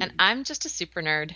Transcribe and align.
Mm. 0.00 0.02
And 0.02 0.12
I'm 0.18 0.44
just 0.44 0.64
a 0.64 0.68
super 0.68 1.02
nerd. 1.02 1.34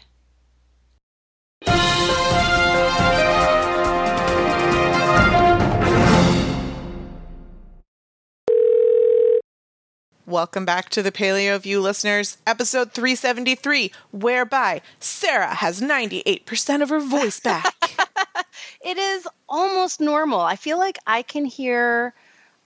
Welcome 10.26 10.64
back 10.64 10.88
to 10.90 11.02
the 11.02 11.12
Paleo 11.12 11.60
View 11.60 11.80
listeners, 11.80 12.38
episode 12.46 12.92
373, 12.92 13.92
whereby 14.10 14.80
Sarah 14.98 15.54
has 15.54 15.82
98% 15.82 16.82
of 16.82 16.88
her 16.88 17.00
voice 17.00 17.38
back. 17.44 17.74
it 18.80 18.96
is 18.96 19.28
almost 19.48 20.00
normal. 20.00 20.40
I 20.40 20.56
feel 20.56 20.78
like 20.78 20.98
I 21.06 21.22
can 21.22 21.44
hear 21.44 22.14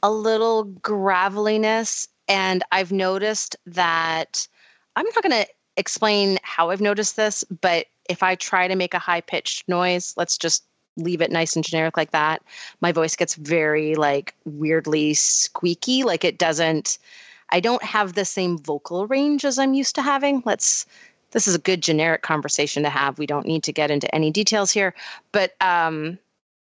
a 0.04 0.10
little 0.10 0.64
graveliness, 0.64 2.06
and 2.28 2.62
I've 2.70 2.92
noticed 2.92 3.56
that 3.66 4.46
I'm 4.94 5.06
not 5.06 5.22
going 5.22 5.44
to 5.44 5.48
explain 5.78 6.38
how 6.42 6.70
I've 6.70 6.80
noticed 6.80 7.16
this, 7.16 7.44
but 7.44 7.86
if 8.08 8.22
I 8.22 8.34
try 8.34 8.68
to 8.68 8.76
make 8.76 8.94
a 8.94 8.98
high 8.98 9.20
pitched 9.20 9.68
noise, 9.68 10.14
let's 10.16 10.36
just 10.36 10.64
leave 10.96 11.22
it 11.22 11.30
nice 11.30 11.54
and 11.56 11.64
generic 11.64 11.96
like 11.96 12.10
that, 12.10 12.42
my 12.80 12.92
voice 12.92 13.16
gets 13.16 13.34
very 13.34 13.94
like 13.94 14.34
weirdly 14.44 15.14
squeaky. 15.14 16.02
Like 16.02 16.24
it 16.24 16.38
doesn't, 16.38 16.98
I 17.50 17.60
don't 17.60 17.82
have 17.82 18.14
the 18.14 18.24
same 18.24 18.58
vocal 18.58 19.06
range 19.06 19.44
as 19.44 19.58
I'm 19.58 19.74
used 19.74 19.94
to 19.94 20.02
having. 20.02 20.42
Let's, 20.44 20.86
this 21.30 21.46
is 21.46 21.54
a 21.54 21.60
good 21.60 21.82
generic 21.82 22.22
conversation 22.22 22.82
to 22.82 22.90
have. 22.90 23.18
We 23.18 23.26
don't 23.26 23.46
need 23.46 23.62
to 23.64 23.72
get 23.72 23.90
into 23.90 24.12
any 24.14 24.30
details 24.30 24.72
here, 24.72 24.94
but, 25.30 25.54
um, 25.60 26.18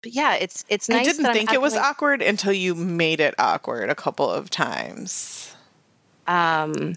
but 0.01 0.13
yeah, 0.13 0.35
it's 0.35 0.63
it's 0.69 0.89
nice. 0.89 1.07
I 1.07 1.11
didn't 1.11 1.33
think 1.33 1.51
it 1.51 1.61
was 1.61 1.75
awkward 1.75 2.21
until 2.21 2.53
you 2.53 2.75
made 2.75 3.19
it 3.19 3.33
awkward 3.39 3.89
a 3.89 3.95
couple 3.95 4.29
of 4.29 4.49
times. 4.49 5.55
Um, 6.27 6.93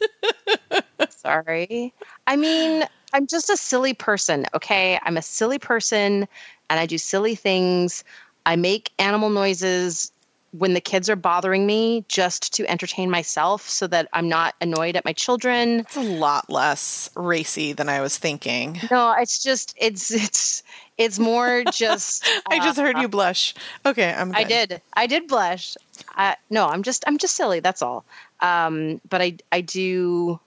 sorry. 1.11 1.93
I 2.27 2.37
mean, 2.37 2.85
I'm 3.13 3.27
just 3.27 3.51
a 3.51 3.57
silly 3.57 3.95
person, 3.95 4.47
okay? 4.55 4.99
I'm 5.03 5.17
a 5.17 5.23
silly 5.23 5.59
person 5.59 6.29
and 6.69 6.81
I 6.81 6.87
do 6.87 6.99
silly 6.99 7.35
things. 7.35 8.05
I 8.47 8.57
make 8.57 8.91
animal 8.99 9.31
noises 9.31 10.13
when 10.53 10.75
the 10.75 10.81
kids 10.81 11.09
are 11.09 11.17
bothering 11.17 11.65
me 11.65 12.05
just 12.09 12.55
to 12.55 12.69
entertain 12.69 13.11
myself 13.11 13.69
so 13.69 13.87
that 13.87 14.09
I'm 14.13 14.29
not 14.29 14.55
annoyed 14.61 14.97
at 14.97 15.05
my 15.05 15.13
children. 15.13 15.81
It's 15.81 15.97
a 15.97 16.01
lot 16.01 16.51
less 16.51 17.09
racy 17.15 17.73
than 17.73 17.89
I 17.89 18.01
was 18.01 18.19
thinking. 18.19 18.81
No, 18.91 19.13
it's 19.13 19.43
just 19.43 19.75
it's 19.77 20.11
it's 20.11 20.63
it's 20.99 21.19
more 21.19 21.65
just 21.73 22.29
I 22.51 22.59
just 22.59 22.79
heard 22.79 22.99
you 22.99 23.05
uh, 23.05 23.09
blush. 23.09 23.55
Okay, 23.87 24.13
I'm 24.13 24.31
good. 24.31 24.39
I 24.39 24.45
did. 24.45 24.83
I 24.95 25.07
did 25.07 25.29
blush. 25.29 25.77
I, 26.17 26.37
no, 26.49 26.67
I'm 26.67 26.83
just 26.83 27.05
I'm 27.07 27.19
just 27.19 27.37
silly, 27.37 27.61
that's 27.61 27.83
all. 27.83 28.05
Um, 28.41 29.01
but 29.09 29.23
I 29.23 29.37
I 29.53 29.61
do 29.61 30.41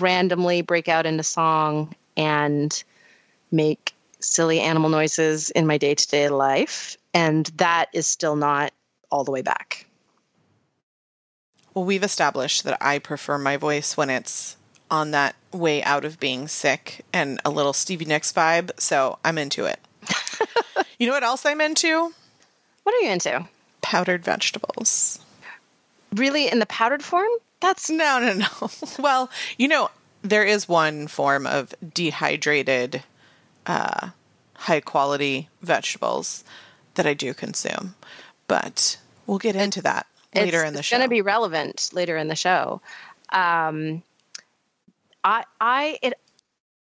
randomly 0.00 0.62
break 0.62 0.88
out 0.88 1.06
into 1.06 1.22
song 1.22 1.94
and 2.16 2.82
make 3.50 3.94
silly 4.20 4.60
animal 4.60 4.90
noises 4.90 5.50
in 5.50 5.66
my 5.66 5.78
day-to-day 5.78 6.28
life 6.28 6.96
and 7.16 7.46
that 7.56 7.88
is 7.94 8.06
still 8.06 8.36
not 8.36 8.74
all 9.10 9.24
the 9.24 9.30
way 9.30 9.40
back. 9.40 9.86
Well, 11.72 11.86
we've 11.86 12.02
established 12.02 12.64
that 12.64 12.76
I 12.78 12.98
prefer 12.98 13.38
my 13.38 13.56
voice 13.56 13.96
when 13.96 14.10
it's 14.10 14.58
on 14.90 15.12
that 15.12 15.34
way 15.50 15.82
out 15.82 16.04
of 16.04 16.20
being 16.20 16.46
sick 16.46 17.04
and 17.14 17.40
a 17.42 17.50
little 17.50 17.72
Stevie 17.72 18.04
Nicks 18.04 18.32
vibe, 18.32 18.70
so 18.78 19.18
I'm 19.24 19.38
into 19.38 19.64
it. 19.64 19.80
you 20.98 21.06
know 21.06 21.14
what 21.14 21.22
else 21.22 21.46
I'm 21.46 21.62
into? 21.62 22.12
What 22.82 22.94
are 22.94 23.00
you 23.00 23.10
into? 23.10 23.48
Powdered 23.80 24.22
vegetables. 24.22 25.18
Really, 26.14 26.50
in 26.50 26.58
the 26.58 26.66
powdered 26.66 27.02
form? 27.02 27.30
That's 27.60 27.90
no, 27.90 28.18
no, 28.20 28.34
no. 28.34 28.70
well, 28.98 29.30
you 29.56 29.68
know, 29.68 29.90
there 30.22 30.44
is 30.44 30.68
one 30.68 31.06
form 31.06 31.46
of 31.46 31.74
dehydrated, 31.94 33.02
uh, 33.66 34.10
high 34.54 34.80
quality 34.80 35.48
vegetables 35.62 36.44
that 36.94 37.06
I 37.06 37.14
do 37.14 37.34
consume. 37.34 37.94
But 38.48 38.98
we'll 39.26 39.38
get 39.38 39.56
into 39.56 39.82
that 39.82 40.06
later 40.34 40.64
in 40.64 40.74
the 40.74 40.82
show. 40.82 40.96
It's 40.96 41.00
going 41.00 41.08
to 41.08 41.14
be 41.14 41.22
relevant 41.22 41.90
later 41.92 42.16
in 42.16 42.28
the 42.28 42.36
show. 42.36 42.80
Um, 43.30 44.02
I, 45.24 45.44
I, 45.60 45.98
it, 46.02 46.14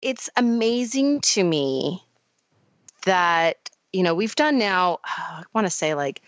it's 0.02 0.28
amazing 0.36 1.20
to 1.20 1.44
me 1.44 2.02
that 3.06 3.70
you 3.92 4.02
know 4.02 4.14
we've 4.14 4.34
done 4.34 4.58
now. 4.58 5.00
I 5.04 5.44
want 5.52 5.66
to 5.66 5.70
say 5.70 5.94
like 5.94 6.22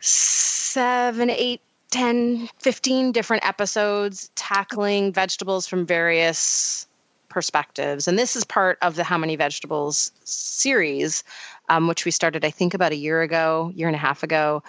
seven, 0.00 1.30
eight, 1.30 1.60
10, 1.96 2.50
15 2.58 3.12
different 3.12 3.48
episodes 3.48 4.30
tackling 4.34 5.14
vegetables 5.14 5.66
from 5.66 5.86
various 5.86 6.86
perspectives. 7.30 8.06
And 8.06 8.18
this 8.18 8.36
is 8.36 8.44
part 8.44 8.76
of 8.82 8.96
the 8.96 9.02
How 9.02 9.16
Many 9.16 9.36
Vegetables 9.36 10.12
series, 10.22 11.24
um, 11.70 11.88
which 11.88 12.04
we 12.04 12.10
started, 12.10 12.44
I 12.44 12.50
think, 12.50 12.74
about 12.74 12.92
a 12.92 12.96
year 12.96 13.22
ago, 13.22 13.72
year 13.74 13.88
and 13.88 13.96
a 13.96 13.98
half 13.98 14.22
ago, 14.22 14.62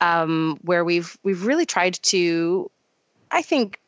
um, 0.00 0.58
where 0.62 0.84
we've 0.84 1.16
we've 1.22 1.46
really 1.46 1.66
tried 1.66 1.94
to, 2.02 2.68
I 3.30 3.42
think, 3.42 3.80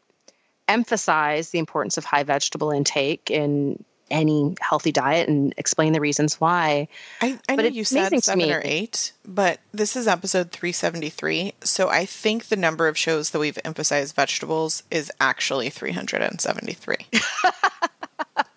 emphasize 0.69 1.50
the 1.50 1.59
importance 1.59 1.99
of 1.99 2.05
high 2.05 2.22
vegetable 2.22 2.71
intake 2.71 3.28
in 3.28 3.84
any 4.10 4.54
healthy 4.60 4.92
diet 4.92 5.28
and 5.28 5.54
explain 5.56 5.92
the 5.92 6.00
reasons 6.00 6.41
why. 6.41 6.88
I, 7.20 7.38
I 7.48 7.56
know 7.56 7.65
you 7.65 7.84
said 7.84 8.22
seven 8.22 8.50
or 8.50 8.62
eight, 8.65 9.12
but 9.26 9.60
this 9.72 9.97
is 9.97 10.06
episode 10.06 10.50
373. 10.50 11.54
So 11.62 11.88
I 11.88 12.04
think 12.06 12.47
the 12.47 12.56
number 12.56 12.88
of 12.88 12.98
shows 12.98 13.31
that 13.31 13.38
we've 13.38 13.59
emphasized 13.64 14.14
vegetables 14.14 14.82
is 14.91 15.10
actually 15.20 15.70
373. 15.70 16.97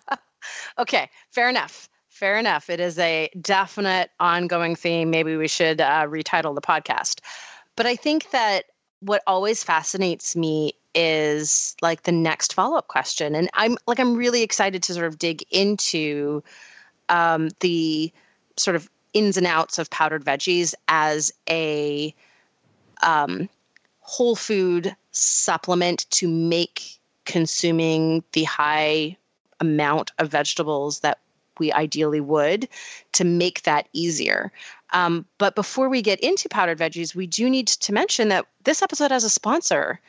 okay, 0.78 1.10
fair 1.30 1.48
enough. 1.48 1.88
Fair 2.08 2.36
enough. 2.38 2.68
It 2.68 2.80
is 2.80 2.98
a 2.98 3.30
definite 3.40 4.10
ongoing 4.18 4.74
theme. 4.74 5.10
Maybe 5.10 5.36
we 5.36 5.48
should 5.48 5.80
uh, 5.80 6.06
retitle 6.06 6.54
the 6.54 6.60
podcast. 6.60 7.20
But 7.76 7.86
I 7.86 7.94
think 7.94 8.30
that 8.32 8.64
what 9.00 9.22
always 9.26 9.62
fascinates 9.62 10.34
me 10.34 10.72
is 11.00 11.76
like 11.80 12.02
the 12.02 12.10
next 12.10 12.54
follow-up 12.54 12.88
question 12.88 13.36
and 13.36 13.48
i'm 13.54 13.76
like 13.86 14.00
i'm 14.00 14.16
really 14.16 14.42
excited 14.42 14.82
to 14.82 14.92
sort 14.92 15.06
of 15.06 15.16
dig 15.16 15.44
into 15.50 16.42
um, 17.08 17.50
the 17.60 18.12
sort 18.56 18.74
of 18.74 18.90
ins 19.14 19.36
and 19.36 19.46
outs 19.46 19.78
of 19.78 19.88
powdered 19.90 20.24
veggies 20.24 20.74
as 20.88 21.32
a 21.48 22.12
um, 23.02 23.48
whole 24.00 24.34
food 24.34 24.94
supplement 25.12 26.04
to 26.10 26.28
make 26.28 26.98
consuming 27.24 28.24
the 28.32 28.44
high 28.44 29.16
amount 29.60 30.10
of 30.18 30.28
vegetables 30.30 31.00
that 31.00 31.18
we 31.58 31.72
ideally 31.72 32.20
would 32.20 32.68
to 33.12 33.24
make 33.24 33.62
that 33.62 33.88
easier. 33.92 34.52
Um, 34.92 35.26
but 35.38 35.54
before 35.54 35.88
we 35.88 36.02
get 36.02 36.20
into 36.20 36.48
powdered 36.48 36.78
veggies, 36.78 37.14
we 37.14 37.26
do 37.26 37.50
need 37.50 37.66
to 37.68 37.92
mention 37.92 38.28
that 38.28 38.46
this 38.64 38.82
episode 38.82 39.10
has 39.10 39.24
a 39.24 39.30
sponsor, 39.30 40.00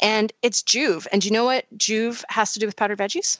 and 0.00 0.32
it's 0.42 0.62
Joovv. 0.62 1.06
And 1.12 1.22
do 1.22 1.28
you 1.28 1.32
know 1.32 1.44
what 1.44 1.66
Joovv 1.76 2.24
has 2.28 2.52
to 2.54 2.60
do 2.60 2.66
with 2.66 2.76
powdered 2.76 2.98
veggies? 2.98 3.38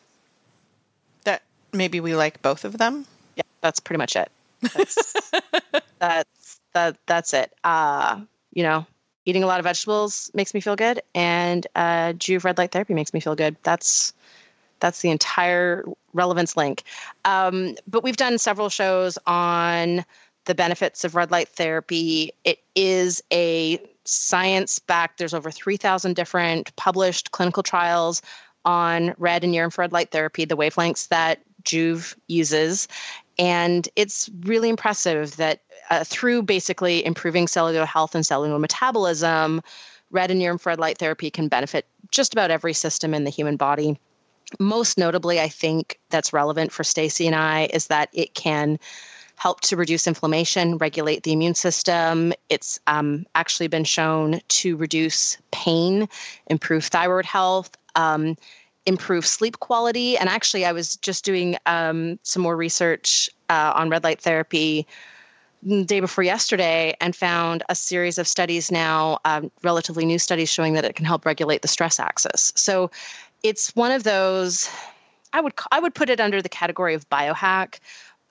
That 1.24 1.42
maybe 1.72 2.00
we 2.00 2.14
like 2.14 2.42
both 2.42 2.64
of 2.64 2.78
them. 2.78 3.06
Yeah, 3.36 3.42
that's 3.60 3.80
pretty 3.80 3.98
much 3.98 4.16
it. 4.16 4.30
That's 4.74 5.30
that's 5.98 6.60
that 6.72 6.96
that's 7.06 7.34
it. 7.34 7.52
Uh, 7.62 8.20
you 8.52 8.62
know, 8.62 8.86
eating 9.24 9.42
a 9.42 9.46
lot 9.46 9.60
of 9.60 9.64
vegetables 9.64 10.30
makes 10.34 10.54
me 10.54 10.60
feel 10.60 10.76
good, 10.76 11.02
and 11.14 11.66
uh, 11.74 12.12
Joovv 12.14 12.44
red 12.44 12.58
light 12.58 12.72
therapy 12.72 12.94
makes 12.94 13.14
me 13.14 13.20
feel 13.20 13.34
good. 13.34 13.56
That's 13.62 14.12
that's 14.80 15.00
the 15.00 15.10
entire 15.10 15.84
relevance 16.12 16.56
link. 16.56 16.84
Um, 17.24 17.76
but 17.86 18.02
we've 18.02 18.16
done 18.16 18.38
several 18.38 18.68
shows 18.68 19.18
on 19.26 20.04
the 20.44 20.54
benefits 20.54 21.04
of 21.04 21.14
red 21.14 21.30
light 21.30 21.48
therapy. 21.48 22.32
It 22.44 22.60
is 22.74 23.22
a 23.32 23.80
science 24.08 24.78
backed, 24.78 25.18
there's 25.18 25.34
over 25.34 25.50
3,000 25.50 26.14
different 26.14 26.74
published 26.76 27.30
clinical 27.30 27.62
trials 27.62 28.22
on 28.64 29.14
red 29.18 29.44
and 29.44 29.52
near 29.52 29.64
infrared 29.64 29.92
light 29.92 30.10
therapy, 30.10 30.44
the 30.44 30.56
wavelengths 30.56 31.08
that 31.08 31.40
Joovv 31.62 32.16
uses. 32.26 32.88
And 33.38 33.88
it's 33.96 34.28
really 34.40 34.68
impressive 34.68 35.36
that 35.36 35.60
uh, 35.90 36.04
through 36.04 36.42
basically 36.42 37.04
improving 37.04 37.46
cellular 37.46 37.86
health 37.86 38.14
and 38.14 38.26
cellular 38.26 38.58
metabolism, 38.58 39.62
red 40.10 40.30
and 40.30 40.38
near 40.38 40.52
infrared 40.52 40.78
light 40.78 40.98
therapy 40.98 41.30
can 41.30 41.48
benefit 41.48 41.86
just 42.10 42.32
about 42.32 42.50
every 42.50 42.72
system 42.72 43.14
in 43.14 43.24
the 43.24 43.30
human 43.30 43.56
body 43.56 43.98
most 44.58 44.98
notably, 44.98 45.40
I 45.40 45.48
think 45.48 45.98
that's 46.10 46.32
relevant 46.32 46.72
for 46.72 46.84
Stacy 46.84 47.26
and 47.26 47.36
I 47.36 47.68
is 47.72 47.88
that 47.88 48.08
it 48.12 48.34
can 48.34 48.78
help 49.38 49.60
to 49.60 49.76
reduce 49.76 50.06
inflammation, 50.08 50.78
regulate 50.78 51.22
the 51.22 51.32
immune 51.32 51.54
system. 51.54 52.32
It's 52.48 52.80
um, 52.86 53.24
actually 53.34 53.68
been 53.68 53.84
shown 53.84 54.40
to 54.48 54.76
reduce 54.76 55.38
pain, 55.52 56.08
improve 56.48 56.84
thyroid 56.84 57.24
health, 57.24 57.70
um, 57.94 58.36
improve 58.84 59.24
sleep 59.24 59.60
quality. 59.60 60.18
And 60.18 60.28
actually, 60.28 60.64
I 60.64 60.72
was 60.72 60.96
just 60.96 61.24
doing 61.24 61.56
um, 61.66 62.18
some 62.24 62.42
more 62.42 62.56
research 62.56 63.30
uh, 63.48 63.72
on 63.76 63.90
red 63.90 64.02
light 64.02 64.20
therapy 64.20 64.86
the 65.62 65.84
day 65.84 66.00
before 66.00 66.24
yesterday 66.24 66.96
and 67.00 67.14
found 67.14 67.62
a 67.68 67.74
series 67.74 68.18
of 68.18 68.26
studies 68.28 68.70
now, 68.70 69.18
um, 69.24 69.50
relatively 69.62 70.04
new 70.04 70.18
studies 70.18 70.50
showing 70.50 70.74
that 70.74 70.84
it 70.84 70.94
can 70.94 71.04
help 71.04 71.24
regulate 71.24 71.62
the 71.62 71.68
stress 71.68 72.00
axis. 72.00 72.52
So 72.56 72.90
it's 73.42 73.74
one 73.76 73.92
of 73.92 74.02
those. 74.02 74.68
I 75.32 75.40
would 75.40 75.52
I 75.70 75.78
would 75.80 75.94
put 75.94 76.10
it 76.10 76.20
under 76.20 76.40
the 76.42 76.48
category 76.48 76.94
of 76.94 77.08
biohack, 77.08 77.80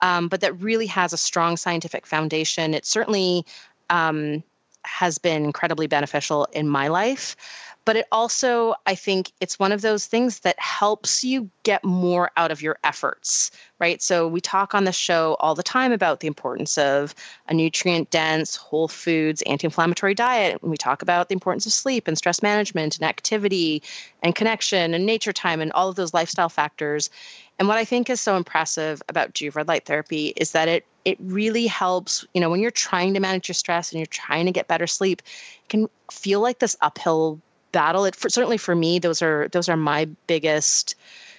um, 0.00 0.28
but 0.28 0.40
that 0.40 0.60
really 0.60 0.86
has 0.86 1.12
a 1.12 1.18
strong 1.18 1.56
scientific 1.56 2.06
foundation. 2.06 2.74
It 2.74 2.86
certainly 2.86 3.44
um, 3.90 4.42
has 4.84 5.18
been 5.18 5.44
incredibly 5.44 5.86
beneficial 5.86 6.46
in 6.52 6.68
my 6.68 6.88
life 6.88 7.36
but 7.84 7.96
it 7.96 8.06
also 8.12 8.74
i 8.86 8.94
think 8.94 9.32
it's 9.40 9.58
one 9.58 9.72
of 9.72 9.82
those 9.82 10.06
things 10.06 10.40
that 10.40 10.58
helps 10.58 11.24
you 11.24 11.50
get 11.62 11.84
more 11.84 12.30
out 12.36 12.50
of 12.50 12.62
your 12.62 12.78
efforts 12.84 13.50
right? 13.78 14.02
So 14.02 14.26
we 14.26 14.40
talk 14.40 14.74
on 14.74 14.84
the 14.84 14.92
show 14.92 15.36
all 15.38 15.54
the 15.54 15.62
time 15.62 15.92
about 15.92 16.20
the 16.20 16.26
importance 16.26 16.78
of 16.78 17.14
a 17.48 17.54
nutrient 17.54 18.10
dense 18.10 18.56
whole 18.56 18.88
foods 18.88 19.42
anti-inflammatory 19.42 20.14
diet. 20.14 20.60
And 20.62 20.70
we 20.70 20.76
talk 20.76 21.02
about 21.02 21.28
the 21.28 21.34
importance 21.34 21.66
of 21.66 21.72
sleep 21.72 22.08
and 22.08 22.18
stress 22.18 22.42
management 22.42 22.98
and 22.98 23.08
activity 23.08 23.82
and 24.22 24.34
connection 24.34 24.94
and 24.94 25.06
nature 25.06 25.32
time 25.32 25.60
and 25.60 25.72
all 25.72 25.88
of 25.88 25.96
those 25.96 26.12
lifestyle 26.12 26.48
factors 26.48 27.10
and 27.58 27.68
what 27.68 27.78
i 27.78 27.84
think 27.84 28.10
is 28.10 28.20
so 28.20 28.36
impressive 28.36 29.02
about 29.08 29.32
Joovv 29.32 29.56
red 29.56 29.68
light 29.68 29.86
therapy 29.86 30.32
is 30.36 30.52
that 30.52 30.68
it 30.68 30.86
it 31.04 31.16
really 31.20 31.66
helps 31.66 32.24
you 32.34 32.40
know 32.40 32.50
when 32.50 32.60
you're 32.60 32.70
trying 32.70 33.14
to 33.14 33.20
manage 33.20 33.48
your 33.48 33.54
stress 33.54 33.92
and 33.92 33.98
you're 33.98 34.06
trying 34.06 34.46
to 34.46 34.52
get 34.52 34.68
better 34.68 34.86
sleep 34.86 35.22
it 35.62 35.68
can 35.68 35.88
feel 36.10 36.40
like 36.40 36.58
this 36.58 36.76
uphill 36.80 37.40
battle. 37.72 38.04
It 38.04 38.16
for, 38.16 38.28
certainly 38.28 38.58
for 38.58 38.74
me, 38.74 38.98
those 38.98 39.22
are 39.22 39.48
those 39.48 39.68
are 39.68 39.76
my 39.76 40.06
biggest 40.26 40.94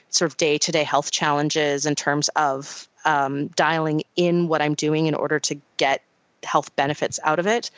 sort 0.10 0.32
of 0.32 0.38
day 0.38 0.58
to 0.58 0.72
day 0.72 0.84
health 0.84 1.12
challenges 1.12 1.86
in 1.86 1.96
terms 1.96 2.30
of 2.30 2.88
um, 3.06 3.48
dialing 3.50 4.04
in 4.16 4.48
what 4.48 4.62
I'm 4.62 4.74
doing 4.74 5.08
in 5.08 5.16
order 5.16 5.40
to 5.40 5.60
get 5.78 6.02
health 6.44 6.76
benefits 6.76 7.20
out 7.24 7.40
of 7.40 7.48
it. 7.48 7.70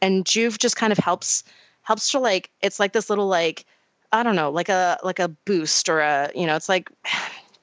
And 0.00 0.24
Joovv 0.24 0.58
just 0.58 0.76
kind 0.76 0.92
of 0.92 0.98
helps 0.98 1.44
helps 1.82 2.10
to 2.12 2.18
like 2.18 2.50
it's 2.60 2.78
like 2.78 2.92
this 2.92 3.10
little 3.10 3.28
like 3.28 3.64
I 4.12 4.22
don't 4.22 4.36
know 4.36 4.50
like 4.50 4.68
a 4.68 4.98
like 5.02 5.18
a 5.18 5.28
boost 5.28 5.88
or 5.88 6.00
a 6.00 6.30
you 6.34 6.46
know 6.46 6.56
it's 6.56 6.68
like 6.68 6.90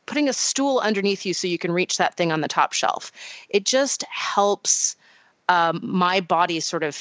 putting 0.09 0.27
a 0.27 0.33
stool 0.33 0.79
underneath 0.79 1.23
you 1.23 1.35
so 1.35 1.47
you 1.47 1.59
can 1.59 1.71
reach 1.71 1.97
that 1.97 2.15
thing 2.15 2.31
on 2.31 2.41
the 2.41 2.47
top 2.47 2.73
shelf. 2.73 3.11
It 3.47 3.63
just 3.63 4.03
helps 4.06 4.95
um, 5.47 5.79
my 5.83 6.19
body 6.19 6.59
sort 6.61 6.81
of 6.81 6.95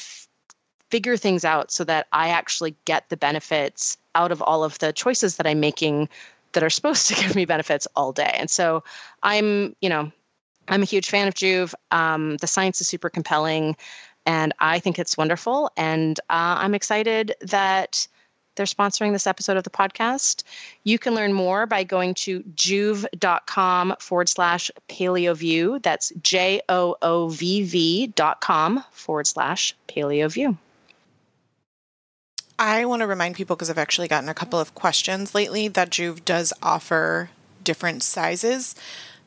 figure 0.90 1.16
things 1.16 1.42
out 1.42 1.70
so 1.70 1.84
that 1.84 2.06
I 2.12 2.28
actually 2.28 2.76
get 2.84 3.08
the 3.08 3.16
benefits 3.16 3.96
out 4.14 4.30
of 4.30 4.42
all 4.42 4.62
of 4.62 4.78
the 4.78 4.92
choices 4.92 5.38
that 5.38 5.46
I'm 5.46 5.58
making 5.58 6.10
that 6.52 6.62
are 6.62 6.68
supposed 6.68 7.08
to 7.08 7.14
give 7.22 7.34
me 7.34 7.46
benefits 7.46 7.88
all 7.96 8.12
day. 8.12 8.34
And 8.38 8.50
so 8.50 8.84
I'm, 9.22 9.74
you 9.80 9.88
know, 9.88 10.12
I'm 10.68 10.82
a 10.82 10.86
huge 10.86 11.08
fan 11.08 11.28
of 11.28 11.34
Joovv. 11.34 11.72
Um, 11.90 12.36
the 12.36 12.46
science 12.46 12.78
is 12.82 12.88
super 12.88 13.08
compelling, 13.08 13.74
and 14.26 14.52
I 14.58 14.80
think 14.80 14.98
it's 14.98 15.16
wonderful. 15.16 15.70
And 15.78 16.20
uh, 16.28 16.60
I'm 16.60 16.74
excited 16.74 17.34
that 17.40 18.06
they're 18.58 18.66
sponsoring 18.66 19.12
this 19.12 19.26
episode 19.26 19.56
of 19.56 19.64
the 19.64 19.70
podcast. 19.70 20.42
You 20.84 20.98
can 20.98 21.14
learn 21.14 21.32
more 21.32 21.64
by 21.64 21.84
going 21.84 22.12
to 22.14 22.40
joovv.com 22.42 23.94
forward 23.98 24.28
slash 24.28 24.70
paleoview. 24.90 25.82
That's 25.82 26.12
J 26.22 26.60
O 26.68 26.96
O 27.00 27.28
V 27.30 27.62
V 27.62 28.06
dot 28.08 28.42
com 28.42 28.84
forward 28.92 29.26
slash 29.26 29.74
paleoview. 29.88 30.58
I 32.58 32.84
want 32.84 33.00
to 33.00 33.06
remind 33.06 33.36
people 33.36 33.56
because 33.56 33.70
I've 33.70 33.78
actually 33.78 34.08
gotten 34.08 34.28
a 34.28 34.34
couple 34.34 34.58
of 34.58 34.74
questions 34.74 35.34
lately 35.34 35.68
that 35.68 35.90
Joovv 35.90 36.24
does 36.24 36.52
offer 36.62 37.30
different 37.62 38.02
sizes. 38.02 38.74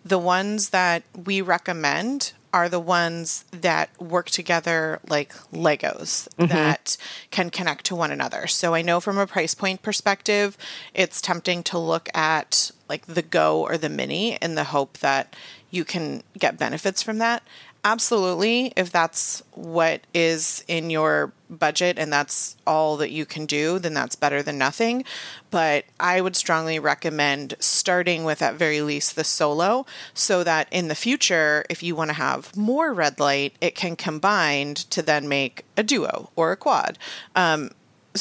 The 0.03 0.19
ones 0.19 0.69
that 0.69 1.03
we 1.15 1.41
recommend 1.41 2.33
are 2.53 2.69
the 2.69 2.79
ones 2.79 3.45
that 3.51 3.89
work 4.01 4.29
together 4.29 4.99
like 5.07 5.33
Legos 5.51 6.27
mm-hmm. 6.35 6.47
that 6.47 6.97
can 7.29 7.49
connect 7.49 7.85
to 7.85 7.95
one 7.95 8.11
another. 8.11 8.47
So 8.47 8.73
I 8.73 8.81
know 8.81 8.99
from 8.99 9.17
a 9.17 9.27
price 9.27 9.55
point 9.55 9.81
perspective, 9.81 10.57
it's 10.93 11.21
tempting 11.21 11.63
to 11.63 11.77
look 11.77 12.09
at 12.13 12.71
like 12.89 13.05
the 13.05 13.21
Go 13.21 13.61
or 13.61 13.77
the 13.77 13.89
Mini 13.89 14.35
in 14.41 14.55
the 14.55 14.65
hope 14.65 14.97
that 14.99 15.35
you 15.69 15.85
can 15.85 16.23
get 16.37 16.57
benefits 16.57 17.01
from 17.01 17.17
that 17.19 17.43
absolutely 17.83 18.71
if 18.75 18.91
that's 18.91 19.41
what 19.53 20.01
is 20.13 20.63
in 20.67 20.89
your 20.89 21.31
budget 21.49 21.97
and 21.97 22.13
that's 22.13 22.55
all 22.65 22.97
that 22.97 23.11
you 23.11 23.25
can 23.25 23.45
do 23.45 23.79
then 23.79 23.93
that's 23.93 24.15
better 24.15 24.41
than 24.43 24.57
nothing. 24.57 25.03
But 25.49 25.85
i 25.99 26.21
would 26.21 26.35
strongly 26.35 26.79
recommend 26.79 27.55
starting 27.59 28.23
with 28.23 28.41
at 28.41 28.55
very 28.55 28.81
least 28.81 29.15
the 29.15 29.23
solo 29.23 29.85
so 30.13 30.43
that 30.43 30.67
in 30.71 30.87
the 30.87 30.95
future 30.95 31.65
if 31.69 31.83
you 31.83 31.95
want 31.95 32.09
to 32.09 32.15
have 32.15 32.55
more 32.55 32.93
red 32.93 33.19
light 33.19 33.53
it 33.61 33.75
can 33.75 33.95
combine 33.95 34.75
to 34.75 35.01
then 35.01 35.27
make 35.27 35.65
a 35.75 35.83
duo 35.83 36.29
or 36.35 36.51
a 36.51 36.57
quad 36.57 36.97
um, 37.35 37.71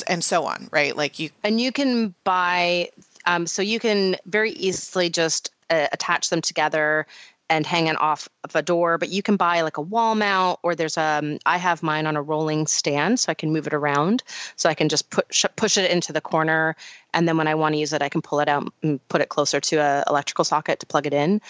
and 0.07 0.25
so 0.25 0.45
on 0.45 0.69
right? 0.73 0.97
Like 0.97 1.19
you 1.19 1.31
and 1.45 1.61
you 1.61 1.73
can 1.73 2.15
buy 2.25 2.91
um, 3.27 3.47
so 3.47 3.63
you 3.63 3.79
can 3.79 4.17
very 4.27 4.53
easily 4.53 5.11
just 5.11 5.53
uh, 5.69 5.87
attach 5.93 6.31
them 6.31 6.41
together 6.41 7.07
and 7.51 7.67
hanging 7.67 7.97
off 7.97 8.29
of 8.45 8.55
a 8.55 8.63
door 8.63 8.97
but 8.97 9.11
you 9.11 9.23
can 9.23 9.37
buy 9.37 9.61
like 9.61 9.77
a 9.77 9.83
wall 9.83 10.15
mount 10.15 10.59
or 10.63 10.75
there's 10.75 10.97
um 10.97 11.39
i 11.45 11.59
have 11.59 11.83
mine 11.83 12.07
on 12.07 12.17
a 12.17 12.23
rolling 12.23 12.67
stand 12.67 13.19
so 13.19 13.31
i 13.31 13.35
can 13.35 13.53
move 13.53 13.67
it 13.67 13.75
around. 13.75 14.23
So 14.57 14.71
i 14.71 14.75
can 14.75 14.89
just 14.89 15.11
push 15.11 15.45
push 15.57 15.77
it 15.77 15.91
into 15.91 16.13
the 16.13 16.21
corner 16.21 16.77
and 17.13 17.29
then 17.29 17.37
when 17.37 17.49
i 17.49 17.55
want 17.55 17.75
to 17.75 17.79
use 17.79 17.93
it 17.93 18.03
i 18.03 18.09
can 18.09 18.23
pull 18.23 18.41
it 18.41 18.49
out 18.49 18.73
and 18.83 19.07
put 19.09 19.21
it 19.21 19.29
closer 19.29 19.61
to 19.61 19.77
a 19.77 20.05
electrical 20.09 20.45
socket 20.45 20.81
to 20.81 20.87
plug 20.87 21.07
it 21.07 21.13
in. 21.13 21.41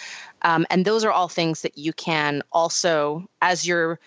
Um, 0.41 0.65
and 0.71 0.83
those 0.83 1.05
are 1.05 1.11
all 1.11 1.29
things 1.29 1.61
that 1.61 1.77
you 1.77 1.93
can 1.93 2.41
also 2.51 3.29
as 3.41 3.65
you're 3.65 3.99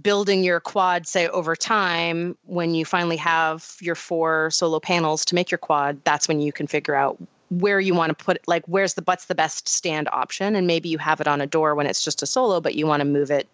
building 0.00 0.42
your 0.42 0.60
quad 0.60 1.06
say 1.06 1.28
over 1.28 1.56
time 1.56 2.36
when 2.44 2.74
you 2.74 2.84
finally 2.84 3.16
have 3.16 3.76
your 3.80 3.94
four 3.94 4.50
solo 4.50 4.80
panels 4.80 5.24
to 5.24 5.34
make 5.34 5.50
your 5.50 5.58
quad 5.58 6.02
that's 6.04 6.28
when 6.28 6.40
you 6.40 6.52
can 6.52 6.66
figure 6.66 6.94
out 6.94 7.16
where 7.60 7.80
you 7.80 7.94
want 7.94 8.16
to 8.16 8.24
put 8.24 8.46
like 8.46 8.64
where's 8.66 8.94
the 8.94 9.02
what's 9.02 9.26
the 9.26 9.34
best 9.34 9.68
stand 9.68 10.08
option? 10.12 10.56
And 10.56 10.66
maybe 10.66 10.88
you 10.88 10.98
have 10.98 11.20
it 11.20 11.28
on 11.28 11.40
a 11.40 11.46
door 11.46 11.74
when 11.74 11.86
it's 11.86 12.04
just 12.04 12.22
a 12.22 12.26
solo 12.26 12.60
but 12.60 12.74
you 12.74 12.86
want 12.86 13.00
to 13.00 13.04
move 13.04 13.30
it 13.30 13.48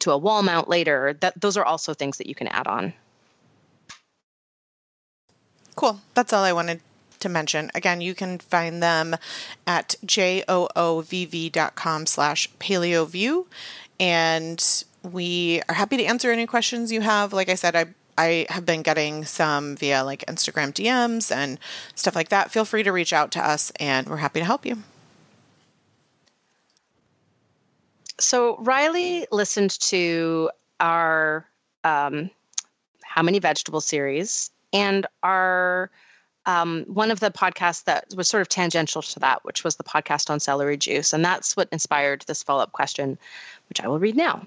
to 0.00 0.12
a 0.12 0.18
wall 0.18 0.42
mount 0.42 0.68
later. 0.68 1.16
That 1.20 1.40
those 1.40 1.56
are 1.56 1.64
also 1.64 1.94
things 1.94 2.18
that 2.18 2.26
you 2.26 2.34
can 2.34 2.48
add 2.48 2.66
on. 2.66 2.92
Cool. 5.74 6.00
That's 6.14 6.32
all 6.32 6.44
i 6.44 6.52
wanted 6.52 6.80
to 7.20 7.28
mention. 7.28 7.70
Again 7.74 8.00
you 8.00 8.14
can 8.14 8.38
find 8.38 8.82
them 8.82 9.16
at 9.66 9.96
joovv.com 10.04 12.06
slash 12.06 12.50
paleoview. 12.58 13.46
And 13.98 14.84
we 15.02 15.62
are 15.68 15.74
happy 15.74 15.96
to 15.96 16.04
answer 16.04 16.30
any 16.30 16.46
questions 16.46 16.92
you 16.92 17.00
have. 17.00 17.32
Like 17.32 17.48
i 17.48 17.54
said 17.54 17.76
i 17.76 17.86
I 18.18 18.46
have 18.48 18.64
been 18.64 18.82
getting 18.82 19.24
some 19.24 19.76
via 19.76 20.04
like 20.04 20.24
Instagram 20.26 20.72
DMs 20.72 21.34
and 21.34 21.58
stuff 21.94 22.14
like 22.14 22.30
that. 22.30 22.50
Feel 22.50 22.64
free 22.64 22.82
to 22.82 22.92
reach 22.92 23.12
out 23.12 23.30
to 23.32 23.46
us 23.46 23.70
and 23.78 24.08
we're 24.08 24.16
happy 24.16 24.40
to 24.40 24.46
help 24.46 24.64
you. 24.64 24.82
So, 28.18 28.56
Riley 28.58 29.26
listened 29.30 29.78
to 29.80 30.50
our 30.80 31.46
um, 31.84 32.30
How 33.04 33.22
Many 33.22 33.38
Vegetables 33.38 33.84
series 33.84 34.50
and 34.72 35.06
our 35.22 35.90
um, 36.46 36.84
one 36.86 37.10
of 37.10 37.20
the 37.20 37.30
podcasts 37.30 37.84
that 37.84 38.06
was 38.16 38.28
sort 38.28 38.40
of 38.40 38.48
tangential 38.48 39.02
to 39.02 39.18
that, 39.20 39.44
which 39.44 39.64
was 39.64 39.76
the 39.76 39.84
podcast 39.84 40.30
on 40.30 40.40
celery 40.40 40.76
juice. 40.76 41.12
And 41.12 41.24
that's 41.24 41.56
what 41.56 41.68
inspired 41.72 42.24
this 42.26 42.42
follow 42.42 42.62
up 42.62 42.72
question, 42.72 43.18
which 43.68 43.80
I 43.80 43.88
will 43.88 43.98
read 43.98 44.16
now. 44.16 44.46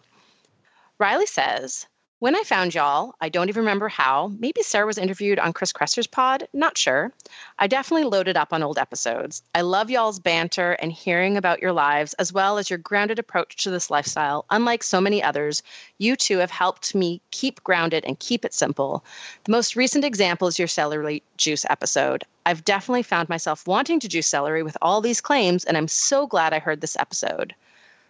Riley 0.98 1.26
says, 1.26 1.86
when 2.20 2.36
I 2.36 2.44
found 2.44 2.76
y'all, 2.76 3.16
I 3.22 3.30
don't 3.30 3.48
even 3.48 3.62
remember 3.62 3.88
how. 3.88 4.32
Maybe 4.40 4.62
Sarah 4.62 4.86
was 4.86 4.98
interviewed 4.98 5.40
on 5.40 5.54
Chris 5.54 5.72
Kresser's 5.72 6.06
pod, 6.06 6.50
not 6.52 6.78
sure. 6.78 7.14
I 7.58 7.68
definitely 7.68 8.10
loaded 8.10 8.36
up 8.36 8.52
on 8.52 8.62
old 8.62 8.78
episodes. 8.78 9.42
I 9.56 9.62
love 9.62 9.90
y'all's 9.90 10.20
banter 10.20 10.74
and 10.74 10.92
hearing 10.92 11.38
about 11.38 11.62
your 11.62 11.72
lives, 11.72 12.14
as 12.16 12.34
well 12.34 12.58
as 12.58 12.70
your 12.70 12.78
grounded 12.78 13.20
approach 13.20 13.56
to 13.64 13.70
this 13.70 13.90
lifestyle. 13.90 14.44
Unlike 14.50 14.84
so 14.84 15.00
many 15.00 15.24
others, 15.24 15.64
you 15.98 16.18
two 16.18 16.40
have 16.40 16.52
helped 16.52 16.94
me 16.94 17.22
keep 17.32 17.64
grounded 17.64 18.04
and 18.04 18.20
keep 18.20 18.44
it 18.44 18.54
simple. 18.54 19.06
The 19.46 19.54
most 19.54 19.78
recent 19.78 20.04
example 20.04 20.50
is 20.50 20.60
your 20.60 20.68
celery 20.68 21.24
juice 21.38 21.66
episode. 21.70 22.26
I've 22.46 22.66
definitely 22.66 23.04
found 23.04 23.30
myself 23.30 23.66
wanting 23.66 24.02
to 24.02 24.10
juice 24.10 24.28
celery 24.28 24.62
with 24.62 24.76
all 24.82 25.00
these 25.00 25.22
claims, 25.22 25.64
and 25.64 25.78
I'm 25.78 25.88
so 25.88 26.28
glad 26.28 26.52
I 26.52 26.60
heard 26.60 26.82
this 26.82 26.98
episode. 26.98 27.56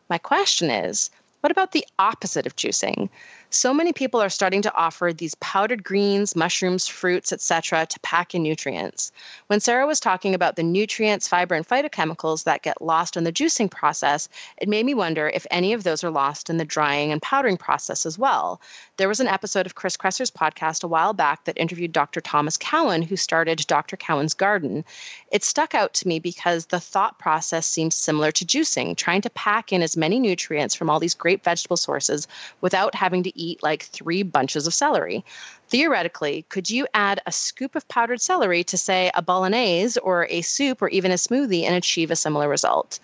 My 0.10 0.18
question 0.18 0.72
is 0.72 1.12
what 1.42 1.52
about 1.52 1.72
the 1.72 1.86
opposite 1.98 2.46
of 2.46 2.56
juicing? 2.56 3.10
So 3.52 3.74
many 3.74 3.94
people 3.94 4.22
are 4.22 4.30
starting 4.30 4.62
to 4.62 4.74
offer 4.76 5.12
these 5.12 5.34
powdered 5.36 5.84
greens, 5.84 6.36
mushrooms, 6.36 6.88
fruits, 6.88 7.32
etc. 7.32 7.86
to 7.88 8.00
pack 8.02 8.36
in 8.36 8.44
nutrients. 8.44 9.12
When 9.48 9.60
Sarah 9.60 9.88
was 9.88 10.00
talking 10.00 10.36
about 10.36 10.56
the 10.56 10.64
nutrients, 10.64 11.28
fiber, 11.28 11.56
and 11.56 11.68
phytochemicals 11.68 12.44
that 12.44 12.62
get 12.62 12.82
lost 12.82 13.18
in 13.18 13.24
the 13.24 13.32
juicing 13.32 13.72
process, 13.72 14.30
it 14.58 14.70
made 14.70 14.86
me 14.86 14.94
wonder 14.94 15.28
if 15.28 15.48
any 15.50 15.74
of 15.74 15.84
those 15.84 16.04
are 16.04 16.12
lost 16.12 16.50
in 16.52 16.58
the 16.58 16.66
drying 16.66 17.12
and 17.12 17.22
powdering 17.22 17.58
process 17.58 18.06
as 18.06 18.20
well. 18.20 18.62
There 18.98 19.08
was 19.08 19.20
an 19.20 19.28
episode 19.28 19.66
of 19.66 19.74
Chris 19.74 19.98
Kresser's 19.98 20.30
podcast 20.30 20.84
a 20.84 20.88
while 20.88 21.14
back 21.14 21.46
that 21.46 21.58
interviewed 21.58 21.92
Dr. 21.92 22.22
Thomas 22.22 22.58
Cowan, 22.58 23.02
who 23.02 23.16
started 23.16 23.66
Dr. 23.66 23.98
Cowan's 23.98 24.36
Garden. 24.36 24.86
It 25.32 25.44
stuck 25.44 25.74
out 25.74 25.96
to 25.96 26.08
me 26.08 26.20
because 26.20 26.68
the 26.68 26.80
thought 26.80 27.18
process 27.18 27.66
seems 27.66 27.96
similar 27.96 28.32
to 28.34 28.46
juicing, 28.46 28.96
trying 28.96 29.22
to 29.22 29.30
pack 29.32 29.74
in 29.74 29.82
as 29.82 29.98
many 29.98 30.20
nutrients 30.20 30.76
from 30.76 30.90
all 30.90 31.00
these 31.00 31.16
great 31.16 31.44
vegetable 31.44 31.78
sources 31.78 32.28
without 32.62 32.94
having 32.94 33.24
to 33.24 33.39
eat 33.40 33.64
like 33.64 33.84
three 33.84 34.24
bunches 34.24 34.68
of 34.68 34.74
celery. 34.74 35.24
Theoretically, 35.70 36.46
could 36.50 36.70
you 36.70 36.88
add 36.94 37.22
a 37.26 37.32
scoop 37.32 37.76
of 37.76 37.88
powdered 37.88 38.22
celery 38.22 38.64
to, 38.66 38.78
say, 38.78 39.12
a 39.14 39.22
bolognese 39.22 40.00
or 40.00 40.26
a 40.30 40.42
soup 40.42 40.82
or 40.82 40.90
even 40.90 41.12
a 41.12 41.16
smoothie 41.16 41.64
and 41.64 41.76
achieve 41.76 42.12
a 42.12 42.16
similar 42.16 42.50
result? 42.50 43.00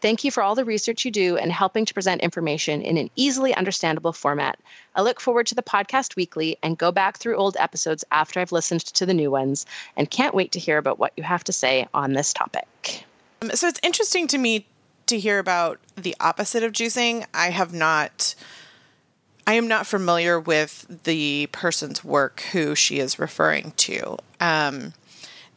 Thank 0.00 0.24
you 0.24 0.30
for 0.30 0.42
all 0.42 0.54
the 0.54 0.64
research 0.64 1.04
you 1.04 1.10
do 1.10 1.36
and 1.36 1.50
helping 1.50 1.84
to 1.86 1.94
present 1.94 2.20
information 2.20 2.82
in 2.82 2.98
an 2.98 3.10
easily 3.16 3.54
understandable 3.54 4.12
format. 4.12 4.58
I 4.94 5.02
look 5.02 5.20
forward 5.20 5.46
to 5.48 5.54
the 5.54 5.62
podcast 5.62 6.16
weekly 6.16 6.58
and 6.62 6.76
go 6.76 6.92
back 6.92 7.16
through 7.16 7.36
old 7.36 7.56
episodes 7.58 8.04
after 8.10 8.40
I've 8.40 8.52
listened 8.52 8.84
to 8.84 9.06
the 9.06 9.14
new 9.14 9.30
ones 9.30 9.64
and 9.96 10.10
can't 10.10 10.34
wait 10.34 10.52
to 10.52 10.58
hear 10.58 10.78
about 10.78 10.98
what 10.98 11.12
you 11.16 11.22
have 11.22 11.44
to 11.44 11.52
say 11.52 11.88
on 11.94 12.12
this 12.12 12.32
topic. 12.32 13.04
Um, 13.42 13.50
so 13.50 13.68
it's 13.68 13.80
interesting 13.82 14.26
to 14.28 14.38
me 14.38 14.66
to 15.06 15.18
hear 15.18 15.38
about 15.38 15.80
the 15.96 16.14
opposite 16.20 16.62
of 16.62 16.72
juicing. 16.72 17.24
I 17.32 17.50
have 17.50 17.72
not. 17.72 18.34
I 19.46 19.54
am 19.54 19.68
not 19.68 19.86
familiar 19.86 20.40
with 20.40 21.02
the 21.04 21.48
person's 21.52 22.02
work 22.02 22.40
who 22.52 22.74
she 22.74 22.98
is 22.98 23.18
referring 23.18 23.72
to. 23.76 24.18
Um, 24.40 24.92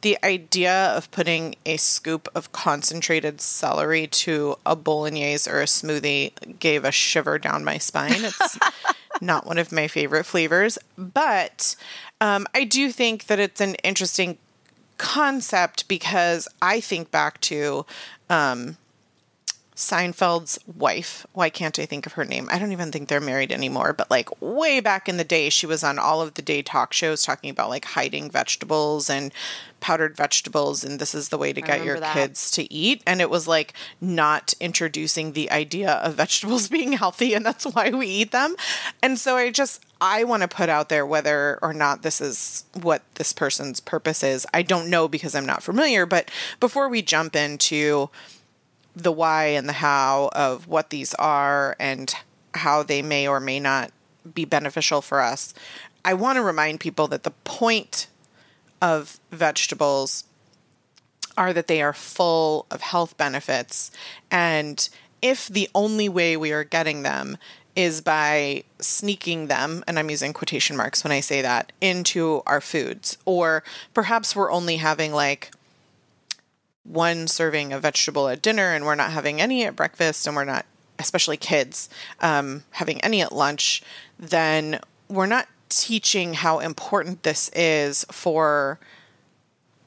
the 0.01 0.17
idea 0.23 0.73
of 0.95 1.11
putting 1.11 1.55
a 1.65 1.77
scoop 1.77 2.29
of 2.33 2.51
concentrated 2.51 3.41
celery 3.41 4.07
to 4.07 4.57
a 4.65 4.75
bolognese 4.75 5.49
or 5.49 5.61
a 5.61 5.65
smoothie 5.65 6.31
gave 6.59 6.85
a 6.85 6.91
shiver 6.91 7.37
down 7.37 7.65
my 7.65 7.77
spine. 7.77 8.13
It's 8.15 8.57
not 9.21 9.45
one 9.45 9.57
of 9.57 9.71
my 9.71 9.87
favorite 9.87 10.25
flavors, 10.25 10.77
but 10.97 11.75
um, 12.21 12.47
I 12.53 12.63
do 12.63 12.91
think 12.91 13.25
that 13.25 13.39
it's 13.39 13.59
an 13.59 13.75
interesting 13.75 14.37
concept 14.97 15.87
because 15.87 16.47
I 16.61 16.79
think 16.79 17.11
back 17.11 17.41
to 17.41 17.85
um, 18.29 18.77
Seinfeld's 19.79 20.59
wife. 20.67 21.25
Why 21.31 21.49
can't 21.49 21.79
I 21.79 21.85
think 21.85 22.05
of 22.05 22.11
her 22.13 22.25
name? 22.25 22.49
I 22.51 22.59
don't 22.59 22.73
even 22.73 22.91
think 22.91 23.07
they're 23.07 23.21
married 23.21 23.49
anymore, 23.49 23.93
but 23.93 24.11
like 24.11 24.41
way 24.41 24.81
back 24.81 25.07
in 25.07 25.15
the 25.15 25.23
day, 25.23 25.49
she 25.49 25.65
was 25.65 25.85
on 25.85 25.97
all 25.97 26.21
of 26.21 26.33
the 26.33 26.41
day 26.41 26.61
talk 26.61 26.91
shows 26.91 27.23
talking 27.23 27.49
about 27.49 27.69
like 27.69 27.85
hiding 27.85 28.29
vegetables 28.29 29.09
and 29.09 29.31
powdered 29.79 30.17
vegetables, 30.17 30.83
and 30.83 30.99
this 30.99 31.15
is 31.15 31.29
the 31.29 31.37
way 31.37 31.53
to 31.53 31.61
get 31.61 31.85
your 31.85 31.97
that. 31.97 32.13
kids 32.13 32.51
to 32.51 32.73
eat. 32.73 33.01
And 33.07 33.21
it 33.21 33.29
was 33.29 33.47
like 33.47 33.73
not 34.01 34.53
introducing 34.59 35.31
the 35.31 35.49
idea 35.49 35.91
of 35.91 36.15
vegetables 36.15 36.67
being 36.67 36.91
healthy, 36.91 37.33
and 37.33 37.45
that's 37.45 37.63
why 37.63 37.89
we 37.89 38.07
eat 38.07 38.33
them. 38.33 38.57
And 39.01 39.17
so 39.17 39.37
I 39.37 39.49
just, 39.49 39.81
I 40.01 40.25
want 40.25 40.41
to 40.41 40.49
put 40.49 40.67
out 40.67 40.89
there 40.89 41.05
whether 41.05 41.57
or 41.61 41.73
not 41.73 42.01
this 42.01 42.19
is 42.19 42.65
what 42.81 43.01
this 43.15 43.31
person's 43.31 43.79
purpose 43.79 44.23
is. 44.23 44.45
I 44.53 44.61
don't 44.61 44.89
know 44.89 45.07
because 45.07 45.35
I'm 45.35 45.45
not 45.45 45.63
familiar, 45.63 46.05
but 46.05 46.29
before 46.59 46.89
we 46.89 47.01
jump 47.01 47.33
into, 47.33 48.09
the 49.03 49.11
why 49.11 49.45
and 49.45 49.67
the 49.67 49.73
how 49.73 50.29
of 50.33 50.67
what 50.67 50.89
these 50.89 51.13
are 51.15 51.75
and 51.79 52.13
how 52.53 52.83
they 52.83 53.01
may 53.01 53.27
or 53.27 53.39
may 53.39 53.59
not 53.59 53.91
be 54.33 54.45
beneficial 54.45 55.01
for 55.01 55.21
us, 55.21 55.53
I 56.03 56.13
want 56.13 56.37
to 56.37 56.41
remind 56.41 56.79
people 56.79 57.07
that 57.07 57.23
the 57.23 57.31
point 57.31 58.07
of 58.81 59.19
vegetables 59.31 60.23
are 61.37 61.53
that 61.53 61.67
they 61.67 61.81
are 61.81 61.93
full 61.93 62.65
of 62.69 62.81
health 62.81 63.17
benefits. 63.17 63.91
And 64.29 64.87
if 65.21 65.47
the 65.47 65.69
only 65.73 66.09
way 66.09 66.35
we 66.37 66.51
are 66.51 66.63
getting 66.63 67.03
them 67.03 67.37
is 67.75 68.01
by 68.01 68.63
sneaking 68.79 69.47
them, 69.47 69.83
and 69.87 69.97
I'm 69.97 70.09
using 70.09 70.33
quotation 70.33 70.75
marks 70.75 71.03
when 71.03 71.11
I 71.11 71.21
say 71.21 71.41
that, 71.41 71.71
into 71.79 72.41
our 72.45 72.59
foods, 72.59 73.17
or 73.25 73.63
perhaps 73.93 74.35
we're 74.35 74.51
only 74.51 74.77
having 74.77 75.13
like 75.13 75.51
one 76.89 77.27
serving 77.27 77.71
of 77.71 77.83
vegetable 77.83 78.27
at 78.27 78.41
dinner 78.41 78.73
and 78.73 78.85
we're 78.85 78.95
not 78.95 79.11
having 79.11 79.39
any 79.39 79.63
at 79.63 79.75
breakfast 79.75 80.25
and 80.25 80.35
we're 80.35 80.43
not 80.43 80.65
especially 80.97 81.37
kids 81.37 81.87
um, 82.19 82.63
having 82.71 82.99
any 83.01 83.21
at 83.21 83.31
lunch 83.31 83.81
then 84.17 84.79
we're 85.07 85.25
not 85.25 85.47
teaching 85.69 86.33
how 86.33 86.59
important 86.59 87.23
this 87.23 87.49
is 87.53 88.05
for 88.11 88.79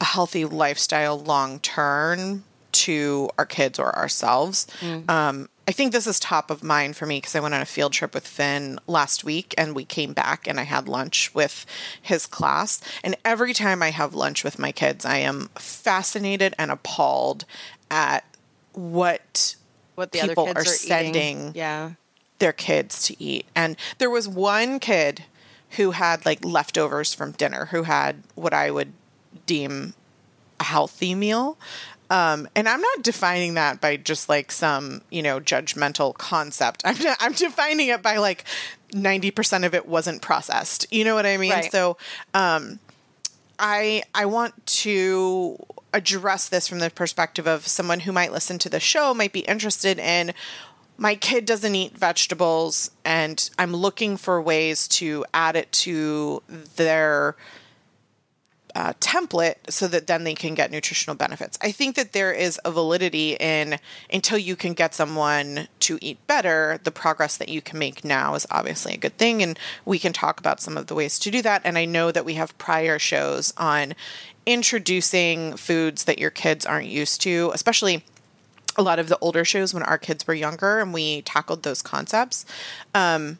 a 0.01 0.05
healthy 0.05 0.45
lifestyle 0.45 1.19
long 1.19 1.59
term 1.59 2.43
to 2.71 3.29
our 3.37 3.45
kids 3.45 3.79
or 3.79 3.95
ourselves. 3.95 4.67
Mm. 4.79 5.09
Um, 5.09 5.49
I 5.67 5.71
think 5.71 5.91
this 5.93 6.07
is 6.07 6.19
top 6.19 6.51
of 6.51 6.63
mind 6.63 6.97
for 6.97 7.05
me 7.05 7.17
because 7.17 7.35
I 7.35 7.39
went 7.39 7.53
on 7.53 7.61
a 7.61 7.65
field 7.65 7.93
trip 7.93 8.13
with 8.13 8.27
Finn 8.27 8.79
last 8.85 9.23
week 9.23 9.53
and 9.57 9.73
we 9.73 9.85
came 9.85 10.11
back 10.13 10.47
and 10.47 10.59
I 10.59 10.63
had 10.63 10.89
lunch 10.89 11.33
with 11.33 11.65
his 12.01 12.25
class. 12.25 12.81
And 13.03 13.15
every 13.23 13.53
time 13.53 13.81
I 13.81 13.91
have 13.91 14.13
lunch 14.13 14.43
with 14.43 14.59
my 14.59 14.73
kids, 14.73 15.05
I 15.05 15.17
am 15.17 15.49
fascinated 15.55 16.53
and 16.57 16.69
appalled 16.69 17.45
at 17.89 18.25
what 18.73 19.55
what 19.95 20.11
the 20.11 20.19
people 20.19 20.47
are, 20.47 20.57
are 20.57 20.65
sending 20.65 21.51
yeah. 21.55 21.91
their 22.39 22.53
kids 22.53 23.05
to 23.07 23.23
eat. 23.23 23.45
And 23.55 23.77
there 23.99 24.09
was 24.09 24.27
one 24.27 24.79
kid 24.79 25.23
who 25.71 25.91
had 25.91 26.25
like 26.25 26.43
leftovers 26.43 27.13
from 27.13 27.31
dinner, 27.31 27.65
who 27.65 27.83
had 27.83 28.23
what 28.35 28.53
I 28.53 28.71
would 28.71 28.93
deem 29.45 29.93
a 30.59 30.63
healthy 30.63 31.15
meal. 31.15 31.57
Um, 32.13 32.47
and 32.55 32.69
I'm 32.69 32.79
not 32.79 33.01
defining 33.01 33.55
that 33.55 33.81
by 33.81 33.97
just 33.97 34.29
like 34.29 34.51
some, 34.51 35.01
you 35.09 35.23
know, 35.23 35.39
judgmental 35.39 36.13
concept. 36.13 36.83
I'm, 36.85 36.95
I'm 37.19 37.33
defining 37.33 37.87
it 37.87 38.03
by 38.03 38.17
like 38.17 38.45
90% 38.91 39.65
of 39.65 39.73
it 39.73 39.87
wasn't 39.87 40.21
processed. 40.21 40.85
You 40.91 41.05
know 41.05 41.15
what 41.15 41.25
I 41.25 41.37
mean? 41.37 41.51
Right. 41.51 41.71
So, 41.71 41.97
um, 42.35 42.79
I, 43.57 44.03
I 44.13 44.25
want 44.25 44.63
to 44.65 45.57
address 45.91 46.49
this 46.49 46.67
from 46.67 46.77
the 46.77 46.91
perspective 46.91 47.47
of 47.47 47.65
someone 47.65 48.01
who 48.01 48.11
might 48.11 48.31
listen 48.31 48.59
to 48.59 48.69
the 48.69 48.79
show, 48.79 49.15
might 49.15 49.33
be 49.33 49.41
interested 49.41 49.97
in 49.97 50.33
my 50.95 51.15
kid 51.15 51.45
doesn't 51.45 51.73
eat 51.73 51.97
vegetables 51.97 52.91
and 53.03 53.49
I'm 53.57 53.75
looking 53.75 54.15
for 54.15 54.39
ways 54.39 54.87
to 54.89 55.25
add 55.33 55.55
it 55.55 55.71
to 55.71 56.43
their 56.47 57.35
uh, 58.75 58.93
template 58.99 59.55
so 59.69 59.87
that 59.87 60.07
then 60.07 60.23
they 60.23 60.33
can 60.33 60.55
get 60.55 60.71
nutritional 60.71 61.15
benefits. 61.15 61.57
I 61.61 61.71
think 61.71 61.95
that 61.95 62.13
there 62.13 62.33
is 62.33 62.59
a 62.65 62.71
validity 62.71 63.37
in 63.39 63.77
until 64.11 64.37
you 64.37 64.55
can 64.55 64.73
get 64.73 64.95
someone 64.95 65.67
to 65.81 65.99
eat 66.01 66.25
better, 66.27 66.79
the 66.83 66.91
progress 66.91 67.37
that 67.37 67.49
you 67.49 67.61
can 67.61 67.77
make 67.77 68.03
now 68.03 68.33
is 68.33 68.47
obviously 68.49 68.93
a 68.93 68.97
good 68.97 69.17
thing. 69.17 69.43
And 69.43 69.59
we 69.85 69.99
can 69.99 70.13
talk 70.13 70.39
about 70.39 70.59
some 70.59 70.77
of 70.77 70.87
the 70.87 70.95
ways 70.95 71.19
to 71.19 71.31
do 71.31 71.41
that. 71.43 71.61
And 71.63 71.77
I 71.77 71.85
know 71.85 72.11
that 72.11 72.25
we 72.25 72.33
have 72.33 72.57
prior 72.57 72.97
shows 72.97 73.53
on 73.57 73.93
introducing 74.45 75.55
foods 75.55 76.05
that 76.05 76.19
your 76.19 76.31
kids 76.31 76.65
aren't 76.65 76.87
used 76.87 77.21
to, 77.21 77.51
especially 77.53 78.03
a 78.75 78.81
lot 78.81 78.99
of 78.99 79.07
the 79.07 79.19
older 79.19 79.45
shows 79.45 79.73
when 79.73 79.83
our 79.83 79.97
kids 79.97 80.25
were 80.25 80.33
younger 80.33 80.79
and 80.79 80.93
we 80.93 81.21
tackled 81.21 81.63
those 81.63 81.81
concepts. 81.81 82.45
Um, 82.95 83.37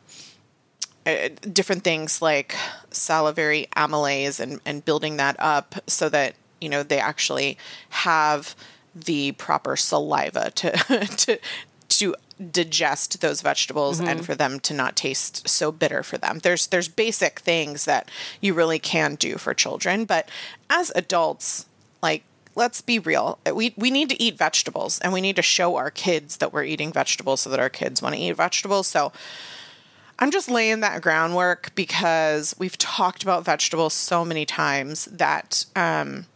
uh, 1.06 1.30
different 1.52 1.84
things 1.84 2.22
like 2.22 2.56
salivary 2.92 3.68
amylase 3.76 4.40
and, 4.40 4.62
and 4.66 4.86
building 4.86 5.18
that 5.18 5.36
up 5.40 5.76
so 5.88 6.10
that 6.10 6.36
you 6.62 6.70
know 6.70 6.84
they 6.84 7.00
actually 7.00 7.58
have 7.90 8.56
the 8.96 9.32
proper 9.34 9.76
saliva 9.76 10.52
to 10.52 10.72
to 11.18 11.40
to 11.90 12.16
digest 12.52 13.22
those 13.22 13.42
vegetables 13.42 14.00
mm-hmm. 14.00 14.10
and 14.10 14.26
for 14.26 14.36
them 14.36 14.60
to 14.60 14.74
not 14.74 14.96
taste 14.96 15.48
so 15.48 15.72
bitter 15.72 16.04
for 16.04 16.18
them. 16.18 16.40
There's 16.40 16.68
there's 16.68 16.88
basic 16.88 17.40
things 17.40 17.86
that 17.86 18.10
you 18.42 18.54
really 18.54 18.80
can 18.80 19.16
do 19.16 19.38
for 19.38 19.54
children, 19.54 20.06
but 20.06 20.30
as 20.70 20.92
adults, 20.96 21.66
like 22.02 22.24
let's 22.56 22.82
be 22.82 23.00
real. 23.00 23.40
We 23.52 23.74
we 23.78 23.92
need 23.92 24.10
to 24.10 24.22
eat 24.22 24.38
vegetables 24.38 25.00
and 25.00 25.14
we 25.14 25.22
need 25.22 25.36
to 25.36 25.42
show 25.42 25.76
our 25.76 25.92
kids 25.92 26.38
that 26.38 26.54
we're 26.54 26.64
eating 26.64 26.92
vegetables 26.92 27.42
so 27.42 27.50
that 27.50 27.60
our 27.60 27.70
kids 27.70 28.02
want 28.02 28.16
to 28.16 28.22
eat 28.22 28.36
vegetables. 28.36 28.88
So 28.88 29.12
I'm 30.20 30.32
just 30.32 30.50
laying 30.50 30.82
that 30.82 31.02
groundwork 31.02 31.74
because 31.76 32.56
we've 32.58 32.78
talked 32.78 33.24
about 33.24 33.46
vegetables 33.46 33.94
so 33.94 34.24
many 34.24 34.46
times 34.46 35.06
that 35.06 35.66
um, 35.76 36.28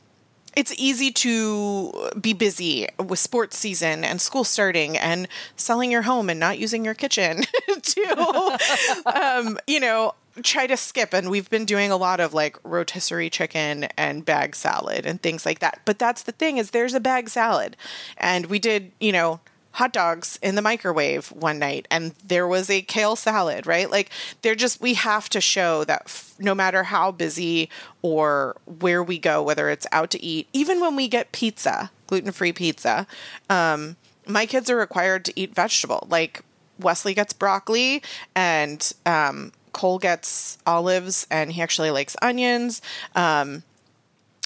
it's 0.55 0.73
easy 0.77 1.11
to 1.11 2.09
be 2.19 2.33
busy 2.33 2.87
with 2.97 3.19
sports 3.19 3.57
season 3.57 4.03
and 4.03 4.19
school 4.19 4.43
starting 4.43 4.97
and 4.97 5.27
selling 5.55 5.91
your 5.91 6.01
home 6.01 6.29
and 6.29 6.39
not 6.39 6.57
using 6.57 6.83
your 6.83 6.95
kitchen 6.95 7.43
to, 7.81 8.57
um, 9.05 9.59
you 9.67 9.79
know, 9.79 10.15
try 10.43 10.65
to 10.65 10.75
skip. 10.75 11.13
And 11.13 11.29
we've 11.29 11.49
been 11.49 11.65
doing 11.65 11.91
a 11.91 11.97
lot 11.97 12.19
of 12.19 12.33
like 12.33 12.57
rotisserie 12.63 13.29
chicken 13.29 13.85
and 13.97 14.25
bag 14.25 14.55
salad 14.55 15.05
and 15.05 15.21
things 15.21 15.45
like 15.45 15.59
that. 15.59 15.81
But 15.85 15.99
that's 15.99 16.23
the 16.23 16.31
thing 16.31 16.57
is 16.57 16.71
there's 16.71 16.95
a 16.95 16.99
bag 16.99 17.29
salad, 17.29 17.77
and 18.17 18.47
we 18.47 18.57
did, 18.57 18.91
you 18.99 19.11
know 19.11 19.39
hot 19.77 19.93
dogs 19.93 20.39
in 20.41 20.55
the 20.55 20.61
microwave 20.61 21.31
one 21.31 21.59
night 21.59 21.87
and 21.91 22.15
there 22.25 22.47
was 22.47 22.67
a 22.67 22.81
kale 22.81 23.15
salad, 23.15 23.67
right? 23.67 23.91
Like 23.91 24.09
they're 24.41 24.55
just 24.55 24.81
we 24.81 24.95
have 24.95 25.29
to 25.29 25.39
show 25.39 25.83
that 25.83 26.01
f- 26.05 26.33
no 26.39 26.55
matter 26.55 26.81
how 26.81 27.11
busy 27.11 27.69
or 28.01 28.55
where 28.65 29.03
we 29.03 29.19
go, 29.19 29.43
whether 29.43 29.69
it's 29.69 29.85
out 29.91 30.09
to 30.11 30.23
eat, 30.23 30.47
even 30.51 30.81
when 30.81 30.95
we 30.95 31.07
get 31.07 31.31
pizza, 31.31 31.91
gluten-free 32.07 32.53
pizza, 32.53 33.05
um, 33.51 33.97
my 34.25 34.47
kids 34.47 34.67
are 34.71 34.77
required 34.77 35.23
to 35.25 35.33
eat 35.39 35.53
vegetable. 35.53 36.07
Like 36.09 36.41
Wesley 36.79 37.13
gets 37.13 37.31
broccoli 37.31 38.01
and 38.35 38.91
um, 39.05 39.51
Cole 39.73 39.99
gets 39.99 40.57
olives 40.65 41.27
and 41.29 41.51
he 41.51 41.61
actually 41.61 41.91
likes 41.91 42.15
onions. 42.23 42.81
Um, 43.15 43.61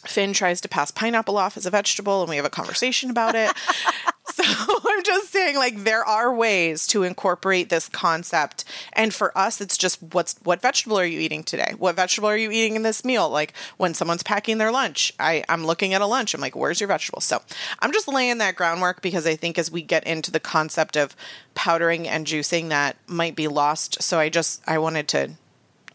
Finn 0.06 0.34
tries 0.34 0.60
to 0.62 0.68
pass 0.68 0.92
pineapple 0.92 1.38
off 1.38 1.58
as 1.58 1.68
a 1.68 1.70
vegetable, 1.70 2.22
and 2.22 2.30
we 2.30 2.36
have 2.36 2.46
a 2.46 2.50
conversation 2.50 3.10
about 3.12 3.36
it. 3.36 3.52
so 4.36 4.80
I'm 4.88 5.04
just 5.04 5.32
saying, 5.32 5.58
like, 5.58 5.84
there 5.84 6.06
are 6.06 6.34
ways 6.34 6.88
to 6.88 7.04
incorporate 7.04 7.70
this 7.70 7.90
concept. 7.90 8.64
And 8.94 9.14
for 9.14 9.38
us, 9.38 9.60
it's 9.60 9.78
just 9.78 10.02
what's 10.02 10.36
what 10.44 10.62
vegetable 10.62 10.98
are 11.00 11.06
you 11.06 11.20
eating 11.20 11.44
today? 11.44 11.74
What 11.78 11.96
vegetable 11.96 12.30
are 12.30 12.38
you 12.38 12.52
eating 12.52 12.76
in 12.76 12.84
this 12.84 13.04
meal? 13.04 13.30
Like 13.30 13.54
when 13.78 13.94
someone's 13.94 14.24
packing 14.24 14.58
their 14.58 14.72
lunch, 14.72 15.14
I, 15.20 15.44
I'm 15.50 15.66
looking 15.66 15.94
at 15.94 16.02
a 16.02 16.06
lunch. 16.06 16.34
I'm 16.34 16.42
like, 16.42 16.56
where's 16.56 16.80
your 16.80 16.88
vegetable? 16.88 17.22
So 17.22 17.42
I'm 17.80 17.92
just 17.92 18.08
laying 18.08 18.38
that 18.38 18.56
groundwork 18.56 19.02
because 19.02 19.28
I 19.28 19.36
think 19.36 19.58
as 19.58 19.72
we 19.72 19.82
get 19.82 20.06
into 20.06 20.32
the 20.32 20.40
concept 20.40 20.96
of 20.96 21.16
powdering 21.56 22.08
and 22.08 22.26
juicing, 22.26 22.70
that 22.70 22.96
might 23.08 23.36
be 23.36 23.48
lost. 23.48 24.02
So 24.02 24.20
I 24.20 24.30
just 24.30 24.62
I 24.68 24.78
wanted 24.78 25.08
to. 25.10 25.32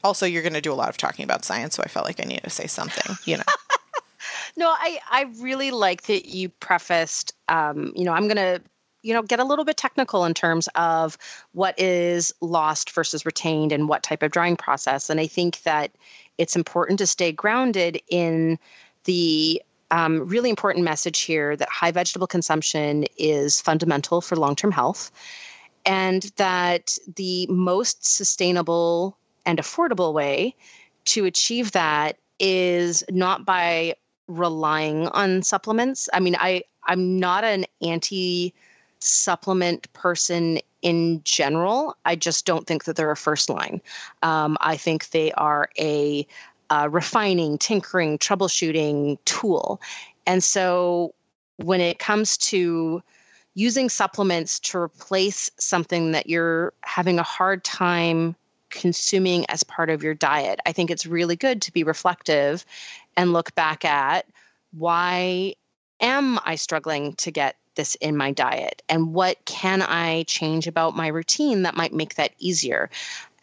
Also, 0.04 0.26
you're 0.26 0.42
going 0.42 0.52
to 0.52 0.60
do 0.60 0.72
a 0.72 0.74
lot 0.74 0.88
of 0.88 0.96
talking 0.96 1.24
about 1.24 1.44
science, 1.44 1.74
so 1.74 1.82
I 1.82 1.88
felt 1.88 2.06
like 2.06 2.20
I 2.20 2.24
needed 2.24 2.44
to 2.44 2.50
say 2.50 2.66
something. 2.66 3.16
You 3.24 3.38
know. 3.38 3.42
No, 4.56 4.68
I 4.68 4.98
I 5.10 5.22
really 5.38 5.70
like 5.70 6.02
that 6.02 6.26
you 6.26 6.48
prefaced. 6.48 7.34
Um, 7.48 7.92
you 7.94 8.04
know, 8.04 8.12
I'm 8.12 8.26
gonna 8.28 8.60
you 9.02 9.12
know 9.12 9.22
get 9.22 9.38
a 9.38 9.44
little 9.44 9.64
bit 9.64 9.76
technical 9.76 10.24
in 10.24 10.34
terms 10.34 10.68
of 10.74 11.18
what 11.52 11.78
is 11.78 12.32
lost 12.40 12.90
versus 12.92 13.26
retained 13.26 13.72
and 13.72 13.88
what 13.88 14.02
type 14.02 14.22
of 14.22 14.30
drying 14.30 14.56
process. 14.56 15.10
And 15.10 15.20
I 15.20 15.26
think 15.26 15.62
that 15.62 15.92
it's 16.38 16.56
important 16.56 16.98
to 17.00 17.06
stay 17.06 17.32
grounded 17.32 18.00
in 18.08 18.58
the 19.04 19.62
um, 19.90 20.26
really 20.26 20.50
important 20.50 20.84
message 20.84 21.20
here 21.20 21.54
that 21.54 21.68
high 21.68 21.92
vegetable 21.92 22.26
consumption 22.26 23.04
is 23.16 23.60
fundamental 23.60 24.20
for 24.20 24.36
long 24.36 24.56
term 24.56 24.72
health, 24.72 25.12
and 25.84 26.22
that 26.36 26.96
the 27.14 27.46
most 27.48 28.04
sustainable 28.06 29.16
and 29.44 29.58
affordable 29.58 30.12
way 30.12 30.56
to 31.04 31.24
achieve 31.26 31.72
that 31.72 32.16
is 32.40 33.04
not 33.10 33.44
by 33.44 33.94
relying 34.28 35.08
on 35.08 35.42
supplements. 35.42 36.08
I 36.12 36.20
mean, 36.20 36.36
I 36.38 36.62
I'm 36.84 37.18
not 37.18 37.44
an 37.44 37.64
anti 37.82 38.54
supplement 38.98 39.92
person 39.92 40.60
in 40.82 41.20
general. 41.24 41.96
I 42.04 42.16
just 42.16 42.46
don't 42.46 42.66
think 42.66 42.84
that 42.84 42.96
they're 42.96 43.10
a 43.10 43.16
first 43.16 43.50
line. 43.50 43.80
Um, 44.22 44.56
I 44.60 44.76
think 44.76 45.10
they 45.10 45.32
are 45.32 45.68
a 45.78 46.26
uh, 46.70 46.88
refining, 46.90 47.58
tinkering, 47.58 48.18
troubleshooting 48.18 49.18
tool. 49.24 49.80
And 50.26 50.42
so 50.42 51.14
when 51.56 51.80
it 51.80 51.98
comes 51.98 52.36
to 52.38 53.02
using 53.54 53.88
supplements 53.88 54.60
to 54.60 54.78
replace 54.78 55.50
something 55.58 56.12
that 56.12 56.28
you're 56.28 56.72
having 56.82 57.18
a 57.18 57.22
hard 57.22 57.64
time 57.64 58.36
consuming 58.76 59.46
as 59.48 59.64
part 59.64 59.90
of 59.90 60.02
your 60.02 60.14
diet, 60.14 60.60
I 60.66 60.72
think 60.72 60.90
it's 60.90 61.06
really 61.06 61.36
good 61.36 61.62
to 61.62 61.72
be 61.72 61.82
reflective 61.82 62.64
and 63.16 63.32
look 63.32 63.54
back 63.54 63.84
at 63.84 64.26
why 64.72 65.54
am 66.00 66.38
I 66.44 66.56
struggling 66.56 67.14
to 67.14 67.30
get 67.30 67.56
this 67.74 67.94
in 67.96 68.16
my 68.16 68.32
diet 68.32 68.82
and 68.88 69.14
what 69.14 69.44
can 69.44 69.82
I 69.82 70.24
change 70.24 70.66
about 70.66 70.96
my 70.96 71.08
routine 71.08 71.62
that 71.62 71.76
might 71.76 71.92
make 71.92 72.16
that 72.16 72.32
easier. 72.38 72.90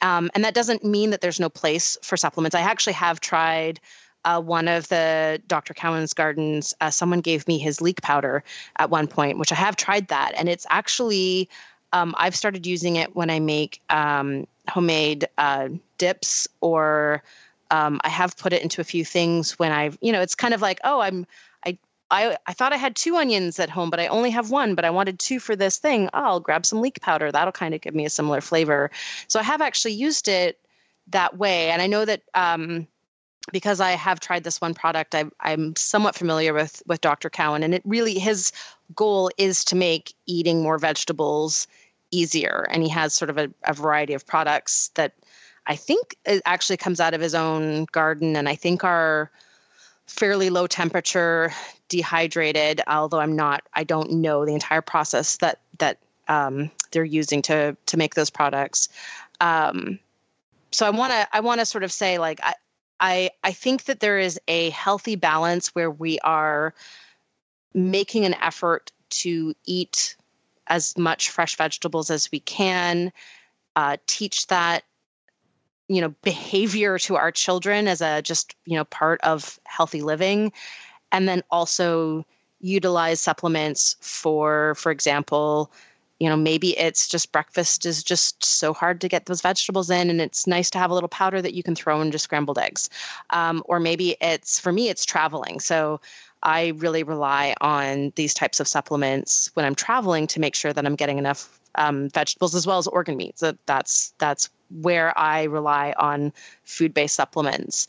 Um, 0.01 0.29
and 0.35 0.43
that 0.43 0.53
doesn't 0.53 0.83
mean 0.83 1.11
that 1.11 1.21
there's 1.21 1.39
no 1.39 1.49
place 1.49 1.97
for 2.01 2.17
supplements. 2.17 2.55
I 2.55 2.61
actually 2.61 2.93
have 2.93 3.19
tried 3.19 3.79
uh, 4.25 4.41
one 4.41 4.67
of 4.67 4.87
the 4.87 5.41
Dr. 5.47 5.73
Cowan's 5.73 6.13
gardens. 6.13 6.73
Uh, 6.79 6.89
someone 6.89 7.21
gave 7.21 7.47
me 7.47 7.57
his 7.57 7.81
leek 7.81 8.01
powder 8.01 8.43
at 8.77 8.89
one 8.89 9.07
point, 9.07 9.37
which 9.37 9.51
I 9.51 9.55
have 9.55 9.75
tried 9.75 10.09
that, 10.09 10.33
and 10.35 10.47
it's 10.47 10.65
actually 10.69 11.49
um, 11.91 12.15
I've 12.17 12.35
started 12.35 12.65
using 12.65 12.95
it 12.95 13.15
when 13.15 13.29
I 13.29 13.39
make 13.39 13.79
um, 13.89 14.47
homemade 14.69 15.27
uh, 15.37 15.69
dips 15.97 16.47
or 16.61 17.23
um, 17.71 17.99
I 18.03 18.09
have 18.09 18.37
put 18.37 18.53
it 18.53 18.61
into 18.61 18.81
a 18.81 18.83
few 18.83 19.03
things 19.03 19.57
when 19.57 19.71
I've, 19.71 19.97
you 20.01 20.11
know, 20.11 20.21
it's 20.21 20.35
kind 20.35 20.53
of 20.53 20.61
like, 20.61 20.79
oh, 20.83 20.99
I'm, 20.99 21.25
I, 21.65 21.77
I, 22.11 22.37
I 22.45 22.53
thought 22.53 22.73
I 22.73 22.77
had 22.77 22.95
two 22.95 23.15
onions 23.15 23.59
at 23.59 23.69
home, 23.69 23.89
but 23.89 23.99
I 23.99 24.07
only 24.07 24.29
have 24.29 24.51
one, 24.51 24.75
but 24.75 24.85
I 24.85 24.91
wanted 24.91 25.17
two 25.17 25.39
for 25.39 25.55
this 25.55 25.77
thing. 25.77 26.09
Oh, 26.13 26.23
I'll 26.23 26.39
grab 26.39 26.65
some 26.65 26.81
leek 26.81 27.01
powder. 27.01 27.31
That'll 27.31 27.51
kind 27.51 27.73
of 27.73 27.81
give 27.81 27.95
me 27.95 28.05
a 28.05 28.11
similar 28.11 28.41
flavor. 28.41 28.91
So 29.27 29.39
I 29.39 29.43
have 29.43 29.61
actually 29.61 29.93
used 29.93 30.27
it 30.27 30.59
that 31.07 31.37
way. 31.37 31.71
And 31.71 31.81
I 31.81 31.87
know 31.87 32.05
that, 32.05 32.21
um, 32.35 32.87
because 33.51 33.81
I 33.81 33.91
have 33.91 34.19
tried 34.19 34.43
this 34.43 34.61
one 34.61 34.73
product, 34.73 35.15
I, 35.15 35.25
I'm 35.39 35.75
somewhat 35.75 36.15
familiar 36.15 36.53
with 36.53 36.81
with 36.87 37.01
Dr. 37.01 37.29
Cowan, 37.29 37.63
and 37.63 37.73
it 37.73 37.81
really 37.83 38.17
his 38.17 38.53
goal 38.95 39.29
is 39.37 39.65
to 39.65 39.75
make 39.75 40.13
eating 40.25 40.61
more 40.61 40.77
vegetables 40.77 41.67
easier. 42.13 42.67
And 42.69 42.83
he 42.83 42.89
has 42.89 43.13
sort 43.13 43.29
of 43.29 43.37
a, 43.37 43.49
a 43.63 43.73
variety 43.73 44.13
of 44.13 44.25
products 44.25 44.91
that 44.95 45.13
I 45.65 45.75
think 45.75 46.17
actually 46.45 46.77
comes 46.77 46.99
out 46.99 47.13
of 47.13 47.21
his 47.21 47.35
own 47.35 47.85
garden, 47.85 48.35
and 48.35 48.49
I 48.49 48.55
think 48.55 48.83
are 48.83 49.31
fairly 50.07 50.49
low 50.49 50.67
temperature, 50.67 51.53
dehydrated. 51.87 52.81
Although 52.85 53.19
I'm 53.19 53.35
not, 53.35 53.63
I 53.73 53.83
don't 53.83 54.11
know 54.11 54.45
the 54.45 54.53
entire 54.53 54.81
process 54.81 55.37
that 55.37 55.59
that 55.77 55.99
um, 56.27 56.69
they're 56.91 57.03
using 57.03 57.41
to 57.43 57.77
to 57.87 57.97
make 57.97 58.15
those 58.15 58.29
products. 58.29 58.89
Um, 59.39 59.99
so 60.71 60.85
I 60.85 60.89
want 60.89 61.13
to 61.13 61.27
I 61.31 61.39
want 61.39 61.59
to 61.59 61.65
sort 61.65 61.83
of 61.83 61.91
say 61.91 62.17
like 62.17 62.39
I, 62.43 62.53
I 62.99 63.31
I 63.43 63.51
think 63.53 63.85
that 63.85 63.99
there 63.99 64.19
is 64.19 64.39
a 64.47 64.69
healthy 64.71 65.15
balance 65.15 65.69
where 65.69 65.89
we 65.89 66.19
are 66.19 66.73
making 67.73 68.25
an 68.25 68.33
effort 68.35 68.91
to 69.09 69.53
eat 69.65 70.15
as 70.67 70.97
much 70.97 71.29
fresh 71.29 71.55
vegetables 71.55 72.09
as 72.09 72.31
we 72.31 72.39
can, 72.39 73.11
uh, 73.75 73.97
teach 74.07 74.47
that 74.47 74.83
you 75.87 76.01
know 76.01 76.13
behavior 76.23 76.97
to 76.97 77.15
our 77.17 77.31
children 77.31 77.87
as 77.87 78.01
a 78.01 78.21
just 78.21 78.55
you 78.65 78.75
know 78.77 78.85
part 78.85 79.21
of 79.21 79.59
healthy 79.65 80.01
living. 80.01 80.51
And 81.11 81.27
then 81.27 81.43
also 81.51 82.25
utilize 82.59 83.19
supplements 83.19 83.97
for 83.99 84.75
for 84.75 84.91
example 84.91 85.71
you 86.23 86.29
know 86.29 86.37
maybe 86.37 86.77
it's 86.77 87.07
just 87.07 87.31
breakfast 87.31 87.85
is 87.85 88.03
just 88.03 88.43
so 88.43 88.73
hard 88.73 89.01
to 89.01 89.09
get 89.09 89.25
those 89.25 89.41
vegetables 89.41 89.89
in 89.89 90.09
and 90.09 90.21
it's 90.21 90.47
nice 90.47 90.69
to 90.71 90.79
have 90.79 90.91
a 90.91 90.93
little 90.93 91.09
powder 91.09 91.41
that 91.41 91.53
you 91.53 91.63
can 91.63 91.75
throw 91.75 92.01
into 92.01 92.17
scrambled 92.17 92.57
eggs. 92.57 92.89
Um, 93.29 93.63
or 93.65 93.79
maybe 93.79 94.15
it's 94.21 94.59
for 94.59 94.71
me 94.71 94.89
it's 94.89 95.05
traveling. 95.05 95.59
So 95.59 95.99
i 96.45 96.73
really 96.75 97.03
rely 97.03 97.55
on 97.61 98.11
these 98.15 98.33
types 98.33 98.59
of 98.59 98.67
supplements 98.67 99.49
when 99.53 99.65
i'm 99.65 99.75
traveling 99.75 100.27
to 100.27 100.41
make 100.41 100.55
sure 100.55 100.73
that 100.73 100.85
i'm 100.85 100.97
getting 100.97 101.17
enough 101.17 101.61
um, 101.75 102.09
vegetables 102.09 102.55
as 102.55 102.67
well 102.67 102.77
as 102.77 102.87
organ 102.87 103.17
meats. 103.17 103.39
So 103.39 103.57
that's 103.65 104.13
that's 104.17 104.49
where 104.69 105.17
I 105.17 105.43
rely 105.43 105.93
on 105.97 106.33
food 106.63 106.93
based 106.93 107.15
supplements. 107.15 107.87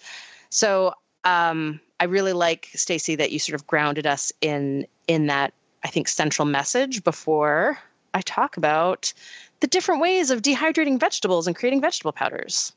So 0.51 0.95
um, 1.25 1.81
I 1.99 2.05
really 2.05 2.33
like 2.33 2.69
Stacy 2.75 3.17
that 3.17 3.33
you 3.33 3.39
sort 3.39 3.55
of 3.55 3.67
grounded 3.67 4.07
us 4.07 4.33
in 4.41 4.87
in 5.07 5.27
that 5.27 5.53
I 5.83 5.89
think 5.89 6.09
central 6.09 6.47
message 6.47 7.05
before 7.05 7.79
I 8.15 8.21
talk 8.21 8.57
about 8.57 9.13
the 9.61 9.67
different 9.67 10.01
ways 10.01 10.31
of 10.31 10.41
dehydrating 10.41 11.01
vegetables 11.01 11.47
and 11.47 11.57
creating 11.57 11.81
vegetable 11.81 12.13
powders. 12.13 12.73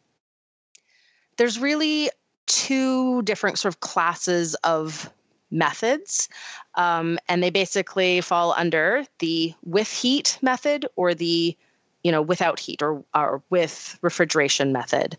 There's 1.37 1.59
really 1.59 2.09
two 2.47 3.21
different 3.21 3.59
sort 3.59 3.73
of 3.73 3.79
classes 3.79 4.55
of 4.55 5.09
methods, 5.51 6.27
um, 6.75 7.19
and 7.29 7.41
they 7.41 7.51
basically 7.51 8.21
fall 8.21 8.53
under 8.53 9.05
the 9.19 9.53
with 9.63 9.89
heat 9.91 10.39
method 10.41 10.87
or 10.95 11.13
the 11.13 11.55
you 12.03 12.11
know, 12.11 12.21
without 12.21 12.57
heat 12.57 12.81
or, 12.81 13.03
or 13.13 13.43
with 13.49 13.99
refrigeration 14.01 14.71
method. 14.71 15.17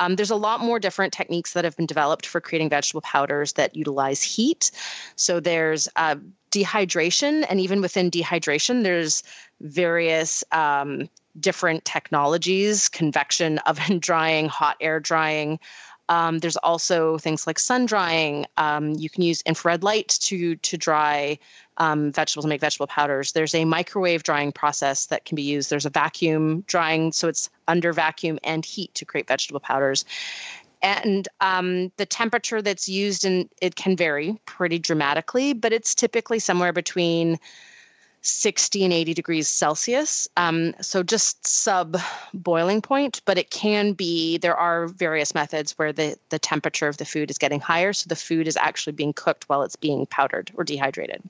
Um, 0.00 0.16
there's 0.16 0.32
a 0.32 0.36
lot 0.36 0.60
more 0.60 0.80
different 0.80 1.12
techniques 1.12 1.52
that 1.52 1.64
have 1.64 1.76
been 1.76 1.86
developed 1.86 2.26
for 2.26 2.40
creating 2.40 2.70
vegetable 2.70 3.02
powders 3.02 3.52
that 3.52 3.76
utilize 3.76 4.20
heat. 4.20 4.72
So 5.14 5.38
there's 5.38 5.88
uh, 5.94 6.16
dehydration, 6.54 7.44
and 7.48 7.60
even 7.60 7.80
within 7.80 8.10
dehydration, 8.10 8.82
there's 8.82 9.22
various 9.60 10.44
um, 10.52 11.08
different 11.38 11.84
technologies 11.84 12.88
convection, 12.88 13.58
oven 13.66 13.98
drying, 13.98 14.48
hot 14.48 14.76
air 14.80 15.00
drying. 15.00 15.58
Um, 16.08 16.38
there's 16.38 16.58
also 16.58 17.16
things 17.16 17.46
like 17.46 17.58
sun 17.58 17.86
drying. 17.86 18.46
Um, 18.58 18.92
you 18.92 19.08
can 19.08 19.22
use 19.22 19.42
infrared 19.46 19.82
light 19.82 20.18
to 20.22 20.56
to 20.56 20.76
dry 20.76 21.38
um, 21.78 22.12
vegetables 22.12 22.44
and 22.44 22.50
make 22.50 22.60
vegetable 22.60 22.86
powders. 22.86 23.32
There's 23.32 23.54
a 23.54 23.64
microwave 23.64 24.22
drying 24.22 24.52
process 24.52 25.06
that 25.06 25.24
can 25.24 25.34
be 25.34 25.42
used. 25.42 25.70
There's 25.70 25.86
a 25.86 25.90
vacuum 25.90 26.62
drying, 26.66 27.10
so 27.12 27.28
it's 27.28 27.48
under 27.66 27.92
vacuum 27.92 28.38
and 28.44 28.64
heat 28.64 28.94
to 28.94 29.04
create 29.06 29.26
vegetable 29.26 29.60
powders. 29.60 30.04
And 30.84 31.26
um, 31.40 31.92
the 31.96 32.04
temperature 32.04 32.60
that's 32.60 32.90
used 32.90 33.24
and 33.24 33.48
it 33.62 33.74
can 33.74 33.96
vary 33.96 34.38
pretty 34.44 34.78
dramatically, 34.78 35.54
but 35.54 35.72
it's 35.72 35.94
typically 35.94 36.38
somewhere 36.38 36.74
between 36.74 37.38
60 38.20 38.84
and 38.84 38.92
80 38.92 39.14
degrees 39.14 39.48
Celsius. 39.48 40.28
Um, 40.36 40.74
so 40.82 41.02
just 41.02 41.46
sub 41.46 41.96
boiling 42.34 42.82
point, 42.82 43.22
but 43.24 43.38
it 43.38 43.50
can 43.50 43.94
be, 43.94 44.36
there 44.36 44.56
are 44.56 44.86
various 44.86 45.34
methods 45.34 45.72
where 45.78 45.94
the, 45.94 46.18
the 46.28 46.38
temperature 46.38 46.88
of 46.88 46.98
the 46.98 47.06
food 47.06 47.30
is 47.30 47.38
getting 47.38 47.60
higher. 47.60 47.94
So 47.94 48.08
the 48.08 48.16
food 48.16 48.46
is 48.46 48.58
actually 48.58 48.92
being 48.92 49.14
cooked 49.14 49.48
while 49.48 49.62
it's 49.62 49.76
being 49.76 50.04
powdered 50.04 50.50
or 50.54 50.64
dehydrated. 50.64 51.22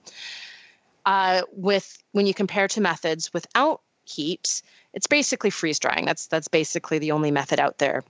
Uh, 1.06 1.42
with 1.52 2.02
when 2.10 2.26
you 2.26 2.34
compare 2.34 2.66
to 2.66 2.80
methods 2.80 3.32
without 3.32 3.82
heat, 4.04 4.62
it's 4.92 5.06
basically 5.06 5.50
freeze 5.50 5.78
drying. 5.78 6.06
That's 6.06 6.26
that's 6.26 6.48
basically 6.48 6.98
the 6.98 7.12
only 7.12 7.30
method 7.30 7.60
out 7.60 7.78
there, 7.78 8.02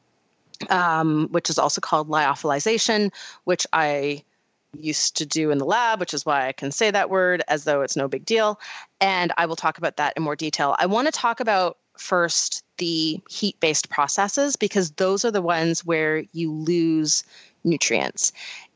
um, 0.71 1.29
which 1.31 1.51
is 1.51 1.59
also 1.59 1.81
called 1.81 2.09
lyophilization, 2.09 3.13
which 3.45 3.67
I 3.73 4.25
used 4.73 5.19
to 5.19 5.27
do 5.27 5.51
in 5.51 5.59
the 5.59 5.65
lab, 5.65 6.01
which 6.01 6.15
is 6.15 6.27
why 6.27 6.49
I 6.49 6.53
can 6.53 6.73
say 6.73 6.91
that 6.91 7.11
word 7.11 7.43
as 7.49 7.65
though 7.65 7.83
it's 7.83 7.97
no 7.97 8.09
big 8.09 8.25
deal. 8.25 8.61
And 9.01 9.33
I 9.37 9.47
will 9.47 9.57
talk 9.57 9.79
about 9.79 9.97
that 9.97 10.15
in 10.17 10.23
more 10.23 10.37
detail. 10.37 10.75
I 10.79 10.87
want 10.87 11.07
to 11.07 11.13
talk 11.13 11.41
about 11.41 11.79
first 11.97 12.65
the 12.79 13.21
heat 13.31 13.61
based 13.61 13.89
processes 13.89 14.57
because 14.57 14.91
those 14.93 15.25
are 15.25 15.31
the 15.31 15.43
ones 15.43 15.85
where 15.85 16.25
you 16.33 16.53
lose 16.53 17.25
nutrients. 17.63 18.33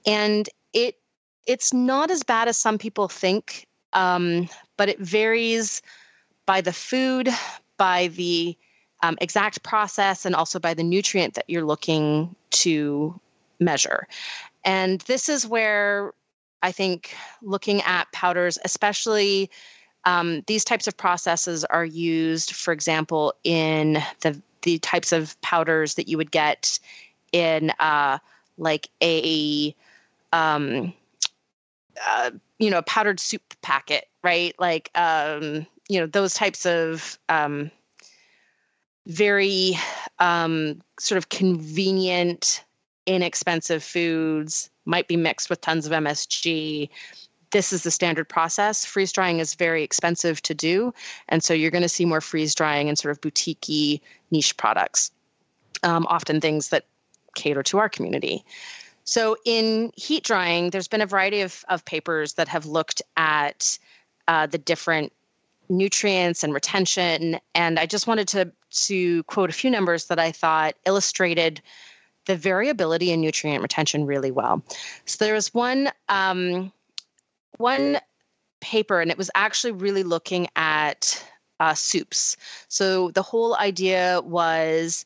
And 0.07 0.49
it 0.73 0.97
it's 1.47 1.73
not 1.73 2.11
as 2.11 2.23
bad 2.23 2.47
as 2.49 2.57
some 2.57 2.79
people 2.79 3.09
think, 3.09 3.67
um, 3.93 4.49
but 4.77 4.89
it 4.89 5.01
varies 5.01 5.83
by 6.45 6.61
the 6.61 6.73
food, 6.73 7.29
by 7.79 8.09
the 8.09 8.57
um, 9.03 9.17
exact 9.21 9.63
process, 9.63 10.27
and 10.27 10.35
also 10.35 10.59
by 10.59 10.75
the 10.75 10.83
nutrient 10.83 11.35
that 11.35 11.45
you're 11.49 11.65
looking 11.65 12.35
to 12.51 13.19
measure. 13.61 14.07
And 14.65 15.01
this 15.03 15.29
is 15.29 15.47
where 15.47 16.13
I 16.63 16.73
think 16.73 17.15
looking 17.43 17.83
at 17.83 18.11
powders, 18.13 18.59
especially 18.65 19.51
um, 20.05 20.43
these 20.47 20.65
types 20.65 20.87
of 20.87 20.97
processes, 20.97 21.65
are 21.65 21.85
used, 21.85 22.53
for 22.55 22.73
example, 22.73 23.35
in 23.45 23.99
the 24.21 24.41
the 24.63 24.79
types 24.79 25.13
of 25.13 25.41
powders 25.41 25.95
that 25.95 26.09
you 26.09 26.17
would 26.17 26.31
get 26.31 26.79
in 27.33 27.71
uh, 27.79 28.19
like 28.57 28.89
a 29.03 29.75
um, 30.33 30.93
uh, 32.07 32.31
you 32.59 32.71
know 32.71 32.83
powdered 32.83 33.21
soup 33.21 33.43
packet, 33.63 34.09
right? 34.23 34.55
Like 34.59 34.91
um, 34.95 35.67
you 35.89 36.01
know 36.01 36.07
those 36.07 36.35
types 36.35 36.67
of 36.67 37.19
um, 37.29 37.71
very 39.09 39.79
um, 40.19 40.81
sort 41.01 41.17
of 41.17 41.29
convenient 41.29 42.65
inexpensive 43.07 43.83
foods, 43.83 44.71
might 44.85 45.09
be 45.09 45.17
mixed 45.17 45.49
with 45.49 45.61
tons 45.61 45.87
of 45.87 45.93
MSG. 45.93 46.91
This 47.51 47.73
is 47.73 47.83
the 47.83 47.91
standard 47.91 48.29
process. 48.29 48.85
Freeze 48.85 49.13
drying 49.13 49.39
is 49.39 49.55
very 49.55 49.83
expensive 49.83 50.43
to 50.43 50.55
do. 50.55 50.93
And 51.29 51.43
so 51.43 51.55
you're 51.55 51.71
going 51.71 51.83
to 51.83 51.89
see 51.89 52.05
more 52.05 52.21
freeze 52.21 52.55
drying 52.55 52.89
and 52.89 52.99
sort 52.99 53.13
of 53.13 53.23
boutique 53.23 54.03
niche 54.31 54.57
products, 54.59 55.11
um, 55.83 56.07
often 56.07 56.43
things 56.43 56.69
that 56.69 56.85
cater 57.35 57.63
to 57.63 57.79
our 57.79 57.89
community. 57.89 58.45
So, 59.05 59.39
in 59.47 59.91
heat 59.97 60.23
drying, 60.23 60.69
there's 60.69 60.89
been 60.89 61.01
a 61.01 61.07
variety 61.07 61.41
of, 61.41 61.65
of 61.67 61.87
papers 61.87 62.35
that 62.35 62.49
have 62.49 62.67
looked 62.67 63.01
at 63.17 63.79
uh, 64.27 64.47
the 64.47 64.59
different 64.59 65.15
nutrients 65.69 66.45
and 66.45 66.55
retention. 66.55 67.39
And 67.55 67.79
I 67.79 67.87
just 67.87 68.07
wanted 68.07 68.29
to, 68.29 68.53
to 68.71 69.23
quote 69.25 69.51
a 69.51 69.55
few 69.55 69.71
numbers 69.71 70.07
that 70.07 70.19
I 70.19 70.33
thought 70.33 70.75
illustrated 70.87 71.61
the 72.27 72.37
variability 72.37 73.11
in 73.11 73.21
nutrient 73.21 73.63
retention 73.63 74.07
really 74.07 74.31
well. 74.31 74.63
So 75.07 75.25
there 75.25 75.35
was 75.35 75.53
one 75.53 75.91
um, 76.09 76.73
one 77.57 77.99
paper, 78.61 79.01
and 79.01 79.11
it 79.11 79.19
was 79.19 79.31
actually 79.35 79.73
really 79.73 80.03
looking 80.03 80.49
at 80.55 81.25
uh, 81.59 81.75
soups. 81.75 82.37
So 82.69 83.11
the 83.11 83.23
whole 83.23 83.57
idea 83.57 84.21
was 84.23 85.05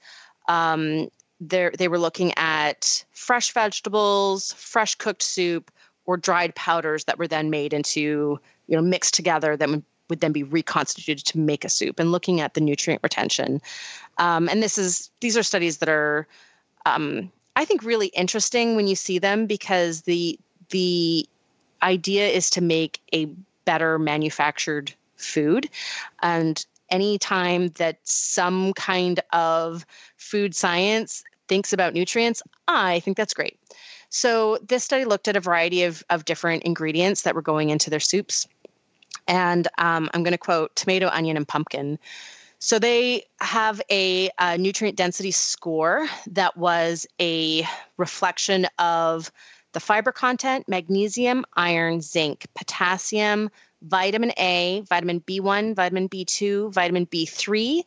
um, 0.48 1.08
they 1.40 1.88
were 1.88 1.98
looking 1.98 2.32
at 2.36 3.04
fresh 3.12 3.52
vegetables, 3.52 4.52
fresh 4.52 4.94
cooked 4.96 5.22
soup, 5.22 5.70
or 6.04 6.16
dried 6.16 6.54
powders 6.54 7.04
that 7.04 7.18
were 7.18 7.28
then 7.28 7.50
made 7.50 7.72
into 7.72 8.38
you 8.66 8.76
know 8.76 8.82
mixed 8.82 9.14
together 9.14 9.56
that 9.56 9.68
would, 9.68 9.84
would 10.08 10.20
then 10.20 10.32
be 10.32 10.42
reconstituted 10.42 11.24
to 11.26 11.38
make 11.38 11.64
a 11.64 11.68
soup, 11.68 11.98
and 11.98 12.12
looking 12.12 12.40
at 12.40 12.54
the 12.54 12.60
nutrient 12.60 13.02
retention. 13.02 13.60
Um, 14.18 14.48
and 14.48 14.62
this 14.62 14.78
is 14.78 15.10
these 15.20 15.36
are 15.36 15.42
studies 15.42 15.78
that 15.78 15.88
are 15.88 16.26
um, 16.86 17.30
I 17.56 17.64
think 17.64 17.82
really 17.82 18.08
interesting 18.08 18.76
when 18.76 18.86
you 18.86 18.96
see 18.96 19.18
them 19.18 19.46
because 19.46 20.02
the 20.02 20.38
the 20.70 21.28
idea 21.82 22.28
is 22.28 22.50
to 22.50 22.60
make 22.60 23.00
a 23.12 23.26
better 23.64 23.98
manufactured 23.98 24.94
food. 25.16 25.68
And 26.22 26.64
anytime 26.90 27.68
that 27.70 27.98
some 28.02 28.72
kind 28.74 29.20
of 29.32 29.86
food 30.16 30.54
science 30.54 31.24
thinks 31.48 31.72
about 31.72 31.94
nutrients 31.94 32.42
i 32.68 33.00
think 33.00 33.16
that's 33.16 33.34
great. 33.34 33.58
So 34.10 34.58
this 34.58 34.84
study 34.84 35.06
looked 35.06 35.26
at 35.26 35.36
a 35.36 35.40
variety 35.40 35.84
of, 35.84 36.04
of 36.10 36.26
different 36.26 36.64
ingredients 36.64 37.22
that 37.22 37.34
were 37.34 37.42
going 37.42 37.70
into 37.70 37.88
their 37.88 38.00
soups 38.00 38.46
and 39.26 39.68
um, 39.78 40.08
i'm 40.12 40.22
going 40.22 40.32
to 40.32 40.38
quote 40.38 40.74
tomato 40.74 41.08
onion 41.08 41.36
and 41.36 41.48
pumpkin 41.48 41.98
so 42.58 42.78
they 42.78 43.24
have 43.40 43.82
a, 43.90 44.30
a, 44.38 44.56
nutrient 44.56 44.96
density 44.96 45.32
score 45.32 46.06
that 46.28 46.56
was 46.56 47.08
a 47.20 47.66
reflection 47.96 48.68
of 48.78 49.32
the 49.72 49.80
fiber 49.80 50.12
content, 50.12 50.68
magnesium, 50.68 51.44
iron, 51.56 52.00
zinc, 52.00 52.46
potassium, 52.54 53.50
vitamin 53.82 54.32
A, 54.38 54.82
vitamin 54.88 55.20
B1, 55.20 55.74
vitamin 55.74 56.08
B2, 56.08 56.72
vitamin 56.72 57.06
B3, 57.06 57.82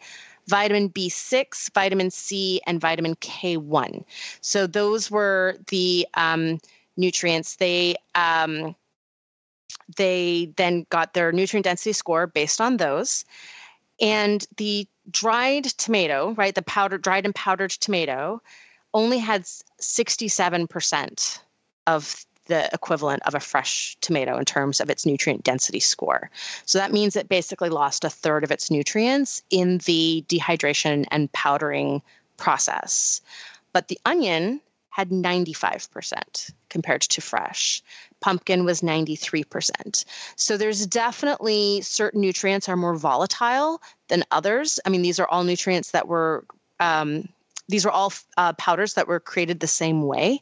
vitamin 0.47 0.89
B6, 0.89 1.73
vitamin 1.73 2.11
C, 2.11 2.61
and 2.67 2.81
vitamin 2.81 3.15
K1. 3.15 4.03
So 4.41 4.67
those 4.67 5.09
were 5.09 5.55
the 5.67 6.07
um, 6.13 6.59
nutrients. 6.97 7.55
They 7.55 7.95
um, 8.13 8.75
they 9.97 10.51
then 10.57 10.85
got 10.89 11.13
their 11.13 11.31
nutrient 11.31 11.65
density 11.65 11.93
score 11.93 12.27
based 12.27 12.61
on 12.61 12.77
those. 12.77 13.25
And 14.01 14.45
the 14.57 14.87
dried 15.09 15.65
tomato, 15.65 16.33
right, 16.33 16.53
the 16.53 16.61
powdered, 16.61 17.01
dried 17.01 17.25
and 17.25 17.35
powdered 17.35 17.71
tomato, 17.71 18.41
only 18.93 19.19
had 19.19 19.43
67% 19.81 21.39
of 21.87 22.25
the 22.47 22.69
equivalent 22.73 23.23
of 23.25 23.35
a 23.35 23.39
fresh 23.39 23.97
tomato 24.01 24.37
in 24.37 24.45
terms 24.45 24.79
of 24.79 24.89
its 24.89 25.05
nutrient 25.05 25.43
density 25.43 25.79
score. 25.79 26.29
So 26.65 26.77
that 26.77 26.93
means 26.93 27.15
it 27.15 27.27
basically 27.27 27.69
lost 27.69 28.03
a 28.03 28.09
third 28.09 28.43
of 28.43 28.51
its 28.51 28.69
nutrients 28.69 29.41
in 29.49 29.79
the 29.79 30.23
dehydration 30.27 31.05
and 31.09 31.31
powdering 31.31 32.01
process. 32.37 33.21
But 33.73 33.87
the 33.87 33.99
onion 34.05 34.61
had 34.89 35.09
95% 35.09 36.51
compared 36.69 37.01
to 37.01 37.21
fresh. 37.21 37.83
Pumpkin 38.25 38.65
was 38.65 38.81
93%. 38.81 40.03
So 40.35 40.57
there's 40.57 40.87
definitely 40.87 41.81
certain 41.81 42.21
nutrients 42.21 42.67
are 42.67 42.75
more 42.75 42.95
volatile 42.95 43.83
than 44.07 44.23
others. 44.31 44.79
I 44.83 44.89
mean, 44.89 45.03
these 45.03 45.19
are 45.19 45.27
all 45.27 45.43
nutrients 45.43 45.91
that 45.91 46.07
were, 46.07 46.43
um, 46.79 47.29
these 47.69 47.85
are 47.85 47.91
all 47.91 48.11
uh, 48.35 48.53
powders 48.53 48.95
that 48.95 49.07
were 49.07 49.19
created 49.19 49.59
the 49.59 49.67
same 49.67 50.01
way. 50.01 50.41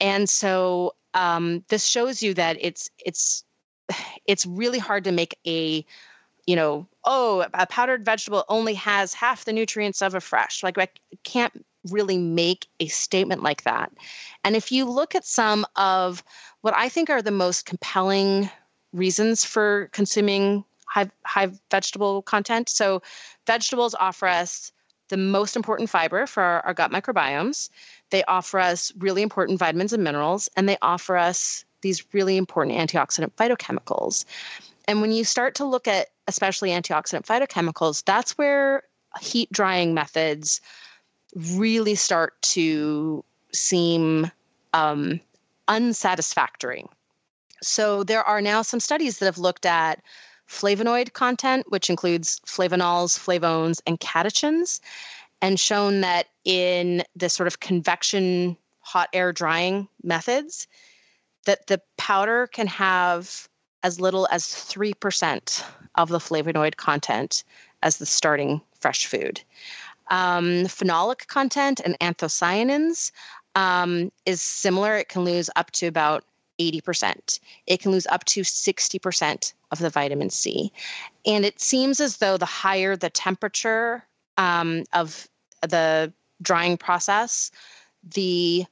And 0.00 0.30
so 0.30 0.94
um, 1.12 1.64
this 1.66 1.84
shows 1.84 2.22
you 2.22 2.34
that 2.34 2.58
it's, 2.60 2.90
it's, 3.04 3.42
it's 4.24 4.46
really 4.46 4.78
hard 4.78 5.02
to 5.02 5.10
make 5.10 5.36
a 5.44 5.84
you 6.46 6.56
know, 6.56 6.86
oh, 7.04 7.44
a 7.54 7.66
powdered 7.66 8.04
vegetable 8.04 8.44
only 8.48 8.74
has 8.74 9.14
half 9.14 9.44
the 9.44 9.52
nutrients 9.52 10.00
of 10.02 10.14
a 10.14 10.20
fresh. 10.20 10.62
Like 10.62 10.78
I 10.78 10.88
can't 11.22 11.64
really 11.88 12.18
make 12.18 12.66
a 12.78 12.88
statement 12.88 13.42
like 13.42 13.62
that. 13.64 13.92
And 14.44 14.56
if 14.56 14.70
you 14.72 14.84
look 14.84 15.14
at 15.14 15.24
some 15.24 15.66
of 15.76 16.22
what 16.60 16.74
I 16.74 16.88
think 16.88 17.10
are 17.10 17.22
the 17.22 17.30
most 17.30 17.66
compelling 17.66 18.50
reasons 18.92 19.44
for 19.44 19.88
consuming 19.92 20.64
high, 20.86 21.10
high 21.24 21.50
vegetable 21.70 22.22
content, 22.22 22.68
so 22.68 23.02
vegetables 23.46 23.94
offer 23.94 24.26
us 24.26 24.72
the 25.08 25.16
most 25.16 25.56
important 25.56 25.90
fiber 25.90 26.26
for 26.26 26.42
our, 26.42 26.60
our 26.60 26.74
gut 26.74 26.92
microbiomes. 26.92 27.70
They 28.10 28.24
offer 28.24 28.58
us 28.58 28.92
really 28.98 29.22
important 29.22 29.58
vitamins 29.58 29.92
and 29.92 30.04
minerals, 30.04 30.48
and 30.56 30.68
they 30.68 30.76
offer 30.82 31.16
us 31.16 31.64
these 31.82 32.04
really 32.12 32.36
important 32.36 32.76
antioxidant 32.76 33.32
phytochemicals. 33.32 34.24
And 34.86 35.00
when 35.00 35.12
you 35.12 35.24
start 35.24 35.56
to 35.56 35.64
look 35.64 35.88
at 35.88 36.08
especially 36.26 36.70
antioxidant 36.70 37.26
phytochemicals, 37.26 38.04
that's 38.04 38.36
where 38.36 38.82
heat 39.20 39.50
drying 39.52 39.94
methods 39.94 40.60
really 41.34 41.94
start 41.94 42.40
to 42.42 43.24
seem 43.52 44.30
um, 44.72 45.20
unsatisfactory. 45.68 46.84
So 47.62 48.04
there 48.04 48.24
are 48.24 48.40
now 48.40 48.62
some 48.62 48.80
studies 48.80 49.18
that 49.18 49.26
have 49.26 49.38
looked 49.38 49.66
at 49.66 50.02
flavonoid 50.48 51.12
content, 51.12 51.66
which 51.68 51.90
includes 51.90 52.40
flavonols, 52.46 53.18
flavones, 53.18 53.80
and 53.86 54.00
catechins, 54.00 54.80
and 55.40 55.58
shown 55.58 56.00
that 56.00 56.26
in 56.44 57.02
the 57.16 57.28
sort 57.28 57.46
of 57.46 57.60
convection 57.60 58.56
hot 58.80 59.08
air 59.12 59.32
drying 59.32 59.88
methods, 60.02 60.66
that 61.44 61.66
the 61.66 61.80
powder 61.96 62.46
can 62.46 62.66
have 62.66 63.48
as 63.82 64.00
little 64.00 64.26
as 64.30 64.44
3% 64.44 65.64
of 65.94 66.08
the 66.08 66.18
flavonoid 66.18 66.76
content 66.76 67.44
as 67.82 67.96
the 67.96 68.06
starting 68.06 68.60
fresh 68.80 69.06
food. 69.06 69.40
Um, 70.10 70.64
phenolic 70.66 71.26
content 71.28 71.80
and 71.84 71.98
anthocyanins 72.00 73.12
um, 73.54 74.10
is 74.26 74.42
similar. 74.42 74.96
It 74.96 75.08
can 75.08 75.24
lose 75.24 75.50
up 75.54 75.70
to 75.72 75.86
about 75.86 76.24
80%. 76.58 77.40
It 77.66 77.80
can 77.80 77.92
lose 77.92 78.06
up 78.06 78.24
to 78.26 78.42
60% 78.42 79.52
of 79.70 79.78
the 79.78 79.90
vitamin 79.90 80.30
C. 80.30 80.72
And 81.24 81.44
it 81.44 81.60
seems 81.60 82.00
as 82.00 82.18
though 82.18 82.36
the 82.36 82.46
higher 82.46 82.96
the 82.96 83.10
temperature 83.10 84.04
um, 84.36 84.84
of 84.92 85.28
the 85.62 86.12
drying 86.42 86.76
process, 86.76 87.50
the 88.14 88.66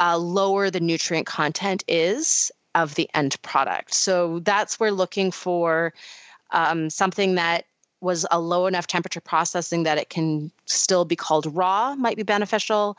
uh, 0.00 0.16
lower 0.16 0.70
the 0.70 0.80
nutrient 0.80 1.26
content 1.26 1.84
is 1.88 2.52
of 2.74 2.94
the 2.94 3.08
end 3.14 3.40
product. 3.42 3.94
So 3.94 4.38
that's 4.40 4.78
we're 4.78 4.90
looking 4.90 5.30
for 5.32 5.92
um, 6.50 6.90
something 6.90 7.34
that 7.34 7.64
was 8.00 8.26
a 8.30 8.40
low 8.40 8.66
enough 8.66 8.86
temperature 8.86 9.20
processing 9.20 9.82
that 9.84 9.98
it 9.98 10.08
can 10.08 10.50
still 10.66 11.04
be 11.04 11.16
called 11.16 11.54
raw 11.54 11.94
might 11.96 12.16
be 12.16 12.22
beneficial. 12.22 12.96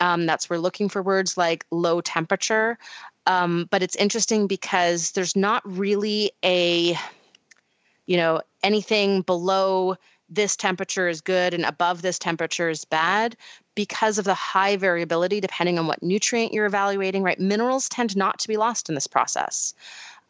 Um, 0.00 0.26
that's 0.26 0.48
we're 0.48 0.58
looking 0.58 0.88
for 0.88 1.02
words 1.02 1.36
like 1.36 1.66
low 1.70 2.00
temperature. 2.00 2.78
Um, 3.26 3.68
but 3.70 3.82
it's 3.82 3.96
interesting 3.96 4.46
because 4.46 5.12
there's 5.12 5.36
not 5.36 5.62
really 5.64 6.32
a, 6.42 6.96
you 8.06 8.16
know, 8.16 8.40
anything 8.62 9.22
below 9.22 9.96
this 10.30 10.56
temperature 10.56 11.08
is 11.08 11.20
good 11.20 11.54
and 11.54 11.64
above 11.64 12.02
this 12.02 12.18
temperature 12.18 12.68
is 12.68 12.84
bad 12.84 13.36
because 13.74 14.18
of 14.18 14.24
the 14.24 14.34
high 14.34 14.76
variability 14.76 15.40
depending 15.40 15.78
on 15.78 15.86
what 15.86 16.02
nutrient 16.02 16.52
you're 16.52 16.66
evaluating, 16.66 17.22
right? 17.22 17.38
Minerals 17.38 17.88
tend 17.88 18.16
not 18.16 18.38
to 18.40 18.48
be 18.48 18.56
lost 18.56 18.88
in 18.88 18.94
this 18.94 19.06
process. 19.06 19.74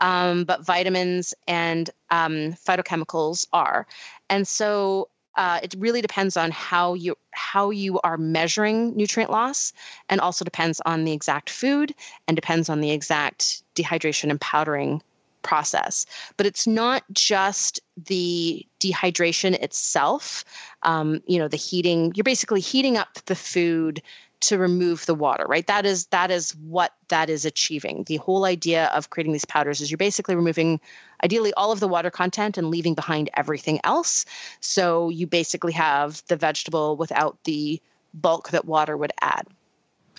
Um, 0.00 0.44
but 0.44 0.64
vitamins 0.64 1.34
and 1.46 1.90
um, 2.10 2.52
phytochemicals 2.52 3.46
are. 3.52 3.86
And 4.30 4.46
so 4.46 5.08
uh, 5.38 5.60
it 5.62 5.74
really 5.78 6.02
depends 6.02 6.36
on 6.36 6.50
how 6.50 6.94
you 6.94 7.16
how 7.30 7.70
you 7.70 8.00
are 8.00 8.18
measuring 8.18 8.96
nutrient 8.96 9.30
loss, 9.30 9.72
and 10.08 10.20
also 10.20 10.44
depends 10.44 10.80
on 10.84 11.04
the 11.04 11.12
exact 11.12 11.48
food 11.48 11.94
and 12.26 12.36
depends 12.36 12.68
on 12.68 12.80
the 12.80 12.90
exact 12.90 13.62
dehydration 13.76 14.30
and 14.30 14.40
powdering 14.40 15.00
process. 15.42 16.06
But 16.36 16.46
it's 16.46 16.66
not 16.66 17.04
just 17.12 17.80
the 17.96 18.66
dehydration 18.80 19.54
itself. 19.54 20.44
Um, 20.82 21.22
you 21.26 21.38
know, 21.38 21.46
the 21.46 21.56
heating. 21.56 22.12
You're 22.16 22.24
basically 22.24 22.60
heating 22.60 22.96
up 22.96 23.14
the 23.26 23.36
food 23.36 24.02
to 24.40 24.58
remove 24.58 25.04
the 25.06 25.14
water 25.14 25.44
right? 25.48 25.66
That 25.66 25.84
is 25.84 26.06
that 26.06 26.30
is 26.30 26.52
what 26.56 26.92
that 27.08 27.30
is 27.30 27.44
achieving. 27.44 28.04
The 28.04 28.16
whole 28.16 28.44
idea 28.44 28.86
of 28.86 29.10
creating 29.10 29.32
these 29.32 29.44
powders 29.44 29.80
is 29.80 29.90
you're 29.90 29.98
basically 29.98 30.36
removing 30.36 30.80
ideally 31.22 31.52
all 31.54 31.72
of 31.72 31.80
the 31.80 31.88
water 31.88 32.10
content 32.10 32.58
and 32.58 32.70
leaving 32.70 32.94
behind 32.94 33.30
everything 33.34 33.80
else. 33.82 34.24
So 34.60 35.08
you 35.08 35.26
basically 35.26 35.72
have 35.72 36.22
the 36.28 36.36
vegetable 36.36 36.96
without 36.96 37.42
the 37.44 37.80
bulk 38.14 38.50
that 38.50 38.64
water 38.64 38.96
would 38.96 39.12
add. 39.20 39.46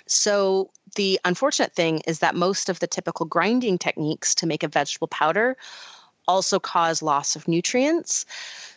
So 0.06 0.70
the 0.96 1.20
unfortunate 1.24 1.74
thing 1.74 2.00
is 2.06 2.18
that 2.18 2.34
most 2.34 2.68
of 2.68 2.80
the 2.80 2.86
typical 2.86 3.26
grinding 3.26 3.78
techniques 3.78 4.34
to 4.36 4.46
make 4.46 4.62
a 4.62 4.68
vegetable 4.68 5.08
powder 5.08 5.56
also 6.28 6.58
cause 6.58 7.02
loss 7.02 7.36
of 7.36 7.48
nutrients 7.48 8.26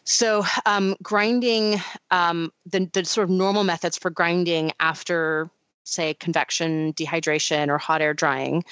so, 0.05 0.43
um, 0.65 0.95
grinding, 1.01 1.81
um, 2.11 2.51
the, 2.65 2.89
the 2.91 3.05
sort 3.05 3.25
of 3.25 3.29
normal 3.29 3.63
methods 3.63 3.97
for 3.97 4.09
grinding 4.09 4.73
after, 4.79 5.49
say, 5.85 6.13
convection, 6.15 6.93
dehydration, 6.93 7.69
or 7.69 7.77
hot 7.77 8.01
air 8.01 8.13
drying 8.13 8.65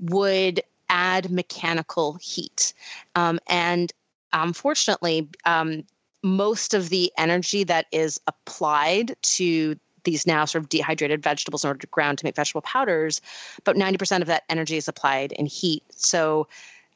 would 0.00 0.62
add 0.88 1.30
mechanical 1.30 2.14
heat. 2.14 2.74
Um, 3.14 3.38
and 3.48 3.92
unfortunately, 4.32 5.28
um, 5.44 5.84
most 6.24 6.74
of 6.74 6.88
the 6.88 7.12
energy 7.16 7.64
that 7.64 7.86
is 7.92 8.20
applied 8.26 9.14
to 9.22 9.76
these 10.02 10.26
now 10.26 10.44
sort 10.44 10.64
of 10.64 10.68
dehydrated 10.68 11.22
vegetables 11.22 11.64
in 11.64 11.68
order 11.68 11.78
to 11.78 11.86
ground 11.86 12.18
to 12.18 12.26
make 12.26 12.34
vegetable 12.34 12.62
powders, 12.62 13.20
but 13.62 13.76
90% 13.76 14.20
of 14.20 14.26
that 14.26 14.42
energy 14.48 14.76
is 14.76 14.88
applied 14.88 15.32
in 15.32 15.46
heat. 15.46 15.82
So 15.90 16.48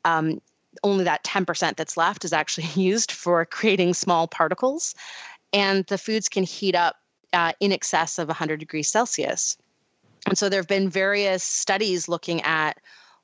um, 0.05 0.41
only 0.83 1.05
that 1.05 1.25
10% 1.25 1.77
that's 1.77 1.97
left 1.97 2.25
is 2.25 2.33
actually 2.33 2.67
used 2.75 3.13
for 3.13 3.45
creating 3.45 3.95
small 3.95 4.27
particles. 4.27 4.95
And 5.53 5.87
the 5.87 5.99
foods 5.99 6.29
can 6.29 6.45
heat 6.45 6.75
up 6.75 6.97
uh, 7.33 7.53
in 7.61 7.73
excess 7.73 8.19
of 8.19 8.29
100 8.29 8.59
degrees 8.59 8.89
Celsius. 8.89 9.57
And 10.27 10.37
so 10.37 10.49
there 10.49 10.61
have 10.61 10.69
been 10.69 10.91
various 10.91 11.43
studies 11.45 12.09
looking 12.09 12.43
at 12.43 12.79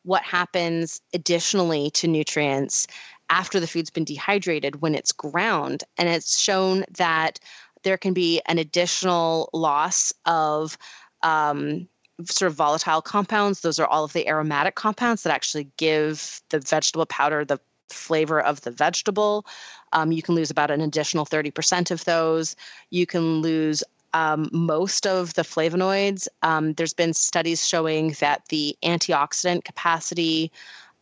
what 0.04 0.22
happens 0.22 1.00
additionally 1.12 1.90
to 1.90 2.06
nutrients 2.06 2.86
after 3.30 3.58
the 3.58 3.66
food's 3.66 3.90
been 3.90 4.04
dehydrated 4.04 4.80
when 4.80 4.94
it's 4.94 5.12
ground. 5.12 5.84
And 5.96 6.08
it's 6.08 6.38
shown 6.38 6.84
that 6.98 7.40
there 7.82 7.96
can 7.96 8.12
be 8.12 8.40
an 8.46 8.58
additional 8.58 9.50
loss 9.52 10.12
of 10.24 10.76
um, 11.22 11.88
sort 12.24 12.50
of 12.50 12.56
volatile 12.56 13.02
compounds. 13.02 13.60
Those 13.60 13.78
are 13.78 13.86
all 13.86 14.04
of 14.04 14.12
the 14.12 14.28
aromatic 14.28 14.74
compounds 14.74 15.22
that 15.22 15.32
actually 15.32 15.68
give 15.76 16.40
the 16.50 16.60
vegetable 16.60 17.06
powder 17.06 17.44
the 17.44 17.58
flavor 17.90 18.40
of 18.40 18.60
the 18.62 18.70
vegetable. 18.70 19.46
Um, 19.92 20.12
you 20.12 20.22
can 20.22 20.34
lose 20.34 20.50
about 20.50 20.70
an 20.70 20.80
additional 20.80 21.26
30% 21.26 21.90
of 21.90 22.04
those. 22.04 22.56
You 22.90 23.06
can 23.06 23.40
lose 23.40 23.82
um, 24.12 24.48
most 24.52 25.06
of 25.06 25.34
the 25.34 25.42
flavonoids. 25.42 26.28
Um, 26.42 26.72
there's 26.74 26.94
been 26.94 27.12
studies 27.12 27.66
showing 27.66 28.14
that 28.20 28.42
the 28.48 28.76
antioxidant 28.82 29.64
capacity 29.64 30.52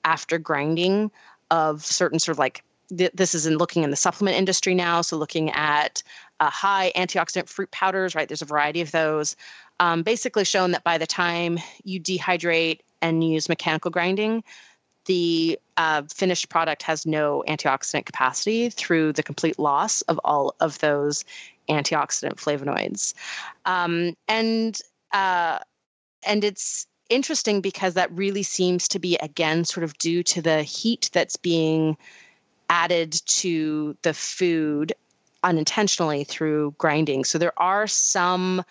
after 0.04 0.38
grinding 0.38 1.10
of 1.50 1.84
certain 1.84 2.18
sort 2.18 2.34
of 2.34 2.38
like 2.38 2.64
this 2.90 3.34
is 3.34 3.46
in 3.46 3.56
looking 3.56 3.84
in 3.84 3.90
the 3.90 3.96
supplement 3.96 4.36
industry 4.36 4.74
now. 4.74 5.00
So 5.00 5.16
looking 5.16 5.50
at 5.50 6.02
uh, 6.40 6.50
high 6.50 6.92
antioxidant 6.94 7.48
fruit 7.48 7.70
powders, 7.70 8.14
right? 8.14 8.28
There's 8.28 8.42
a 8.42 8.46
variety 8.46 8.82
of 8.82 8.90
those 8.90 9.34
um, 9.82 10.04
basically 10.04 10.44
shown 10.44 10.70
that 10.70 10.84
by 10.84 10.96
the 10.96 11.08
time 11.08 11.58
you 11.82 11.98
dehydrate 12.00 12.78
and 13.00 13.28
use 13.28 13.48
mechanical 13.48 13.90
grinding, 13.90 14.44
the 15.06 15.58
uh, 15.76 16.02
finished 16.14 16.48
product 16.48 16.84
has 16.84 17.04
no 17.04 17.42
antioxidant 17.48 18.06
capacity 18.06 18.70
through 18.70 19.12
the 19.12 19.24
complete 19.24 19.58
loss 19.58 20.02
of 20.02 20.20
all 20.22 20.54
of 20.60 20.78
those 20.78 21.24
antioxidant 21.68 22.36
flavonoids. 22.36 23.14
Um, 23.64 24.16
and 24.28 24.78
uh, 25.10 25.58
and 26.24 26.44
it's 26.44 26.86
interesting 27.10 27.60
because 27.60 27.94
that 27.94 28.12
really 28.12 28.44
seems 28.44 28.86
to 28.86 29.00
be 29.00 29.16
again 29.16 29.64
sort 29.64 29.82
of 29.82 29.98
due 29.98 30.22
to 30.22 30.42
the 30.42 30.62
heat 30.62 31.10
that's 31.12 31.36
being 31.36 31.96
added 32.70 33.20
to 33.26 33.96
the 34.02 34.14
food 34.14 34.92
unintentionally 35.42 36.22
through 36.22 36.72
grinding. 36.78 37.24
So 37.24 37.38
there 37.38 37.60
are 37.60 37.88
some 37.88 38.62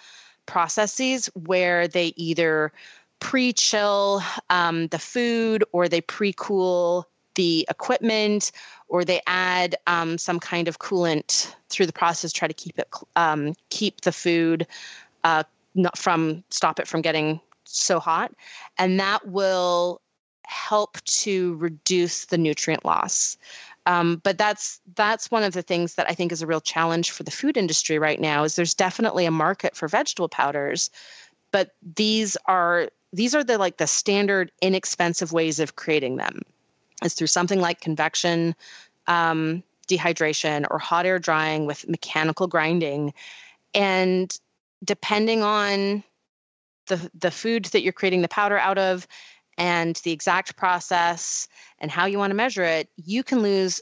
processes 0.46 1.28
where 1.34 1.88
they 1.88 2.14
either 2.16 2.72
pre 3.20 3.54
chill 3.54 4.22
um, 4.50 4.88
the 4.88 5.00
food 5.00 5.64
or 5.72 5.88
they 5.88 6.02
pre 6.02 6.34
cool 6.36 7.08
the 7.36 7.66
equipment 7.70 8.52
or 8.88 9.06
they 9.06 9.22
add 9.26 9.76
um, 9.88 10.18
some 10.18 10.40
kind 10.40 10.68
of 10.68 10.80
coolant 10.80 11.54
through 11.70 11.86
the 11.86 11.94
process 11.94 12.34
try 12.34 12.48
to 12.48 12.54
keep 12.54 12.78
it 12.78 12.90
um, 13.16 13.54
keep 13.70 14.02
the 14.02 14.12
food 14.12 14.68
uh, 15.24 15.44
not 15.76 15.98
from 15.98 16.44
stop 16.50 16.80
it 16.80 16.88
from 16.88 17.02
getting 17.02 17.40
so 17.64 18.00
hot. 18.00 18.34
And 18.78 19.00
that 19.00 19.28
will 19.28 20.02
help 20.44 21.02
to 21.06 21.56
reduce 21.56 22.26
the 22.26 22.38
nutrient 22.38 22.84
loss 22.84 23.38
um, 23.86 24.22
but 24.24 24.38
that's 24.38 24.80
that's 24.96 25.32
one 25.32 25.44
of 25.44 25.54
the 25.54 25.62
things 25.62 25.96
that 25.96 26.10
I 26.10 26.14
think 26.14 26.32
is 26.32 26.42
a 26.42 26.48
real 26.48 26.62
challenge 26.62 27.12
for 27.12 27.24
the 27.24 27.32
food 27.32 27.58
industry 27.58 27.98
right 27.98 28.20
now. 28.20 28.44
Is 28.44 28.56
there's 28.56 28.76
definitely 28.76 29.26
a 29.26 29.32
market 29.32 29.76
for 29.76 29.88
vegetable 29.88 30.30
powders, 30.30 30.92
but 31.52 31.72
these 31.96 32.38
are 32.46 32.90
these 33.12 33.34
are 33.34 33.44
the 33.44 33.58
like 33.58 33.78
the 33.78 33.88
standard 33.88 34.52
inexpensive 34.62 35.34
ways 35.34 35.60
of 35.60 35.76
creating 35.76 36.18
them. 36.18 36.42
Is 37.04 37.16
through 37.16 37.28
something 37.28 37.60
like 37.60 37.82
convection, 37.82 38.56
um, 39.08 39.64
dehydration, 39.88 40.68
or 40.70 40.78
hot 40.78 41.08
air 41.08 41.18
drying 41.18 41.66
with 41.66 41.90
mechanical 41.90 42.46
grinding, 42.46 43.14
and 43.74 44.32
depending 44.84 45.42
on 45.42 46.04
the 46.86 47.10
the 47.18 47.32
food 47.32 47.66
that 47.66 47.82
you're 47.82 47.94
creating 47.94 48.22
the 48.22 48.28
powder 48.28 48.60
out 48.60 48.78
of 48.78 49.08
and 49.62 49.96
the 49.98 50.12
exact 50.12 50.56
process 50.56 51.48
and 51.78 51.92
how 51.92 52.08
you 52.08 52.18
want 52.18 52.32
to 52.32 52.36
measure 52.36 52.64
it, 52.64 52.90
you 52.96 53.24
can 53.24 53.44
lose 53.44 53.80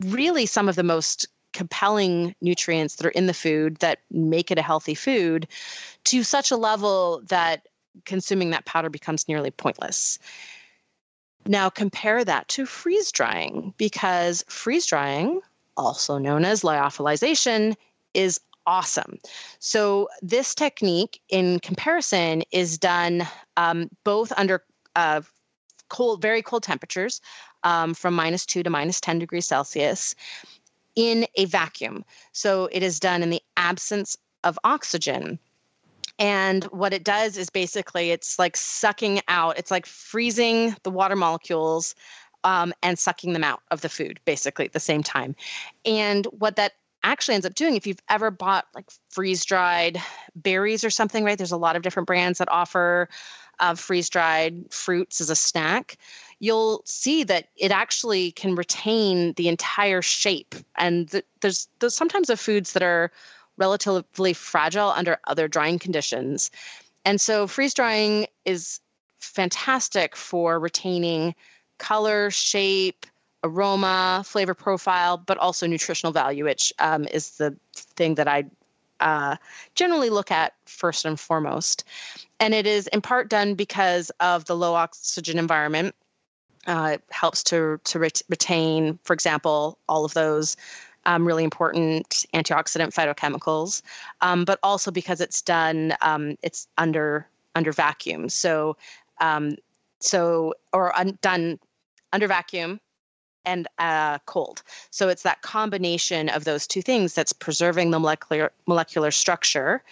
really 0.00 0.46
some 0.46 0.70
of 0.70 0.74
the 0.74 0.82
most 0.82 1.26
compelling 1.52 2.34
nutrients 2.40 2.96
that 2.96 3.06
are 3.06 3.10
in 3.10 3.26
the 3.26 3.34
food 3.34 3.76
that 3.76 3.98
make 4.10 4.50
it 4.50 4.56
a 4.56 4.62
healthy 4.62 4.94
food 4.94 5.48
to 6.04 6.22
such 6.22 6.50
a 6.50 6.56
level 6.56 7.20
that 7.26 7.68
consuming 8.06 8.50
that 8.50 8.64
powder 8.64 8.88
becomes 8.88 9.28
nearly 9.28 9.50
pointless. 9.50 10.18
Now, 11.44 11.68
compare 11.68 12.24
that 12.24 12.48
to 12.48 12.64
freeze 12.64 13.12
drying 13.12 13.74
because 13.76 14.46
freeze 14.48 14.86
drying, 14.86 15.42
also 15.76 16.16
known 16.16 16.46
as 16.46 16.62
lyophilization, 16.62 17.74
is 18.14 18.40
awesome. 18.66 19.18
So, 19.58 20.08
this 20.22 20.54
technique 20.54 21.20
in 21.28 21.60
comparison 21.60 22.44
is 22.50 22.78
done 22.78 23.26
um, 23.58 23.90
both 24.02 24.32
under 24.36 24.62
uh, 24.96 25.22
cold, 25.88 26.22
very 26.22 26.42
cold 26.42 26.64
temperatures. 26.64 27.20
um, 27.66 27.94
from 27.94 28.14
minus 28.14 28.46
two 28.46 28.62
to 28.62 28.70
minus 28.70 29.00
10 29.00 29.18
degrees 29.18 29.46
Celsius 29.46 30.14
in 30.94 31.26
a 31.34 31.46
vacuum. 31.46 32.04
So 32.32 32.68
it 32.70 32.82
is 32.82 33.00
done 33.00 33.22
in 33.24 33.30
the 33.30 33.42
absence 33.56 34.16
of 34.44 34.58
oxygen. 34.64 35.40
And 36.18 36.64
what 36.64 36.94
it 36.94 37.04
does 37.04 37.36
is 37.36 37.50
basically 37.50 38.10
it's 38.12 38.38
like 38.38 38.56
sucking 38.56 39.20
out, 39.28 39.58
it's 39.58 39.70
like 39.72 39.84
freezing 39.84 40.76
the 40.84 40.90
water 40.90 41.16
molecules 41.16 41.94
um, 42.44 42.72
and 42.82 42.98
sucking 42.98 43.32
them 43.32 43.44
out 43.44 43.62
of 43.70 43.80
the 43.80 43.88
food 43.88 44.20
basically 44.24 44.64
at 44.64 44.72
the 44.72 44.80
same 44.80 45.02
time. 45.02 45.34
And 45.84 46.24
what 46.26 46.56
that 46.56 46.72
actually 47.02 47.34
ends 47.34 47.46
up 47.46 47.54
doing, 47.54 47.76
if 47.76 47.86
you've 47.86 48.02
ever 48.08 48.30
bought 48.30 48.66
like 48.74 48.86
freeze 49.10 49.44
dried 49.44 50.00
berries 50.36 50.84
or 50.84 50.90
something, 50.90 51.24
right? 51.24 51.36
There's 51.36 51.52
a 51.52 51.56
lot 51.56 51.76
of 51.76 51.82
different 51.82 52.06
brands 52.06 52.38
that 52.38 52.50
offer 52.50 53.08
uh, 53.58 53.74
freeze 53.74 54.08
dried 54.08 54.72
fruits 54.72 55.20
as 55.20 55.30
a 55.30 55.36
snack. 55.36 55.96
You'll 56.38 56.82
see 56.84 57.24
that 57.24 57.48
it 57.56 57.70
actually 57.70 58.32
can 58.32 58.54
retain 58.54 59.32
the 59.34 59.48
entire 59.48 60.02
shape. 60.02 60.54
And 60.76 61.10
th- 61.10 61.24
there's, 61.40 61.68
there's 61.78 61.94
sometimes 61.94 62.28
the 62.28 62.36
foods 62.36 62.74
that 62.74 62.82
are 62.82 63.10
relatively 63.56 64.34
fragile 64.34 64.90
under 64.90 65.18
other 65.24 65.48
drying 65.48 65.78
conditions. 65.78 66.50
And 67.04 67.20
so 67.20 67.46
freeze 67.46 67.74
drying 67.74 68.26
is 68.44 68.80
fantastic 69.18 70.14
for 70.16 70.58
retaining 70.58 71.34
color, 71.78 72.30
shape, 72.30 73.06
aroma, 73.42 74.22
flavor 74.26 74.54
profile, 74.54 75.16
but 75.16 75.38
also 75.38 75.66
nutritional 75.66 76.12
value, 76.12 76.44
which 76.44 76.72
um, 76.78 77.04
is 77.04 77.30
the 77.36 77.56
thing 77.74 78.16
that 78.16 78.28
I 78.28 78.44
uh, 79.00 79.36
generally 79.74 80.10
look 80.10 80.30
at 80.30 80.54
first 80.66 81.04
and 81.04 81.18
foremost. 81.18 81.84
And 82.40 82.54
it 82.54 82.66
is 82.66 82.86
in 82.88 83.00
part 83.00 83.28
done 83.28 83.54
because 83.54 84.10
of 84.20 84.44
the 84.44 84.56
low 84.56 84.74
oxygen 84.74 85.38
environment. 85.38 85.94
Uh, 86.66 86.92
it 86.94 87.02
helps 87.10 87.44
to 87.44 87.78
to 87.84 87.98
ret- 87.98 88.22
retain, 88.28 88.98
for 89.04 89.12
example, 89.12 89.78
all 89.88 90.04
of 90.04 90.14
those 90.14 90.56
um, 91.04 91.24
really 91.24 91.44
important 91.44 92.26
antioxidant 92.34 92.92
phytochemicals, 92.92 93.82
um, 94.20 94.44
but 94.44 94.58
also 94.62 94.90
because 94.90 95.20
it's 95.20 95.40
done 95.40 95.94
um, 96.02 96.36
it's 96.42 96.66
under 96.76 97.28
under 97.54 97.72
vacuum. 97.72 98.28
So 98.28 98.76
um, 99.20 99.56
so 100.00 100.54
or 100.72 100.96
un- 100.98 101.18
done 101.22 101.58
under 102.12 102.26
vacuum 102.26 102.80
and 103.46 103.68
uh, 103.78 104.18
cold. 104.26 104.62
So 104.90 105.08
it's 105.08 105.22
that 105.22 105.40
combination 105.40 106.28
of 106.28 106.44
those 106.44 106.66
two 106.66 106.82
things 106.82 107.14
that's 107.14 107.32
preserving 107.32 107.92
the 107.92 108.00
molecular 108.00 108.52
molecular 108.66 109.10
structure 109.10 109.82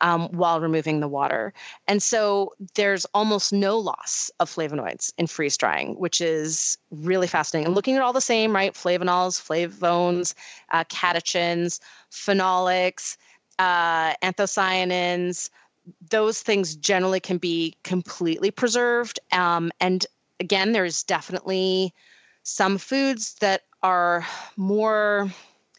um, 0.00 0.28
while 0.28 0.60
removing 0.60 1.00
the 1.00 1.08
water. 1.08 1.52
And 1.88 2.02
so 2.02 2.54
there's 2.74 3.04
almost 3.06 3.52
no 3.52 3.78
loss 3.78 4.30
of 4.38 4.54
flavonoids 4.54 5.12
in 5.18 5.26
freeze 5.26 5.56
drying, 5.56 5.94
which 5.98 6.20
is 6.20 6.78
really 6.90 7.26
fascinating. 7.26 7.66
And 7.66 7.74
looking 7.74 7.96
at 7.96 8.02
all 8.02 8.12
the 8.12 8.20
same, 8.20 8.54
right? 8.54 8.74
Flavonols, 8.74 9.40
flavones, 9.40 10.34
uh, 10.70 10.84
catechins, 10.84 11.80
phenolics, 12.12 13.16
uh, 13.58 14.14
anthocyanins. 14.22 15.50
Those 16.10 16.42
things 16.42 16.76
generally 16.76 17.20
can 17.20 17.38
be 17.38 17.74
completely 17.82 18.50
preserved. 18.50 19.18
Um, 19.32 19.72
and 19.80 20.04
again, 20.38 20.72
there's 20.72 21.02
definitely 21.02 21.94
some 22.48 22.78
foods 22.78 23.34
that 23.40 23.62
are 23.82 24.26
more 24.56 25.30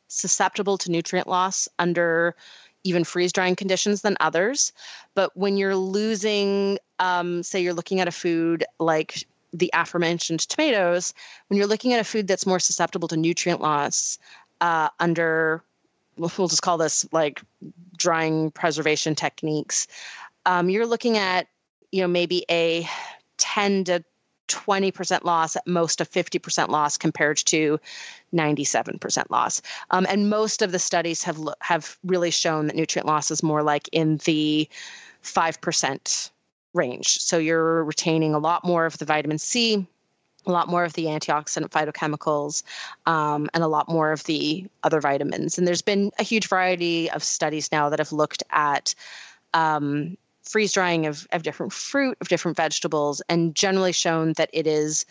susceptible 0.07 0.77
to 0.77 0.91
nutrient 0.91 1.27
loss 1.27 1.67
under 1.79 2.35
even 2.83 3.03
freeze 3.03 3.33
drying 3.33 3.55
conditions 3.55 4.01
than 4.01 4.15
others. 4.19 4.71
But 5.15 5.35
when 5.35 5.57
you're 5.57 5.75
losing, 5.75 6.77
um, 6.99 7.43
say, 7.43 7.61
you're 7.61 7.73
looking 7.73 7.99
at 7.99 8.07
a 8.07 8.11
food 8.11 8.63
like 8.79 9.27
the 9.51 9.71
aforementioned 9.73 10.41
tomatoes, 10.41 11.13
when 11.47 11.57
you're 11.57 11.67
looking 11.67 11.93
at 11.93 11.99
a 11.99 12.03
food 12.03 12.27
that's 12.27 12.45
more 12.45 12.59
susceptible 12.59 13.07
to 13.09 13.17
nutrient 13.17 13.61
loss 13.61 14.19
uh, 14.61 14.89
under, 14.99 15.63
we'll 16.17 16.29
just 16.47 16.61
call 16.61 16.77
this 16.77 17.05
like 17.11 17.41
drying 17.97 18.51
preservation 18.51 19.15
techniques, 19.15 19.87
um, 20.45 20.69
you're 20.69 20.85
looking 20.85 21.17
at, 21.17 21.47
you 21.91 22.01
know, 22.01 22.07
maybe 22.07 22.45
a 22.49 22.87
10 23.37 23.85
to 23.85 24.03
20% 24.49 25.23
loss, 25.23 25.55
at 25.55 25.65
most 25.67 26.01
a 26.01 26.05
50% 26.05 26.69
loss 26.69 26.97
compared 26.97 27.37
to 27.37 27.79
97% 28.33 29.29
loss. 29.29 29.61
Um, 29.91 30.05
and 30.09 30.29
most 30.29 30.61
of 30.61 30.71
the 30.71 30.79
studies 30.79 31.23
have 31.23 31.39
have 31.61 31.97
really 32.03 32.31
shown 32.31 32.67
that 32.67 32.75
nutrient 32.75 33.07
loss 33.07 33.31
is 33.31 33.43
more 33.43 33.63
like 33.63 33.87
in 33.91 34.17
the 34.25 34.67
5% 35.23 36.31
range. 36.73 37.19
So 37.19 37.37
you're 37.37 37.83
retaining 37.83 38.33
a 38.33 38.39
lot 38.39 38.63
more 38.63 38.85
of 38.85 38.97
the 38.97 39.05
vitamin 39.05 39.37
C, 39.37 39.87
a 40.45 40.51
lot 40.51 40.67
more 40.67 40.83
of 40.83 40.93
the 40.93 41.05
antioxidant 41.05 41.69
phytochemicals, 41.69 42.63
um, 43.05 43.49
and 43.53 43.63
a 43.63 43.67
lot 43.67 43.89
more 43.89 44.11
of 44.11 44.23
the 44.23 44.65
other 44.83 45.01
vitamins. 45.01 45.57
And 45.57 45.67
there's 45.67 45.81
been 45.81 46.11
a 46.19 46.23
huge 46.23 46.47
variety 46.47 47.09
of 47.11 47.23
studies 47.23 47.71
now 47.71 47.89
that 47.89 47.99
have 47.99 48.11
looked 48.11 48.43
at 48.49 48.95
um, 49.53 50.17
freeze 50.49 50.73
drying 50.73 51.05
of, 51.05 51.27
of 51.31 51.43
different 51.43 51.71
fruit, 51.71 52.17
of 52.21 52.27
different 52.27 52.57
vegetables, 52.57 53.21
and 53.29 53.53
generally 53.53 53.91
shown 53.91 54.33
that 54.33 54.49
it 54.51 54.65
is 54.65 55.05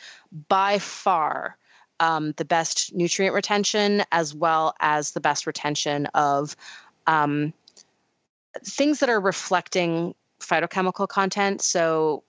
by 0.48 0.81
far 0.81 1.57
um, 2.01 2.33
the 2.33 2.44
best 2.44 2.92
nutrient 2.92 3.35
retention 3.35 4.03
as 4.11 4.35
well 4.35 4.74
as 4.81 5.12
the 5.12 5.20
best 5.20 5.46
retention 5.46 6.07
of 6.07 6.57
um, 7.07 7.53
things 8.64 8.98
that 8.98 9.09
are 9.09 9.20
reflecting 9.20 10.12
phytochemical 10.40 11.07
content. 11.07 11.62
So, 11.62 12.24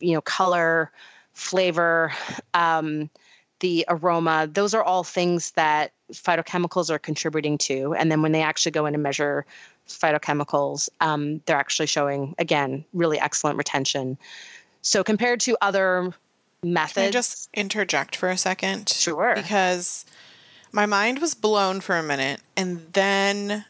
you 0.00 0.14
know, 0.14 0.20
color, 0.20 0.90
flavor, 1.34 2.12
um, 2.54 3.08
the 3.60 3.84
aroma, 3.88 4.48
those 4.50 4.74
are 4.74 4.82
all 4.82 5.04
things 5.04 5.52
that 5.52 5.92
phytochemicals 6.12 6.90
are 6.90 6.98
contributing 6.98 7.58
to. 7.58 7.94
And 7.94 8.10
then 8.10 8.22
when 8.22 8.32
they 8.32 8.42
actually 8.42 8.72
go 8.72 8.86
in 8.86 8.94
and 8.94 9.02
measure 9.02 9.44
phytochemicals, 9.88 10.88
um, 11.00 11.40
they're 11.46 11.56
actually 11.56 11.86
showing, 11.86 12.34
again, 12.38 12.84
really 12.92 13.18
excellent 13.18 13.58
retention. 13.58 14.18
So 14.82 15.02
compared 15.02 15.40
to 15.40 15.56
other 15.60 16.12
methods. 16.62 16.94
Can 16.94 17.04
I 17.04 17.10
just 17.10 17.48
interject 17.54 18.16
for 18.16 18.28
a 18.28 18.36
second? 18.36 18.88
Sure. 18.88 19.34
Because 19.34 20.04
my 20.72 20.86
mind 20.86 21.20
was 21.20 21.34
blown 21.34 21.80
for 21.80 21.96
a 21.96 22.02
minute. 22.02 22.40
And 22.56 22.92
then 22.92 23.64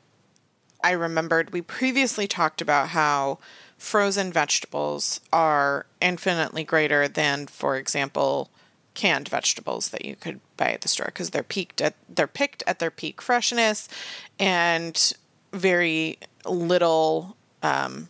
I 0.82 0.92
remembered 0.92 1.52
we 1.52 1.62
previously 1.62 2.26
talked 2.26 2.60
about 2.60 2.88
how 2.88 3.38
frozen 3.76 4.32
vegetables 4.32 5.20
are 5.32 5.86
infinitely 6.00 6.64
greater 6.64 7.08
than, 7.08 7.46
for 7.46 7.76
example, 7.76 8.50
canned 8.98 9.28
vegetables 9.28 9.90
that 9.90 10.04
you 10.04 10.16
could 10.16 10.40
buy 10.56 10.72
at 10.72 10.80
the 10.80 10.88
store 10.88 11.06
because 11.06 11.30
they're 11.30 11.44
peaked 11.44 11.80
at 11.80 11.94
they're 12.08 12.26
picked 12.26 12.64
at 12.66 12.80
their 12.80 12.90
peak 12.90 13.22
freshness 13.22 13.88
and 14.40 15.12
very 15.52 16.18
little 16.44 17.36
um, 17.62 18.08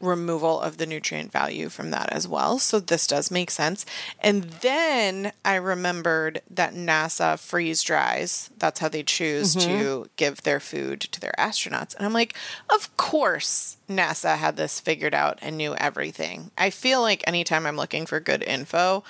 removal 0.00 0.58
of 0.58 0.78
the 0.78 0.86
nutrient 0.86 1.30
value 1.30 1.68
from 1.68 1.90
that 1.90 2.10
as 2.10 2.26
well. 2.26 2.58
So 2.58 2.80
this 2.80 3.06
does 3.06 3.30
make 3.30 3.50
sense. 3.50 3.84
And 4.20 4.44
then 4.44 5.32
I 5.44 5.56
remembered 5.56 6.40
that 6.50 6.72
NASA 6.72 7.38
freeze 7.38 7.82
dries. 7.82 8.48
That's 8.56 8.80
how 8.80 8.88
they 8.88 9.02
choose 9.02 9.54
mm-hmm. 9.54 9.70
to 9.70 10.10
give 10.16 10.40
their 10.42 10.60
food 10.60 11.00
to 11.00 11.20
their 11.20 11.34
astronauts. 11.38 11.94
And 11.94 12.06
I'm 12.06 12.14
like, 12.14 12.34
of 12.70 12.96
course 12.96 13.76
NASA 13.90 14.38
had 14.38 14.56
this 14.56 14.80
figured 14.80 15.14
out 15.14 15.38
and 15.42 15.58
knew 15.58 15.74
everything. 15.74 16.50
I 16.56 16.70
feel 16.70 17.02
like 17.02 17.22
anytime 17.26 17.66
I'm 17.66 17.76
looking 17.76 18.06
for 18.06 18.20
good 18.20 18.42
info, 18.42 19.04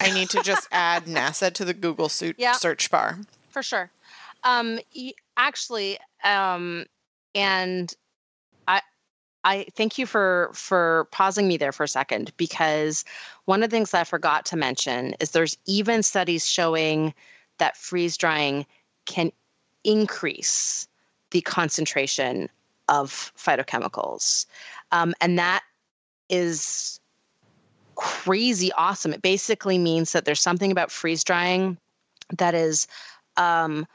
I 0.00 0.12
need 0.12 0.30
to 0.30 0.42
just 0.42 0.68
add 0.72 1.04
NASA 1.04 1.52
to 1.54 1.64
the 1.64 1.74
Google 1.74 2.08
search 2.08 2.90
bar. 2.90 3.18
For 3.50 3.62
sure. 3.62 3.90
Um, 4.44 4.78
actually, 5.36 5.98
um, 6.22 6.86
and 7.34 7.92
I 8.68 8.80
I 9.44 9.66
thank 9.74 9.98
you 9.98 10.06
for 10.06 10.50
for 10.54 11.08
pausing 11.10 11.48
me 11.48 11.56
there 11.56 11.72
for 11.72 11.84
a 11.84 11.88
second 11.88 12.32
because 12.36 13.04
one 13.44 13.62
of 13.62 13.70
the 13.70 13.76
things 13.76 13.90
that 13.90 14.00
I 14.00 14.04
forgot 14.04 14.46
to 14.46 14.56
mention 14.56 15.14
is 15.20 15.30
there's 15.30 15.56
even 15.66 16.02
studies 16.02 16.48
showing 16.48 17.14
that 17.58 17.76
freeze 17.76 18.16
drying 18.16 18.66
can 19.04 19.32
increase 19.84 20.88
the 21.30 21.40
concentration 21.40 22.48
of 22.88 23.32
phytochemicals, 23.36 24.46
um, 24.92 25.14
and 25.20 25.38
that 25.38 25.62
is 26.28 27.00
crazy 27.96 28.72
awesome. 28.72 29.12
It 29.12 29.22
basically 29.22 29.78
means 29.78 30.12
that 30.12 30.24
there's 30.24 30.40
something 30.40 30.70
about 30.70 30.90
freeze 30.90 31.24
drying 31.24 31.78
that 32.38 32.54
is 32.54 32.86
um, 33.36 33.86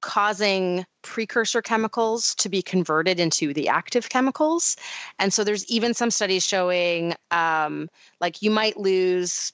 causing 0.00 0.86
precursor 1.02 1.62
chemicals 1.62 2.34
to 2.36 2.48
be 2.48 2.62
converted 2.62 3.18
into 3.20 3.52
the 3.52 3.68
active 3.68 4.08
chemicals. 4.08 4.76
And 5.18 5.32
so 5.32 5.44
there's 5.44 5.66
even 5.66 5.94
some 5.94 6.10
studies 6.10 6.46
showing 6.46 7.14
um, 7.30 7.88
like 8.20 8.42
you 8.42 8.50
might 8.50 8.76
lose, 8.76 9.52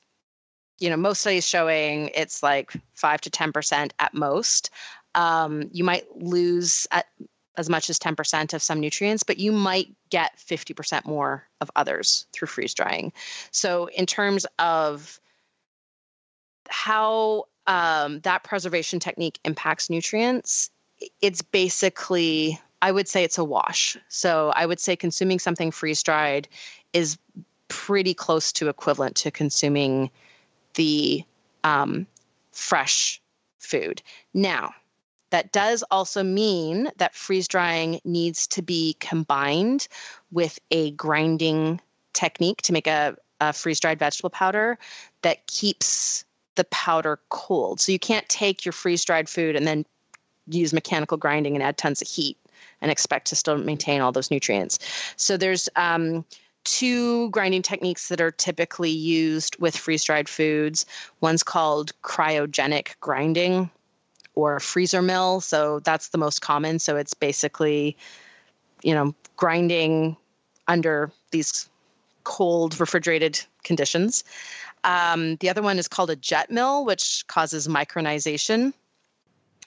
you 0.79 0.91
know, 0.91 0.97
most 0.97 1.21
studies 1.21 1.47
showing 1.47 2.11
it's 2.15 2.43
like 2.43 2.73
five 2.95 3.21
to 3.23 3.31
10% 3.31 3.93
at 3.99 4.15
most. 4.15 4.71
Um, 5.15 5.71
you 5.73 5.85
might 5.85 6.05
lose 6.17 6.87
at 6.91 7.07
as 7.57 7.71
much 7.71 7.91
as 7.91 7.99
10% 7.99 8.55
of 8.55 8.63
some 8.63 8.81
nutrients, 8.81 9.23
but 9.23 9.39
you 9.39 9.53
might 9.53 9.95
get 10.11 10.37
50% 10.39 11.05
more 11.05 11.47
of 11.61 11.71
others 11.77 12.27
through 12.33 12.49
freeze 12.49 12.75
drying. 12.75 13.13
So, 13.51 13.87
in 13.87 14.07
terms 14.07 14.47
of 14.59 15.21
how 16.69 17.45
um, 17.67 18.21
that 18.21 18.45
preservation 18.45 19.01
technique 19.01 19.39
impacts 19.45 19.91
nutrients, 19.91 20.71
it's 21.21 21.43
basically, 21.43 22.61
I 22.83 22.93
would 22.93 23.09
say 23.09 23.25
it's 23.25 23.39
a 23.39 23.45
wash. 23.45 23.97
So 24.09 24.53
I 24.55 24.67
would 24.67 24.81
say 24.81 24.97
consuming 24.97 25.39
something 25.39 25.71
freeze 25.71 26.03
dried 26.03 26.49
is 26.93 27.19
pretty 27.69 28.15
close 28.15 28.53
to 28.53 28.69
equivalent 28.69 29.17
to 29.17 29.31
consuming 29.31 30.11
the 30.75 31.25
um, 31.63 32.07
fresh 32.53 33.21
food. 33.59 34.03
Now, 34.33 34.75
that 35.35 35.51
does 35.51 35.83
also 35.91 36.23
mean 36.23 36.93
that 36.99 37.13
freeze 37.13 37.49
drying 37.49 37.99
needs 38.05 38.47
to 38.47 38.63
be 38.63 38.95
combined 39.01 39.89
with 40.31 40.61
a 40.71 40.93
grinding 40.93 41.81
technique 42.13 42.63
to 42.63 42.73
make 42.73 42.87
a, 42.87 43.17
a 43.41 43.53
freeze 43.53 43.81
dried 43.81 43.99
vegetable 43.99 44.31
powder 44.31 44.79
that 45.23 45.45
keeps 45.49 46.25
the 46.55 46.63
powder 46.67 47.19
cold. 47.31 47.81
So 47.81 47.91
you 47.91 47.99
can't 47.99 48.29
take 48.29 48.65
your 48.65 48.73
freeze 48.73 49.05
dried 49.05 49.29
food 49.29 49.57
and 49.57 49.67
then 49.67 49.85
use 50.47 50.73
mechanical 50.73 51.17
grinding 51.17 51.57
and 51.57 51.65
add 51.65 51.79
tons 51.79 52.01
of 52.01 52.07
heat 52.07 52.39
and 52.81 52.93
expect 52.93 53.27
to 53.27 53.35
still 53.35 53.59
maintain 53.59 54.01
all 54.01 54.13
those 54.13 54.31
nutrients. 54.31 54.79
So 55.17 55.37
there's 55.37 55.69
um, 55.75 56.25
two 56.63 57.29
grinding 57.31 57.63
techniques 57.63 58.07
that 58.07 58.21
are 58.21 58.31
typically 58.31 58.91
used 58.91 59.59
with 59.59 59.77
freeze 59.77 60.05
dried 60.05 60.29
foods. 60.29 60.87
One's 61.21 61.43
called 61.43 61.91
cryogenic 62.03 63.01
grinding 63.01 63.69
or 64.35 64.57
a 64.57 64.61
freezer 64.61 65.03
mill. 65.03 65.41
So 65.41 65.81
that's 65.81 66.09
the 66.09 66.19
most 66.19 66.41
common. 66.41 66.79
So 66.79 66.97
it's 66.97 67.15
basically, 67.15 67.97
you 68.83 68.95
know, 68.95 69.15
grinding 69.37 70.17
under 70.67 71.13
these 71.31 71.69
cold 72.25 72.79
refrigerated 72.81 73.41
conditions. 73.63 74.25
Um, 74.83 75.37
the 75.37 75.49
other 75.49 75.63
one 75.63 75.79
is 75.79 75.89
called 75.89 76.11
a 76.11 76.17
jet 76.17 76.51
mill, 76.51 76.85
which 76.85 77.25
causes 77.27 77.69
micronization. 77.69 78.73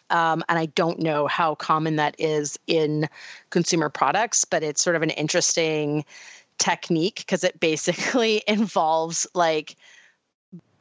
Um, 0.10 0.44
and 0.48 0.58
I 0.58 0.68
don't 0.68 1.00
know 1.00 1.28
how 1.28 1.56
common 1.56 1.98
that 1.98 2.16
is 2.18 2.58
in 2.68 3.10
consumer 3.50 3.90
products, 3.90 4.46
but 4.46 4.64
it's 4.64 4.82
sort 4.82 4.96
of 4.96 5.02
an 5.02 5.10
interesting 5.12 6.06
technique 6.58 7.18
because 7.18 7.44
it 7.44 7.60
basically 7.60 8.44
involves 8.48 9.28
like 9.34 9.76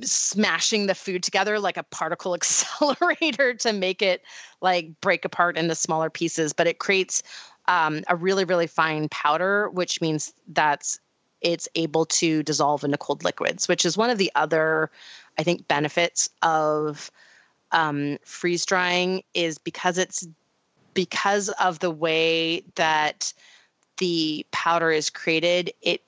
smashing 0.03 0.86
the 0.86 0.94
food 0.94 1.22
together 1.22 1.59
like 1.59 1.76
a 1.76 1.82
particle 1.82 2.34
accelerator 2.40 3.55
to 3.55 3.72
make 3.72 4.03
it 4.03 4.22
like 4.61 5.01
break 5.01 5.24
apart 5.24 5.57
into 5.57 5.74
smaller 5.74 6.11
pieces 6.11 6.53
but 6.53 6.66
it 6.66 6.78
creates 6.78 7.22
um, 7.68 8.03
a 8.09 8.16
really 8.16 8.44
really 8.44 8.66
fine 8.66 9.09
powder 9.09 9.68
which 9.70 10.01
means 10.01 10.32
that's 10.49 11.01
it's 11.40 11.68
able 11.74 12.07
to 12.07 12.42
dissolve 12.42 12.84
into 12.84 12.99
cold 12.99 13.24
liquids 13.24 13.68
which 13.68 13.84
is 13.84 13.97
one 13.97 14.11
of 14.11 14.18
the 14.18 14.30
other 14.34 14.90
i 15.38 15.42
think 15.42 15.66
benefits 15.68 16.28
of 16.42 17.11
um, 17.72 18.18
freeze 18.24 18.64
drying 18.64 19.22
is 19.34 19.59
because 19.59 19.99
it's 19.99 20.26
because 20.94 21.49
of 21.51 21.78
the 21.78 21.90
way 21.90 22.62
that 22.76 23.32
the 23.99 24.47
powder 24.51 24.90
is 24.90 25.11
created, 25.11 25.72
it 25.82 26.03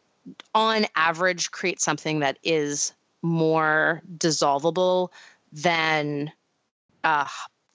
on 0.54 0.86
average 0.96 1.50
creates 1.50 1.84
something 1.84 2.20
that 2.20 2.38
is 2.42 2.92
more 3.22 4.02
dissolvable 4.16 5.10
than 5.52 6.32
uh, 7.04 7.26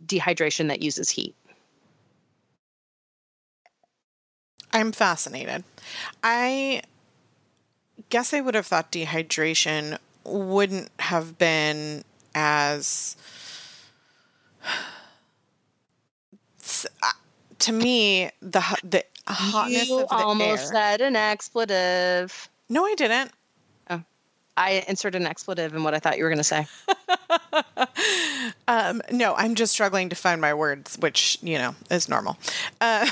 dehydration 0.05 0.67
that 0.69 0.81
uses 0.81 1.09
heat. 1.09 1.35
I'm 4.71 4.91
fascinated. 4.91 5.63
I 6.23 6.81
guess 8.09 8.33
I 8.33 8.41
would 8.41 8.55
have 8.55 8.65
thought 8.65 8.91
dehydration 8.91 9.97
wouldn't 10.23 10.89
have 10.99 11.37
been 11.37 12.03
as 12.33 13.15
uh, 17.03 17.11
to 17.59 17.71
me 17.71 18.29
the 18.41 18.61
the 18.83 19.03
hotness 19.27 19.89
you 19.89 19.99
of 19.99 20.09
the 20.09 20.15
almost 20.15 20.73
air. 20.73 20.81
said 20.81 21.01
an 21.01 21.15
expletive. 21.15 22.49
No, 22.69 22.85
I 22.85 22.95
didn't. 22.95 23.31
I 24.55 24.83
inserted 24.87 25.21
an 25.21 25.27
expletive 25.27 25.73
in 25.73 25.83
what 25.83 25.93
I 25.93 25.99
thought 25.99 26.17
you 26.17 26.23
were 26.23 26.29
going 26.29 26.37
to 26.37 26.43
say. 26.43 26.67
Um, 28.67 29.01
no, 29.11 29.33
I'm 29.35 29.55
just 29.55 29.73
struggling 29.73 30.09
to 30.09 30.15
find 30.15 30.39
my 30.39 30.53
words, 30.53 30.97
which 30.97 31.37
you 31.41 31.57
know 31.57 31.75
is 31.91 32.07
normal. 32.07 32.37
Uh, 32.79 33.09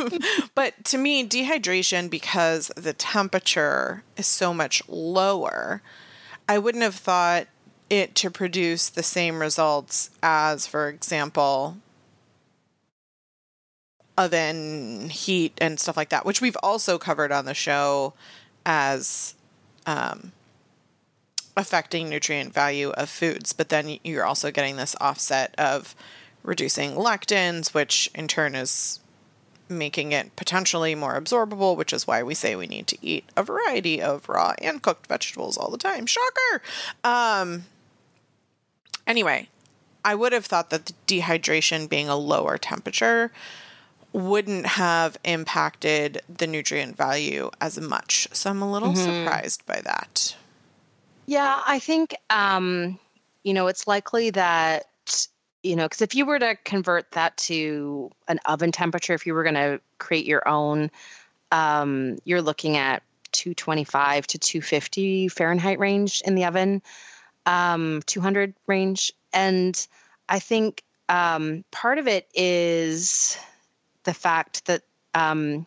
but 0.54 0.82
to 0.84 0.98
me, 0.98 1.26
dehydration 1.26 2.08
because 2.08 2.70
the 2.76 2.92
temperature 2.92 4.02
is 4.16 4.26
so 4.26 4.54
much 4.54 4.82
lower, 4.88 5.82
I 6.48 6.58
wouldn't 6.58 6.82
have 6.82 6.94
thought 6.94 7.48
it 7.90 8.14
to 8.16 8.30
produce 8.30 8.88
the 8.88 9.02
same 9.02 9.40
results 9.40 10.10
as, 10.22 10.66
for 10.66 10.88
example, 10.88 11.76
oven 14.16 15.10
heat 15.10 15.52
and 15.58 15.78
stuff 15.78 15.96
like 15.96 16.08
that, 16.08 16.24
which 16.24 16.40
we've 16.40 16.56
also 16.62 16.98
covered 16.98 17.30
on 17.30 17.44
the 17.44 17.54
show 17.54 18.14
as 18.64 19.34
um, 19.86 20.32
affecting 21.56 22.08
nutrient 22.08 22.52
value 22.52 22.90
of 22.90 23.08
foods. 23.08 23.52
But 23.52 23.68
then 23.68 23.98
you're 24.02 24.24
also 24.24 24.50
getting 24.50 24.76
this 24.76 24.96
offset 25.00 25.54
of 25.58 25.94
reducing 26.42 26.92
lectins, 26.92 27.72
which 27.74 28.10
in 28.14 28.28
turn 28.28 28.54
is 28.54 29.00
making 29.68 30.12
it 30.12 30.36
potentially 30.36 30.94
more 30.94 31.18
absorbable, 31.18 31.76
which 31.76 31.92
is 31.92 32.06
why 32.06 32.22
we 32.22 32.34
say 32.34 32.54
we 32.54 32.66
need 32.66 32.86
to 32.86 32.98
eat 33.00 33.24
a 33.36 33.42
variety 33.42 34.00
of 34.02 34.28
raw 34.28 34.52
and 34.60 34.82
cooked 34.82 35.06
vegetables 35.06 35.56
all 35.56 35.70
the 35.70 35.78
time. 35.78 36.04
Shocker! 36.06 36.62
Um, 37.02 37.64
anyway, 39.06 39.48
I 40.04 40.14
would 40.14 40.32
have 40.34 40.44
thought 40.44 40.68
that 40.70 40.86
the 40.86 40.92
dehydration 41.06 41.88
being 41.88 42.08
a 42.10 42.16
lower 42.16 42.58
temperature 42.58 43.32
wouldn't 44.12 44.66
have 44.66 45.16
impacted 45.24 46.20
the 46.28 46.46
nutrient 46.46 46.96
value 46.96 47.50
as 47.60 47.80
much. 47.80 48.28
So 48.32 48.50
I'm 48.50 48.62
a 48.62 48.70
little 48.70 48.92
Mhm. 48.92 48.96
surprised 49.24 49.64
by 49.66 49.80
that. 49.80 50.36
Yeah, 51.26 51.60
I 51.66 51.78
think 51.78 52.16
um, 52.30 52.98
you 53.42 53.54
know 53.54 53.66
it's 53.68 53.86
likely 53.86 54.30
that 54.30 54.86
you 55.62 55.76
know 55.76 55.84
because 55.84 56.02
if 56.02 56.14
you 56.14 56.26
were 56.26 56.38
to 56.38 56.56
convert 56.64 57.10
that 57.12 57.36
to 57.38 58.10
an 58.28 58.40
oven 58.44 58.72
temperature, 58.72 59.14
if 59.14 59.26
you 59.26 59.34
were 59.34 59.42
going 59.42 59.54
to 59.54 59.80
create 59.98 60.26
your 60.26 60.46
own, 60.46 60.90
um, 61.50 62.18
you're 62.24 62.42
looking 62.42 62.76
at 62.76 63.02
225 63.32 64.26
to 64.28 64.38
250 64.38 65.28
Fahrenheit 65.28 65.78
range 65.78 66.22
in 66.26 66.34
the 66.34 66.44
oven, 66.44 66.82
um, 67.46 68.02
200 68.06 68.54
range, 68.66 69.12
and 69.32 69.86
I 70.28 70.38
think 70.38 70.82
um, 71.08 71.64
part 71.70 71.98
of 71.98 72.06
it 72.06 72.28
is 72.34 73.38
the 74.04 74.14
fact 74.14 74.66
that 74.66 74.82
um, 75.14 75.66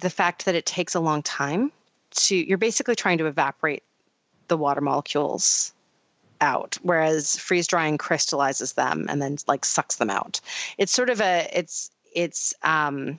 the 0.00 0.10
fact 0.10 0.46
that 0.46 0.54
it 0.54 0.64
takes 0.64 0.94
a 0.94 1.00
long 1.00 1.22
time 1.22 1.72
to 2.10 2.36
you're 2.36 2.58
basically 2.58 2.94
trying 2.94 3.18
to 3.18 3.26
evaporate 3.26 3.82
the 4.48 4.56
water 4.56 4.80
molecules 4.80 5.72
out 6.40 6.78
whereas 6.82 7.36
freeze 7.36 7.66
drying 7.66 7.98
crystallizes 7.98 8.74
them 8.74 9.06
and 9.08 9.20
then 9.20 9.36
like 9.46 9.64
sucks 9.64 9.96
them 9.96 10.10
out. 10.10 10.40
It's 10.76 10.92
sort 10.92 11.10
of 11.10 11.20
a 11.20 11.48
it's 11.52 11.90
it's 12.14 12.54
um 12.62 13.18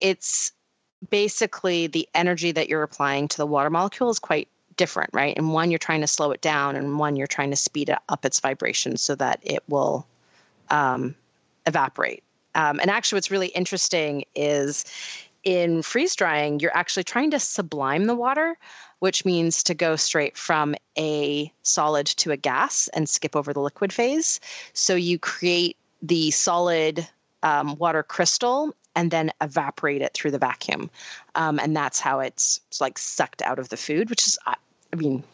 it's 0.00 0.52
basically 1.08 1.86
the 1.86 2.08
energy 2.14 2.52
that 2.52 2.68
you're 2.68 2.82
applying 2.82 3.28
to 3.28 3.36
the 3.36 3.46
water 3.46 3.70
molecule 3.70 4.10
is 4.10 4.18
quite 4.18 4.48
different 4.76 5.10
right? 5.12 5.36
And 5.36 5.52
one 5.52 5.70
you're 5.70 5.78
trying 5.78 6.00
to 6.02 6.06
slow 6.06 6.30
it 6.32 6.40
down 6.40 6.76
and 6.76 6.98
one 6.98 7.16
you're 7.16 7.26
trying 7.26 7.50
to 7.50 7.56
speed 7.56 7.94
up 8.08 8.24
its 8.24 8.40
vibration 8.40 8.96
so 8.96 9.14
that 9.14 9.40
it 9.42 9.62
will 9.68 10.06
um, 10.70 11.14
evaporate. 11.66 12.22
Um, 12.54 12.80
and 12.80 12.90
actually 12.90 13.16
what's 13.16 13.30
really 13.30 13.48
interesting 13.48 14.24
is 14.34 14.84
in 15.44 15.82
freeze 15.82 16.14
drying, 16.14 16.60
you're 16.60 16.76
actually 16.76 17.04
trying 17.04 17.32
to 17.32 17.38
sublime 17.38 18.04
the 18.04 18.14
water, 18.14 18.56
which 19.02 19.24
means 19.24 19.64
to 19.64 19.74
go 19.74 19.96
straight 19.96 20.36
from 20.36 20.76
a 20.96 21.52
solid 21.62 22.06
to 22.06 22.30
a 22.30 22.36
gas 22.36 22.86
and 22.94 23.08
skip 23.08 23.34
over 23.34 23.52
the 23.52 23.60
liquid 23.60 23.92
phase. 23.92 24.38
So 24.74 24.94
you 24.94 25.18
create 25.18 25.76
the 26.02 26.30
solid 26.30 27.04
um, 27.42 27.74
water 27.78 28.04
crystal 28.04 28.76
and 28.94 29.10
then 29.10 29.32
evaporate 29.40 30.02
it 30.02 30.14
through 30.14 30.30
the 30.30 30.38
vacuum. 30.38 30.88
Um, 31.34 31.58
and 31.58 31.76
that's 31.76 31.98
how 31.98 32.20
it's, 32.20 32.60
it's 32.68 32.80
like 32.80 32.96
sucked 32.96 33.42
out 33.42 33.58
of 33.58 33.68
the 33.68 33.76
food, 33.76 34.08
which 34.08 34.24
is, 34.24 34.38
I 34.46 34.54
I 34.92 34.96
mean, 34.96 35.24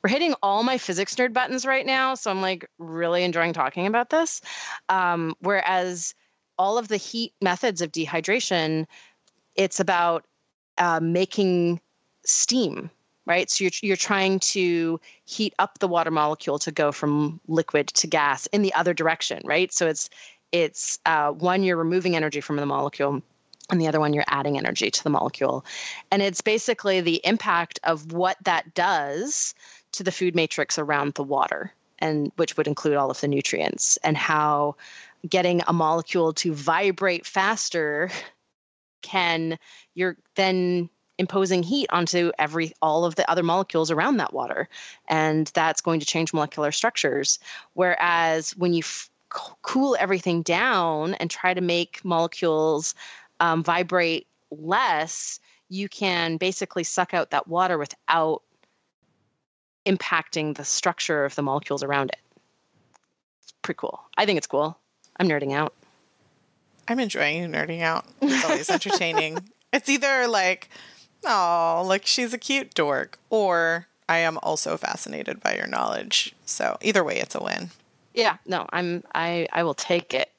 we're 0.00 0.10
hitting 0.10 0.36
all 0.40 0.62
my 0.62 0.78
physics 0.78 1.16
nerd 1.16 1.32
buttons 1.32 1.66
right 1.66 1.84
now. 1.84 2.14
So 2.14 2.30
I'm 2.30 2.40
like 2.40 2.70
really 2.78 3.24
enjoying 3.24 3.52
talking 3.52 3.88
about 3.88 4.10
this. 4.10 4.42
Um, 4.88 5.34
whereas 5.40 6.14
all 6.56 6.78
of 6.78 6.86
the 6.86 6.98
heat 6.98 7.32
methods 7.40 7.82
of 7.82 7.90
dehydration, 7.90 8.86
it's 9.56 9.80
about 9.80 10.24
uh, 10.78 11.00
making 11.02 11.80
steam, 12.24 12.90
right? 13.26 13.50
So 13.50 13.64
you're, 13.64 13.70
you're 13.82 13.96
trying 13.96 14.40
to 14.40 15.00
heat 15.24 15.54
up 15.58 15.78
the 15.78 15.88
water 15.88 16.10
molecule 16.10 16.58
to 16.60 16.72
go 16.72 16.92
from 16.92 17.40
liquid 17.48 17.88
to 17.88 18.06
gas 18.06 18.46
in 18.46 18.62
the 18.62 18.74
other 18.74 18.94
direction, 18.94 19.42
right? 19.44 19.72
So 19.72 19.86
it's 19.86 20.10
it's 20.52 20.98
uh, 21.06 21.30
one 21.30 21.62
you're 21.62 21.78
removing 21.78 22.14
energy 22.14 22.42
from 22.42 22.56
the 22.56 22.66
molecule 22.66 23.22
and 23.70 23.80
the 23.80 23.88
other 23.88 24.00
one 24.00 24.12
you're 24.12 24.24
adding 24.28 24.58
energy 24.58 24.90
to 24.90 25.02
the 25.02 25.10
molecule 25.10 25.64
and 26.10 26.20
it's 26.20 26.42
basically 26.42 27.00
the 27.00 27.20
impact 27.24 27.80
of 27.84 28.12
what 28.12 28.36
that 28.42 28.74
does 28.74 29.54
to 29.92 30.02
the 30.02 30.12
food 30.12 30.34
matrix 30.34 30.78
around 30.78 31.14
the 31.14 31.22
water 31.22 31.72
and 31.98 32.32
which 32.36 32.56
would 32.56 32.66
include 32.66 32.96
all 32.96 33.10
of 33.10 33.20
the 33.20 33.28
nutrients 33.28 33.96
and 34.04 34.16
how 34.16 34.76
getting 35.28 35.62
a 35.66 35.72
molecule 35.72 36.32
to 36.32 36.52
vibrate 36.52 37.24
faster 37.24 38.10
can 39.02 39.58
you're 39.94 40.16
then 40.36 40.88
imposing 41.18 41.62
heat 41.62 41.86
onto 41.90 42.32
every 42.38 42.72
all 42.80 43.04
of 43.04 43.14
the 43.14 43.30
other 43.30 43.42
molecules 43.42 43.90
around 43.90 44.16
that 44.16 44.32
water 44.32 44.68
and 45.08 45.50
that's 45.54 45.80
going 45.80 46.00
to 46.00 46.06
change 46.06 46.32
molecular 46.32 46.72
structures 46.72 47.38
whereas 47.74 48.56
when 48.56 48.72
you 48.72 48.80
f- 48.80 49.10
cool 49.62 49.96
everything 50.00 50.42
down 50.42 51.14
and 51.14 51.30
try 51.30 51.54
to 51.54 51.60
make 51.60 52.04
molecules 52.04 52.94
um, 53.40 53.62
vibrate 53.62 54.26
less 54.50 55.38
you 55.68 55.88
can 55.88 56.36
basically 56.36 56.84
suck 56.84 57.14
out 57.14 57.30
that 57.30 57.48
water 57.48 57.78
without 57.78 58.42
impacting 59.86 60.54
the 60.56 60.64
structure 60.64 61.24
of 61.24 61.34
the 61.34 61.42
molecules 61.42 61.82
around 61.82 62.10
it. 62.10 62.18
It's 63.42 63.52
pretty 63.62 63.78
cool. 63.78 64.02
I 64.16 64.26
think 64.26 64.38
it's 64.38 64.46
cool. 64.46 64.76
I'm 65.16 65.28
nerding 65.28 65.52
out. 65.52 65.74
I'm 66.88 67.00
enjoying 67.00 67.50
nerding 67.50 67.80
out. 67.80 68.04
It's 68.20 68.44
always 68.44 68.70
entertaining. 68.70 69.38
it's 69.72 69.88
either 69.88 70.26
like, 70.26 70.68
oh, 71.24 71.84
like 71.86 72.06
she's 72.06 72.32
a 72.32 72.38
cute 72.38 72.74
dork, 72.74 73.18
or 73.30 73.86
I 74.08 74.18
am 74.18 74.38
also 74.42 74.76
fascinated 74.76 75.40
by 75.40 75.56
your 75.56 75.66
knowledge. 75.66 76.34
So 76.44 76.76
either 76.80 77.04
way, 77.04 77.18
it's 77.18 77.34
a 77.34 77.42
win. 77.42 77.70
Yeah, 78.14 78.36
no, 78.46 78.66
I'm 78.72 79.02
I 79.14 79.48
I 79.52 79.62
will 79.64 79.74
take 79.74 80.14
it. 80.14 80.30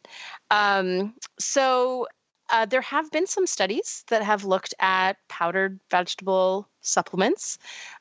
Um, 0.52 1.16
so 1.40 2.08
uh, 2.50 2.66
there 2.66 2.82
have 2.82 3.10
been 3.12 3.26
some 3.26 3.48
studies 3.48 4.04
that 4.10 4.22
have 4.22 4.44
looked 4.44 4.74
at 4.80 5.18
powdered 5.28 5.80
vegetable 5.90 6.68
supplements 6.82 7.58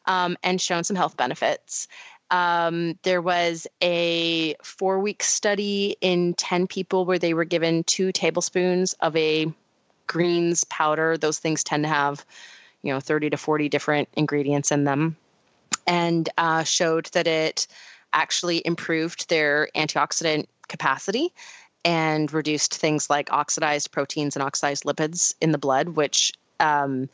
um, 0.06 0.36
and 0.42 0.60
shown 0.60 0.84
some 0.84 0.96
health 0.96 1.16
benefits. 1.16 1.88
Um, 2.30 2.98
there 3.02 3.22
was 3.22 3.66
a 3.82 4.54
four 4.62 4.98
week 5.00 5.22
study 5.22 5.96
in 6.00 6.34
10 6.34 6.66
people 6.66 7.04
where 7.04 7.18
they 7.18 7.34
were 7.34 7.44
given 7.44 7.84
two 7.84 8.10
tablespoons 8.12 8.94
of 8.94 9.14
a 9.16 9.52
greens 10.06 10.64
powder. 10.64 11.16
Those 11.16 11.38
things 11.38 11.62
tend 11.62 11.84
to 11.84 11.88
have, 11.88 12.24
you 12.82 12.92
know, 12.92 13.00
30 13.00 13.30
to 13.30 13.36
40 13.36 13.68
different 13.68 14.08
ingredients 14.14 14.72
in 14.72 14.84
them, 14.84 15.16
and 15.86 16.28
uh, 16.36 16.64
showed 16.64 17.06
that 17.06 17.26
it 17.26 17.66
actually 18.12 18.62
improved 18.64 19.28
their 19.28 19.68
antioxidant 19.74 20.46
capacity 20.68 21.32
and 21.84 22.32
reduced 22.32 22.74
things 22.74 23.10
like 23.10 23.32
oxidized 23.32 23.90
proteins 23.90 24.36
and 24.36 24.42
oxidized 24.42 24.84
lipids 24.84 25.34
in 25.40 25.50
the 25.50 25.58
blood, 25.58 25.88
which 25.88 26.32
um, 26.60 27.08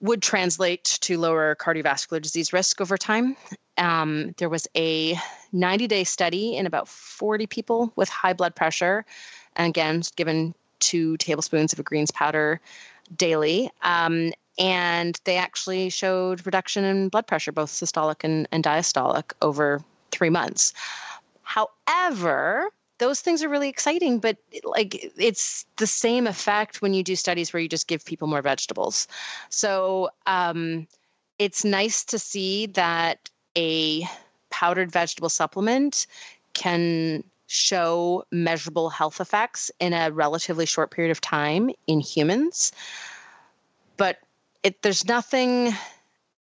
would 0.00 0.22
translate 0.22 0.84
to 0.84 1.18
lower 1.18 1.54
cardiovascular 1.54 2.20
disease 2.20 2.52
risk 2.52 2.80
over 2.80 2.98
time. 2.98 3.36
Um, 3.78 4.34
there 4.36 4.48
was 4.48 4.68
a 4.76 5.18
90 5.52 5.86
day 5.86 6.04
study 6.04 6.56
in 6.56 6.66
about 6.66 6.88
40 6.88 7.46
people 7.46 7.92
with 7.96 8.08
high 8.08 8.34
blood 8.34 8.54
pressure, 8.54 9.04
and 9.54 9.68
again, 9.68 10.02
given 10.16 10.54
two 10.78 11.16
tablespoons 11.16 11.72
of 11.72 11.78
a 11.78 11.82
greens 11.82 12.10
powder 12.10 12.60
daily. 13.14 13.70
Um, 13.82 14.32
and 14.58 15.20
they 15.24 15.36
actually 15.36 15.90
showed 15.90 16.44
reduction 16.46 16.84
in 16.84 17.08
blood 17.08 17.26
pressure, 17.26 17.52
both 17.52 17.70
systolic 17.70 18.24
and, 18.24 18.48
and 18.52 18.64
diastolic, 18.64 19.32
over 19.42 19.82
three 20.10 20.30
months. 20.30 20.72
However, 21.42 22.70
those 22.98 23.20
things 23.20 23.42
are 23.42 23.48
really 23.48 23.68
exciting 23.68 24.18
but 24.18 24.36
like 24.64 25.12
it's 25.18 25.66
the 25.76 25.86
same 25.86 26.26
effect 26.26 26.80
when 26.80 26.94
you 26.94 27.02
do 27.02 27.16
studies 27.16 27.52
where 27.52 27.60
you 27.60 27.68
just 27.68 27.88
give 27.88 28.04
people 28.04 28.28
more 28.28 28.42
vegetables 28.42 29.06
so 29.50 30.08
um, 30.26 30.86
it's 31.38 31.64
nice 31.64 32.04
to 32.04 32.18
see 32.18 32.66
that 32.66 33.30
a 33.56 34.06
powdered 34.50 34.90
vegetable 34.90 35.28
supplement 35.28 36.06
can 36.54 37.22
show 37.48 38.24
measurable 38.32 38.88
health 38.88 39.20
effects 39.20 39.70
in 39.78 39.92
a 39.92 40.10
relatively 40.10 40.66
short 40.66 40.90
period 40.90 41.10
of 41.10 41.20
time 41.20 41.70
in 41.86 42.00
humans 42.00 42.72
but 43.96 44.18
it, 44.66 44.82
there's 44.82 45.06
nothing 45.06 45.72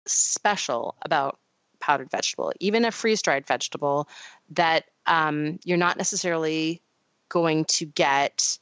special 0.07 0.97
about 1.03 1.39
powdered 1.79 2.11
vegetable 2.11 2.53
even 2.59 2.85
a 2.85 2.91
freeze 2.91 3.23
dried 3.23 3.47
vegetable 3.47 4.09
that 4.51 4.85
um, 5.07 5.61
you're 5.65 5.79
not 5.79 5.97
necessarily 5.97 6.83
going 7.29 7.65
to 7.67 7.85
get 7.85 8.59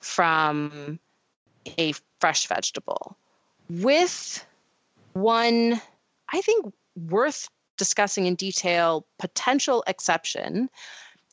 from 0.00 0.98
a 1.78 1.92
fresh 2.20 2.46
vegetable. 2.48 3.16
With 3.70 4.44
one, 5.12 5.80
I 6.32 6.40
think, 6.40 6.72
worth 6.96 7.48
discussing 7.76 8.26
in 8.26 8.34
detail 8.34 9.06
potential 9.18 9.84
exception, 9.86 10.68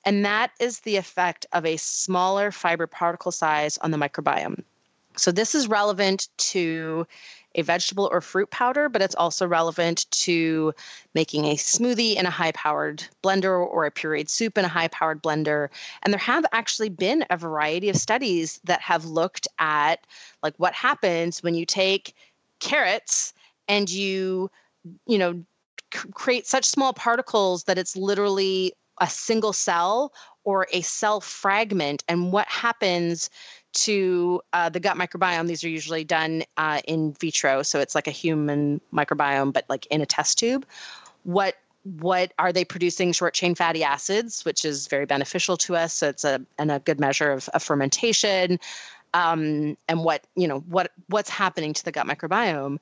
and 0.06 0.26
that 0.26 0.52
is 0.60 0.82
the 0.82 0.98
effect 0.98 1.46
of 1.54 1.66
a 1.66 1.78
smaller 1.78 2.52
fiber 2.52 2.88
particle 2.88 3.32
size 3.32 3.78
on 3.78 3.92
the 3.92 3.98
microbiome. 3.98 4.64
So, 5.16 5.32
this 5.32 5.56
is 5.56 5.68
relevant 5.68 6.28
to 6.38 7.06
a 7.56 7.62
vegetable 7.62 8.10
or 8.12 8.22
fruit 8.22 8.50
powder, 8.50 8.90
but 8.90 9.02
it's 9.02 9.16
also 9.16 9.48
relevant 9.48 10.10
to 10.12 10.74
making 11.14 11.46
a 11.46 11.56
smoothie 11.56 12.16
in 12.16 12.26
a 12.26 12.32
high 12.32 12.52
powered 12.52 13.04
blender 13.24 13.66
or 13.66 13.86
a 13.86 13.92
pureed 13.92 14.30
soup 14.30 14.58
in 14.58 14.66
a 14.66 14.70
high 14.70 14.88
powered 14.88 15.22
blender. 15.22 15.70
And 16.02 16.14
there 16.14 16.20
have 16.20 16.46
actually 16.52 16.90
been 16.90 17.26
a 17.30 17.38
variety 17.38 17.90
of 17.90 17.96
studies 17.96 18.60
that 18.64 18.82
have 18.82 19.06
looked 19.06 19.48
at 19.60 20.06
like 20.42 20.56
what 20.58 20.74
happens 20.74 21.44
when 21.44 21.56
you 21.56 21.66
take 21.66 22.16
carrots 22.60 23.34
and 23.68 23.90
you, 23.90 24.50
you 25.06 25.18
know, 25.18 25.44
c- 25.94 26.10
create 26.14 26.48
such 26.48 26.66
small 26.66 26.94
particles 26.94 27.66
that 27.66 27.78
it's 27.78 27.96
literally 27.96 28.74
a 29.00 29.10
single 29.10 29.54
cell 29.54 30.14
or 30.44 30.68
a 30.72 30.82
cell 30.82 31.22
fragment 31.22 32.04
and 32.08 32.32
what 32.32 32.48
happens 32.48 33.30
to 33.74 34.42
uh, 34.52 34.70
the 34.70 34.80
gut 34.80 34.98
microbiome. 34.98 35.48
These 35.48 35.64
are 35.64 35.70
usually 35.70 36.04
done 36.04 36.44
uh, 36.58 36.82
in 36.88 37.14
vitro, 37.14 37.64
so 37.64 37.80
it's 37.80 37.96
like 37.96 38.08
a 38.08 38.12
human 38.12 38.82
microbiome, 38.94 39.54
but 39.54 39.66
like 39.70 39.86
in 39.88 40.02
a 40.02 40.06
test 40.06 40.40
tube. 40.40 40.66
What 41.24 41.56
what 41.84 42.32
are 42.40 42.54
they 42.54 42.64
producing 42.64 43.12
short 43.12 43.34
chain 43.34 43.56
fatty 43.56 43.84
acids, 43.84 44.46
which 44.46 44.64
is 44.64 44.88
very 44.88 45.06
beneficial 45.06 45.58
to 45.58 45.76
us. 45.76 45.94
So 45.94 46.10
it's 46.10 46.24
a 46.24 46.46
and 46.58 46.72
a 46.72 46.80
good 46.80 47.00
measure 47.00 47.32
of, 47.32 47.50
of 47.50 47.62
fermentation, 47.62 48.60
um, 49.14 49.78
and 49.88 50.04
what 50.04 50.26
you 50.36 50.48
know 50.48 50.60
what 50.60 50.92
what's 51.08 51.30
happening 51.30 51.74
to 51.74 51.86
the 51.86 51.92
gut 51.92 52.08
microbiome. 52.08 52.80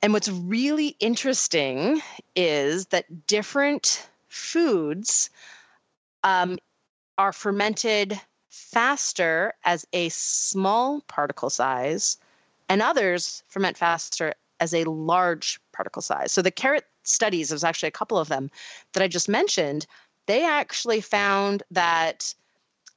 And 0.00 0.12
what's 0.12 0.28
really 0.28 0.96
interesting 0.98 2.00
is 2.34 2.86
that 2.86 3.26
different 3.28 4.04
foods 4.28 5.30
um, 6.24 6.58
are 7.16 7.32
fermented 7.32 8.20
faster 8.52 9.54
as 9.64 9.86
a 9.94 10.10
small 10.10 11.00
particle 11.08 11.48
size, 11.48 12.18
and 12.68 12.82
others 12.82 13.42
ferment 13.48 13.78
faster 13.78 14.34
as 14.60 14.74
a 14.74 14.84
large 14.84 15.58
particle 15.72 16.02
size. 16.02 16.30
So 16.32 16.42
the 16.42 16.50
carrot 16.50 16.84
studies, 17.02 17.48
there's 17.48 17.64
actually 17.64 17.88
a 17.88 17.92
couple 17.92 18.18
of 18.18 18.28
them 18.28 18.50
that 18.92 19.02
I 19.02 19.08
just 19.08 19.28
mentioned, 19.28 19.86
they 20.26 20.46
actually 20.46 21.00
found 21.00 21.62
that 21.70 22.34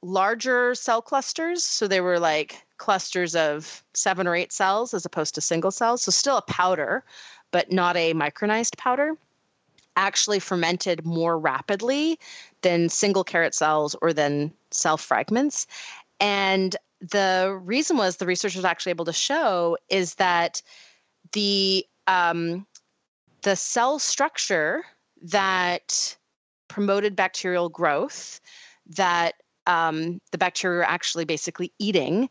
larger 0.02 0.74
cell 0.74 1.00
clusters, 1.00 1.64
so 1.64 1.88
they 1.88 2.02
were 2.02 2.20
like 2.20 2.62
clusters 2.76 3.34
of 3.34 3.82
seven 3.94 4.26
or 4.26 4.36
eight 4.36 4.52
cells 4.52 4.92
as 4.92 5.06
opposed 5.06 5.34
to 5.36 5.40
single 5.40 5.70
cells, 5.70 6.02
so 6.02 6.10
still 6.10 6.36
a 6.36 6.42
powder, 6.42 7.02
but 7.50 7.72
not 7.72 7.96
a 7.96 8.12
micronized 8.12 8.76
powder 8.76 9.16
actually 9.96 10.38
fermented 10.38 11.06
more 11.06 11.38
rapidly 11.38 12.18
than 12.62 12.88
single 12.88 13.24
carrot 13.24 13.54
cells 13.54 13.96
or 14.00 14.12
than 14.12 14.52
cell 14.70 14.96
fragments. 14.96 15.66
And 16.20 16.74
the 17.00 17.58
reason 17.62 17.96
was 17.96 18.16
the 18.16 18.26
research 18.26 18.56
was 18.56 18.64
actually 18.64 18.90
able 18.90 19.04
to 19.04 19.12
show 19.12 19.76
is 19.88 20.14
that 20.14 20.62
the 21.32 21.84
um, 22.06 22.66
the 23.42 23.56
cell 23.56 23.98
structure 23.98 24.84
that 25.22 26.16
promoted 26.68 27.16
bacterial 27.16 27.68
growth 27.68 28.40
that 28.90 29.34
um, 29.66 30.20
the 30.32 30.38
bacteria 30.38 30.78
were 30.78 30.84
actually 30.84 31.24
basically 31.24 31.72
eating 31.78 32.28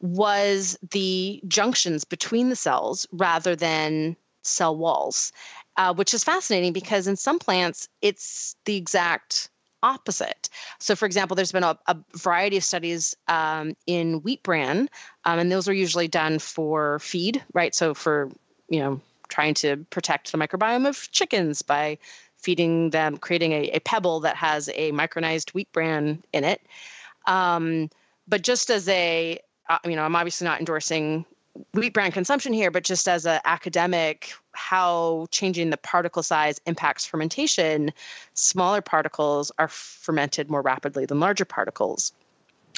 was 0.00 0.78
the 0.90 1.42
junctions 1.48 2.04
between 2.04 2.48
the 2.48 2.56
cells 2.56 3.06
rather 3.12 3.56
than 3.56 4.16
cell 4.42 4.76
walls 4.76 5.32
uh, 5.76 5.94
which 5.94 6.14
is 6.14 6.24
fascinating 6.24 6.72
because 6.72 7.06
in 7.06 7.16
some 7.16 7.38
plants, 7.38 7.88
it's 8.00 8.56
the 8.64 8.76
exact 8.76 9.50
opposite. 9.86 10.48
So, 10.78 10.96
for 10.96 11.06
example, 11.06 11.34
there's 11.36 11.52
been 11.52 11.62
a, 11.62 11.78
a 11.86 11.96
variety 12.14 12.56
of 12.56 12.64
studies 12.64 13.16
um, 13.28 13.76
in 13.86 14.22
wheat 14.22 14.42
bran, 14.42 14.88
um, 15.24 15.38
and 15.38 15.50
those 15.50 15.68
are 15.68 15.72
usually 15.72 16.08
done 16.08 16.38
for 16.38 16.98
feed, 16.98 17.42
right? 17.52 17.74
So, 17.74 17.94
for 17.94 18.30
you 18.68 18.80
know, 18.80 19.00
trying 19.28 19.54
to 19.54 19.76
protect 19.90 20.32
the 20.32 20.38
microbiome 20.38 20.88
of 20.88 21.10
chickens 21.12 21.62
by 21.62 21.98
feeding 22.36 22.90
them, 22.90 23.16
creating 23.16 23.52
a, 23.52 23.70
a 23.70 23.80
pebble 23.80 24.20
that 24.20 24.36
has 24.36 24.68
a 24.74 24.92
micronized 24.92 25.50
wheat 25.50 25.70
bran 25.72 26.22
in 26.32 26.44
it. 26.44 26.60
Um, 27.26 27.90
but 28.28 28.42
just 28.42 28.70
as 28.70 28.88
a, 28.88 29.40
uh, 29.68 29.78
you 29.84 29.96
know, 29.96 30.04
I'm 30.04 30.16
obviously 30.16 30.46
not 30.46 30.58
endorsing 30.58 31.24
wheat 31.74 31.92
bran 31.92 32.12
consumption 32.12 32.52
here, 32.52 32.70
but 32.70 32.84
just 32.84 33.08
as 33.08 33.26
an 33.26 33.40
academic, 33.44 34.32
how 34.52 35.26
changing 35.30 35.70
the 35.70 35.76
particle 35.76 36.22
size 36.22 36.60
impacts 36.66 37.06
fermentation, 37.06 37.92
smaller 38.34 38.80
particles 38.80 39.52
are 39.58 39.68
fermented 39.68 40.50
more 40.50 40.62
rapidly 40.62 41.06
than 41.06 41.20
larger 41.20 41.44
particles. 41.44 42.12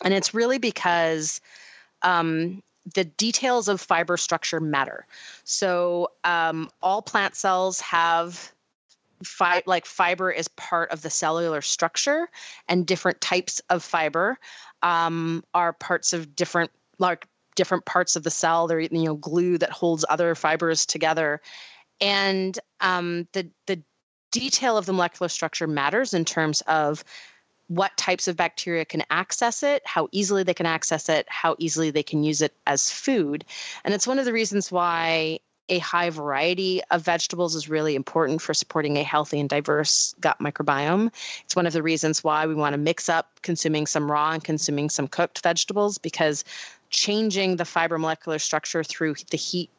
And 0.05 0.15
it's 0.15 0.35
really 0.35 0.59
because 0.59 1.41
um, 2.03 2.63
the 2.95 3.05
details 3.05 3.69
of 3.69 3.81
fiber 3.81 4.17
structure 4.17 4.61
matter. 4.61 5.07
So 5.45 6.13
um, 6.25 6.71
all 6.83 7.03
plant 7.03 7.35
cells 7.35 7.81
have 7.81 8.53
fi- 9.23 9.63
like 9.67 9.87
fiber 9.87 10.31
is 10.31 10.49
part 10.49 10.91
of 10.91 11.03
the 11.03 11.11
cellular 11.11 11.61
structure, 11.61 12.29
and 12.69 12.87
different 12.87 13.21
types 13.21 13.61
of 13.69 13.83
fiber 13.83 14.39
um, 14.83 15.45
are 15.55 15.73
parts 15.73 16.13
of 16.13 16.37
different 16.37 16.71
like 16.99 17.27
different 17.59 17.85
parts 17.85 18.15
of 18.15 18.23
the 18.23 18.31
cell. 18.31 18.69
They're 18.69 18.81
you 18.81 19.05
know 19.05 19.17
glue 19.17 19.59
that 19.59 19.71
holds 19.71 20.05
other 20.09 20.35
fibers 20.37 20.87
together, 20.87 21.43
and 22.01 22.59
um, 22.81 23.27
the 23.33 23.51
the 23.67 23.83
detail 24.31 24.79
of 24.79 24.87
the 24.87 24.93
molecular 24.93 25.29
structure 25.29 25.67
matters 25.67 26.15
in 26.15 26.25
terms 26.25 26.61
of 26.63 27.03
what 27.67 27.97
types 27.97 28.29
of 28.29 28.37
bacteria 28.37 28.85
can 28.85 29.03
access 29.11 29.63
it, 29.63 29.83
how 29.85 30.09
easily 30.13 30.45
they 30.45 30.55
can 30.55 30.67
access 30.67 31.09
it, 31.09 31.27
how 31.29 31.57
easily 31.59 31.91
they 31.91 32.03
can 32.03 32.23
use 32.23 32.41
it 32.41 32.55
as 32.67 32.91
food. 32.91 33.45
And 33.85 33.93
it's 33.93 34.07
one 34.07 34.19
of 34.19 34.25
the 34.25 34.33
reasons 34.33 34.73
why 34.73 35.41
a 35.69 35.79
high 35.79 36.11
variety 36.11 36.83
of 36.91 37.03
vegetables 37.03 37.55
is 37.55 37.69
really 37.69 37.95
important 37.95 38.41
for 38.41 38.55
supporting 38.55 38.97
a 38.97 39.03
healthy 39.03 39.39
and 39.39 39.49
diverse 39.49 40.15
gut 40.21 40.39
microbiome. 40.41 41.13
It's 41.45 41.57
one 41.57 41.67
of 41.67 41.73
the 41.73 41.83
reasons 41.83 42.25
why 42.25 42.47
we 42.47 42.55
want 42.55 42.73
to 42.73 42.79
mix 42.79 43.09
up 43.09 43.41
consuming 43.43 43.87
some 43.87 44.11
raw 44.11 44.33
and 44.33 44.43
consuming 44.43 44.89
some 44.89 45.09
cooked 45.09 45.43
vegetables 45.43 45.99
because 45.99 46.45
changing 46.91 47.57
the 47.57 47.65
fiber 47.65 47.99
molecular 47.99 48.39
structure 48.39 48.83
through 48.83 49.15
the 49.31 49.37
heat 49.37 49.71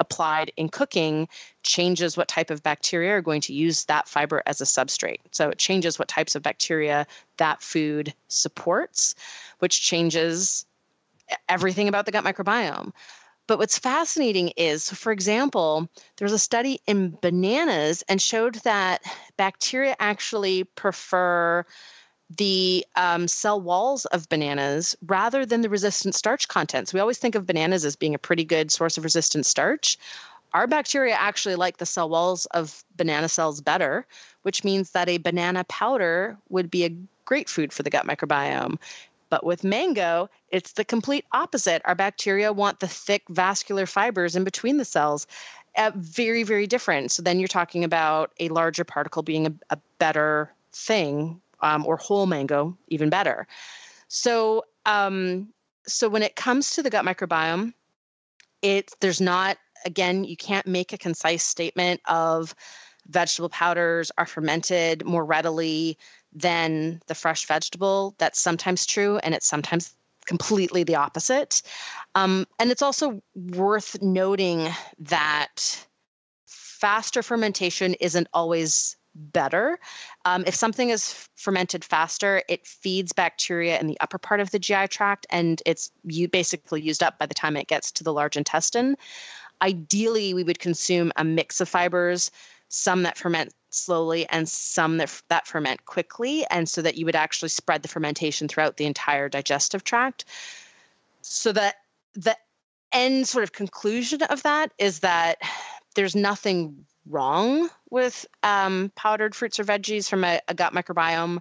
applied 0.00 0.52
in 0.56 0.68
cooking 0.68 1.28
changes 1.62 2.16
what 2.16 2.28
type 2.28 2.50
of 2.50 2.62
bacteria 2.62 3.16
are 3.16 3.22
going 3.22 3.40
to 3.40 3.52
use 3.52 3.84
that 3.84 4.08
fiber 4.08 4.42
as 4.44 4.60
a 4.60 4.64
substrate. 4.64 5.20
So 5.30 5.50
it 5.50 5.58
changes 5.58 5.98
what 5.98 6.08
types 6.08 6.34
of 6.34 6.42
bacteria 6.42 7.06
that 7.36 7.62
food 7.62 8.12
supports, 8.28 9.14
which 9.60 9.82
changes 9.82 10.66
everything 11.48 11.88
about 11.88 12.06
the 12.06 12.12
gut 12.12 12.24
microbiome. 12.24 12.92
But 13.46 13.58
what's 13.58 13.78
fascinating 13.78 14.48
is, 14.56 14.88
for 14.88 15.12
example, 15.12 15.88
there 16.16 16.24
was 16.24 16.32
a 16.32 16.38
study 16.38 16.80
in 16.86 17.16
bananas 17.20 18.02
and 18.08 18.20
showed 18.20 18.54
that 18.56 19.02
bacteria 19.36 19.94
actually 19.98 20.64
prefer 20.64 21.66
the 22.36 22.86
um, 22.96 23.28
cell 23.28 23.60
walls 23.60 24.04
of 24.06 24.28
bananas 24.28 24.96
rather 25.06 25.44
than 25.46 25.60
the 25.60 25.68
resistant 25.68 26.14
starch 26.14 26.48
contents. 26.48 26.92
We 26.92 27.00
always 27.00 27.18
think 27.18 27.34
of 27.34 27.46
bananas 27.46 27.84
as 27.84 27.96
being 27.96 28.14
a 28.14 28.18
pretty 28.18 28.44
good 28.44 28.70
source 28.70 28.98
of 28.98 29.04
resistant 29.04 29.46
starch. 29.46 29.98
Our 30.52 30.66
bacteria 30.66 31.14
actually 31.14 31.56
like 31.56 31.78
the 31.78 31.86
cell 31.86 32.08
walls 32.08 32.46
of 32.46 32.84
banana 32.96 33.28
cells 33.28 33.60
better, 33.60 34.06
which 34.42 34.62
means 34.62 34.90
that 34.92 35.08
a 35.08 35.18
banana 35.18 35.64
powder 35.64 36.38
would 36.48 36.70
be 36.70 36.84
a 36.84 36.96
great 37.24 37.48
food 37.48 37.72
for 37.72 37.82
the 37.82 37.90
gut 37.90 38.06
microbiome. 38.06 38.78
But 39.30 39.44
with 39.44 39.64
mango, 39.64 40.30
it's 40.50 40.72
the 40.72 40.84
complete 40.84 41.24
opposite. 41.32 41.82
Our 41.84 41.96
bacteria 41.96 42.52
want 42.52 42.78
the 42.78 42.86
thick 42.86 43.24
vascular 43.28 43.86
fibers 43.86 44.36
in 44.36 44.44
between 44.44 44.76
the 44.76 44.84
cells. 44.84 45.26
Uh, 45.76 45.90
very, 45.96 46.44
very 46.44 46.68
different. 46.68 47.10
So 47.10 47.22
then 47.22 47.40
you're 47.40 47.48
talking 47.48 47.82
about 47.82 48.30
a 48.38 48.48
larger 48.50 48.84
particle 48.84 49.24
being 49.24 49.48
a, 49.48 49.52
a 49.70 49.78
better 49.98 50.52
thing 50.72 51.40
um, 51.64 51.86
or 51.86 51.96
whole 51.96 52.26
mango, 52.26 52.76
even 52.88 53.10
better. 53.10 53.48
So, 54.08 54.64
um, 54.86 55.48
so 55.86 56.08
when 56.08 56.22
it 56.22 56.36
comes 56.36 56.72
to 56.72 56.82
the 56.82 56.90
gut 56.90 57.04
microbiome, 57.04 57.72
it's 58.62 58.94
there's 59.00 59.20
not 59.20 59.56
again 59.84 60.24
you 60.24 60.36
can't 60.36 60.66
make 60.66 60.92
a 60.92 60.98
concise 60.98 61.42
statement 61.42 62.00
of 62.06 62.54
vegetable 63.08 63.48
powders 63.48 64.10
are 64.16 64.26
fermented 64.26 65.04
more 65.04 65.24
readily 65.24 65.98
than 66.32 67.00
the 67.06 67.14
fresh 67.14 67.46
vegetable. 67.46 68.14
That's 68.18 68.40
sometimes 68.40 68.86
true, 68.86 69.18
and 69.18 69.34
it's 69.34 69.46
sometimes 69.46 69.94
completely 70.26 70.84
the 70.84 70.96
opposite. 70.96 71.62
Um, 72.14 72.46
and 72.58 72.70
it's 72.70 72.82
also 72.82 73.22
worth 73.34 74.00
noting 74.00 74.68
that 75.00 75.86
faster 76.46 77.22
fermentation 77.22 77.94
isn't 77.94 78.28
always 78.32 78.96
better. 79.14 79.78
Um, 80.24 80.44
if 80.46 80.54
something 80.54 80.90
is 80.90 81.28
fermented 81.36 81.84
faster, 81.84 82.42
it 82.48 82.66
feeds 82.66 83.12
bacteria 83.12 83.78
in 83.78 83.86
the 83.86 83.98
upper 84.00 84.18
part 84.18 84.40
of 84.40 84.50
the 84.50 84.58
GI 84.58 84.88
tract 84.88 85.26
and 85.30 85.62
it's 85.66 85.90
you 86.04 86.28
basically 86.28 86.82
used 86.82 87.02
up 87.02 87.18
by 87.18 87.26
the 87.26 87.34
time 87.34 87.56
it 87.56 87.68
gets 87.68 87.92
to 87.92 88.04
the 88.04 88.12
large 88.12 88.36
intestine. 88.36 88.96
Ideally, 89.62 90.34
we 90.34 90.44
would 90.44 90.58
consume 90.58 91.12
a 91.16 91.24
mix 91.24 91.60
of 91.60 91.68
fibers, 91.68 92.30
some 92.68 93.04
that 93.04 93.16
ferment 93.16 93.54
slowly 93.70 94.26
and 94.28 94.48
some 94.48 94.98
that, 94.98 95.22
that 95.28 95.46
ferment 95.46 95.84
quickly, 95.84 96.44
and 96.50 96.68
so 96.68 96.82
that 96.82 96.96
you 96.96 97.06
would 97.06 97.16
actually 97.16 97.48
spread 97.48 97.82
the 97.82 97.88
fermentation 97.88 98.48
throughout 98.48 98.76
the 98.76 98.86
entire 98.86 99.28
digestive 99.28 99.84
tract. 99.84 100.24
So 101.22 101.52
that 101.52 101.76
the 102.14 102.36
end 102.92 103.26
sort 103.28 103.44
of 103.44 103.52
conclusion 103.52 104.22
of 104.22 104.42
that 104.42 104.72
is 104.78 105.00
that 105.00 105.38
there's 105.94 106.14
nothing 106.14 106.84
wrong 107.08 107.68
with 107.90 108.26
um, 108.42 108.90
powdered 108.96 109.34
fruits 109.34 109.60
or 109.60 109.64
veggies 109.64 110.08
from 110.08 110.24
a, 110.24 110.40
a, 110.48 110.54
gut 110.54 110.72
microbiome 110.72 111.40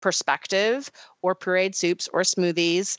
perspective, 0.00 0.90
or 1.22 1.34
pureed 1.34 1.74
soups 1.74 2.08
or 2.12 2.20
smoothies. 2.20 2.96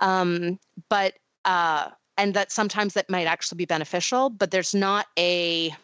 Um, 0.00 0.58
but 0.88 1.14
uh, 1.44 1.88
and 2.18 2.34
that 2.34 2.52
sometimes 2.52 2.94
that 2.94 3.10
might 3.10 3.26
actually 3.26 3.56
be 3.56 3.64
beneficial, 3.64 4.30
but 4.30 4.50
there's 4.50 4.74
not 4.74 5.06
a 5.18 5.74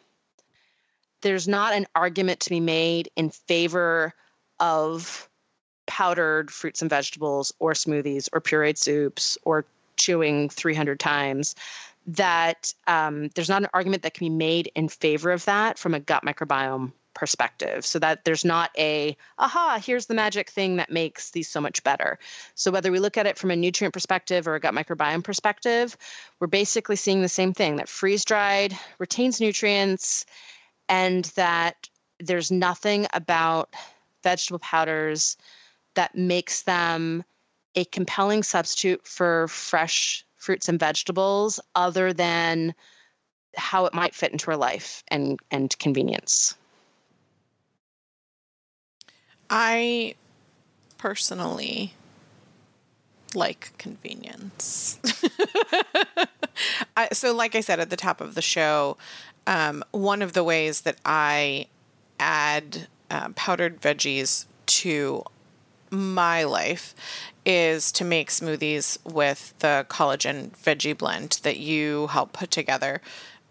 there's 1.23 1.49
not 1.49 1.75
an 1.75 1.87
argument 1.95 2.41
to 2.41 2.51
be 2.51 2.61
made 2.61 3.11
in 3.17 3.31
favor 3.31 4.15
of 4.61 5.29
powdered 5.87 6.51
fruits 6.51 6.83
and 6.83 6.91
vegetables 6.91 7.53
or 7.59 7.73
smoothies 7.73 8.29
or 8.33 8.41
pureed 8.41 8.79
soups 8.79 9.39
or 9.45 9.65
chewing 9.97 10.49
300 10.49 11.01
times 11.01 11.57
that 12.09 12.73
um, 12.87 13.29
there's 13.35 13.49
not 13.51 13.63
an 13.63 13.69
argument 13.75 14.03
that 14.03 14.15
can 14.15 14.27
be 14.27 14.35
made 14.35 14.73
in 14.75 14.89
favor 14.89 15.31
of 15.31 15.45
that 15.45 15.79
from 15.79 15.95
a 15.95 16.01
gut 16.01 16.25
microbiome 16.25 16.93
perspective. 17.15 17.85
So 17.85 17.99
that 17.99 18.25
there's 18.25 18.45
not 18.45 18.71
a 18.79 19.17
aha 19.39 19.81
here's 19.85 20.07
the 20.07 20.15
magic 20.15 20.51
thing 20.51 20.77
that 20.77 20.91
makes 20.91 21.33
these 21.33 21.49
so 21.49 21.61
much 21.61 21.83
better. 21.83 22.19
So 22.55 22.71
whether 22.71 22.93
we 22.93 23.01
look 23.01 23.19
at 23.19 23.27
it 23.27 23.37
from 23.37 23.51
a 23.51 23.57
nutrient 23.57 23.93
perspective 23.93 24.47
or 24.47 24.55
a 24.55 24.61
gut 24.61 24.75
microbiome 24.75 25.25
perspective 25.25 25.97
we're 26.39 26.47
basically 26.47 26.97
seeing 26.97 27.21
the 27.21 27.29
same 27.29 27.53
thing 27.53 27.77
that 27.77 27.89
freeze 27.89 28.25
dried 28.25 28.79
retains 28.99 29.41
nutrients 29.41 30.25
and 30.89 31.25
that 31.37 31.89
there's 32.21 32.51
nothing 32.51 33.07
about 33.13 33.75
vegetable 34.23 34.61
powders 34.61 35.37
that 35.95 36.15
makes 36.15 36.63
them 36.63 37.25
a 37.75 37.85
compelling 37.85 38.43
substitute 38.43 39.07
for 39.07 39.49
fresh 39.49 40.25
fruits 40.39 40.69
and 40.69 40.81
vegetables 40.81 41.61
other 41.75 42.13
than 42.13 42.75
how 43.57 43.87
it 43.87 43.95
might 43.95 44.15
fit 44.15 44.33
into 44.33 44.51
our 44.51 44.57
life 44.57 45.05
and 45.09 45.39
and 45.51 45.79
convenience. 45.79 46.57
I 49.51 50.15
personally 50.97 51.95
like 53.35 53.73
convenience. 53.79 54.99
I, 56.97 57.09
so 57.13 57.33
like 57.33 57.55
i 57.55 57.61
said 57.61 57.79
at 57.79 57.89
the 57.89 57.97
top 57.97 58.21
of 58.21 58.35
the 58.35 58.43
show 58.43 58.97
um, 59.49 59.83
one 59.93 60.21
of 60.21 60.35
the 60.35 60.45
ways 60.45 60.83
that 60.83 60.99
I 61.07 61.69
add 62.21 62.87
uh, 63.11 63.31
powdered 63.31 63.81
veggies 63.81 64.45
to 64.67 65.25
my 65.91 66.45
life 66.45 66.95
is 67.45 67.91
to 67.93 68.05
make 68.05 68.31
smoothies 68.31 68.99
with 69.05 69.55
the 69.61 69.87
collagen 69.89 70.51
veggie 70.51 70.97
blend 70.97 71.41
that 71.43 71.59
you 71.59 72.09
help 72.09 72.33
put 72.33 72.51
together. 72.51 73.01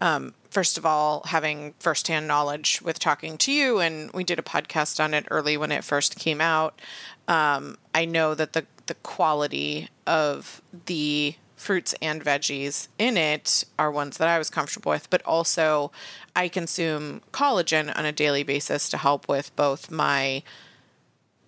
Um, 0.00 0.34
first 0.50 0.78
of 0.78 0.86
all, 0.86 1.22
having 1.26 1.74
firsthand 1.80 2.28
knowledge 2.28 2.80
with 2.82 2.98
talking 2.98 3.36
to 3.38 3.52
you, 3.52 3.80
and 3.80 4.12
we 4.12 4.22
did 4.22 4.38
a 4.38 4.42
podcast 4.42 5.02
on 5.02 5.14
it 5.14 5.26
early 5.30 5.56
when 5.56 5.72
it 5.72 5.82
first 5.82 6.16
came 6.18 6.40
out. 6.40 6.80
Um, 7.26 7.76
I 7.94 8.04
know 8.04 8.34
that 8.34 8.52
the 8.52 8.66
the 8.86 8.94
quality 8.94 9.88
of 10.06 10.62
the 10.86 11.34
fruits 11.56 11.94
and 12.00 12.24
veggies 12.24 12.88
in 12.98 13.16
it 13.16 13.64
are 13.78 13.90
ones 13.90 14.16
that 14.16 14.28
I 14.28 14.38
was 14.38 14.48
comfortable 14.48 14.90
with, 14.90 15.10
but 15.10 15.22
also 15.22 15.92
I 16.34 16.48
consume 16.48 17.20
collagen 17.32 17.96
on 17.96 18.06
a 18.06 18.12
daily 18.12 18.44
basis 18.44 18.88
to 18.90 18.96
help 18.96 19.28
with 19.28 19.54
both 19.56 19.90
my 19.90 20.42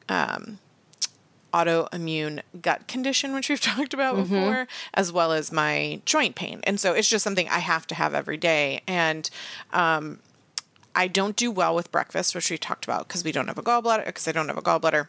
um, 0.08 0.58
autoimmune 1.52 2.40
gut 2.60 2.86
condition, 2.88 3.34
which 3.34 3.48
we've 3.48 3.60
talked 3.72 3.94
about 3.94 4.14
mm-hmm. 4.14 4.22
before, 4.22 4.68
as 4.94 5.12
well 5.12 5.32
as 5.32 5.52
my 5.52 6.00
joint 6.04 6.34
pain. 6.34 6.60
And 6.64 6.80
so 6.80 6.92
it's 6.92 7.08
just 7.08 7.24
something 7.24 7.48
I 7.48 7.58
have 7.58 7.86
to 7.88 7.94
have 7.94 8.14
every 8.14 8.36
day. 8.36 8.82
And 8.86 9.28
um, 9.72 10.20
I 10.94 11.08
don't 11.08 11.36
do 11.36 11.50
well 11.50 11.74
with 11.74 11.92
breakfast, 11.92 12.34
which 12.34 12.50
we 12.50 12.58
talked 12.58 12.84
about 12.84 13.08
because 13.08 13.24
we 13.24 13.32
don't 13.32 13.48
have 13.48 13.58
a 13.58 13.62
gallbladder, 13.62 14.06
because 14.06 14.26
I 14.26 14.32
don't 14.32 14.48
have 14.48 14.58
a 14.58 14.62
gallbladder. 14.62 15.08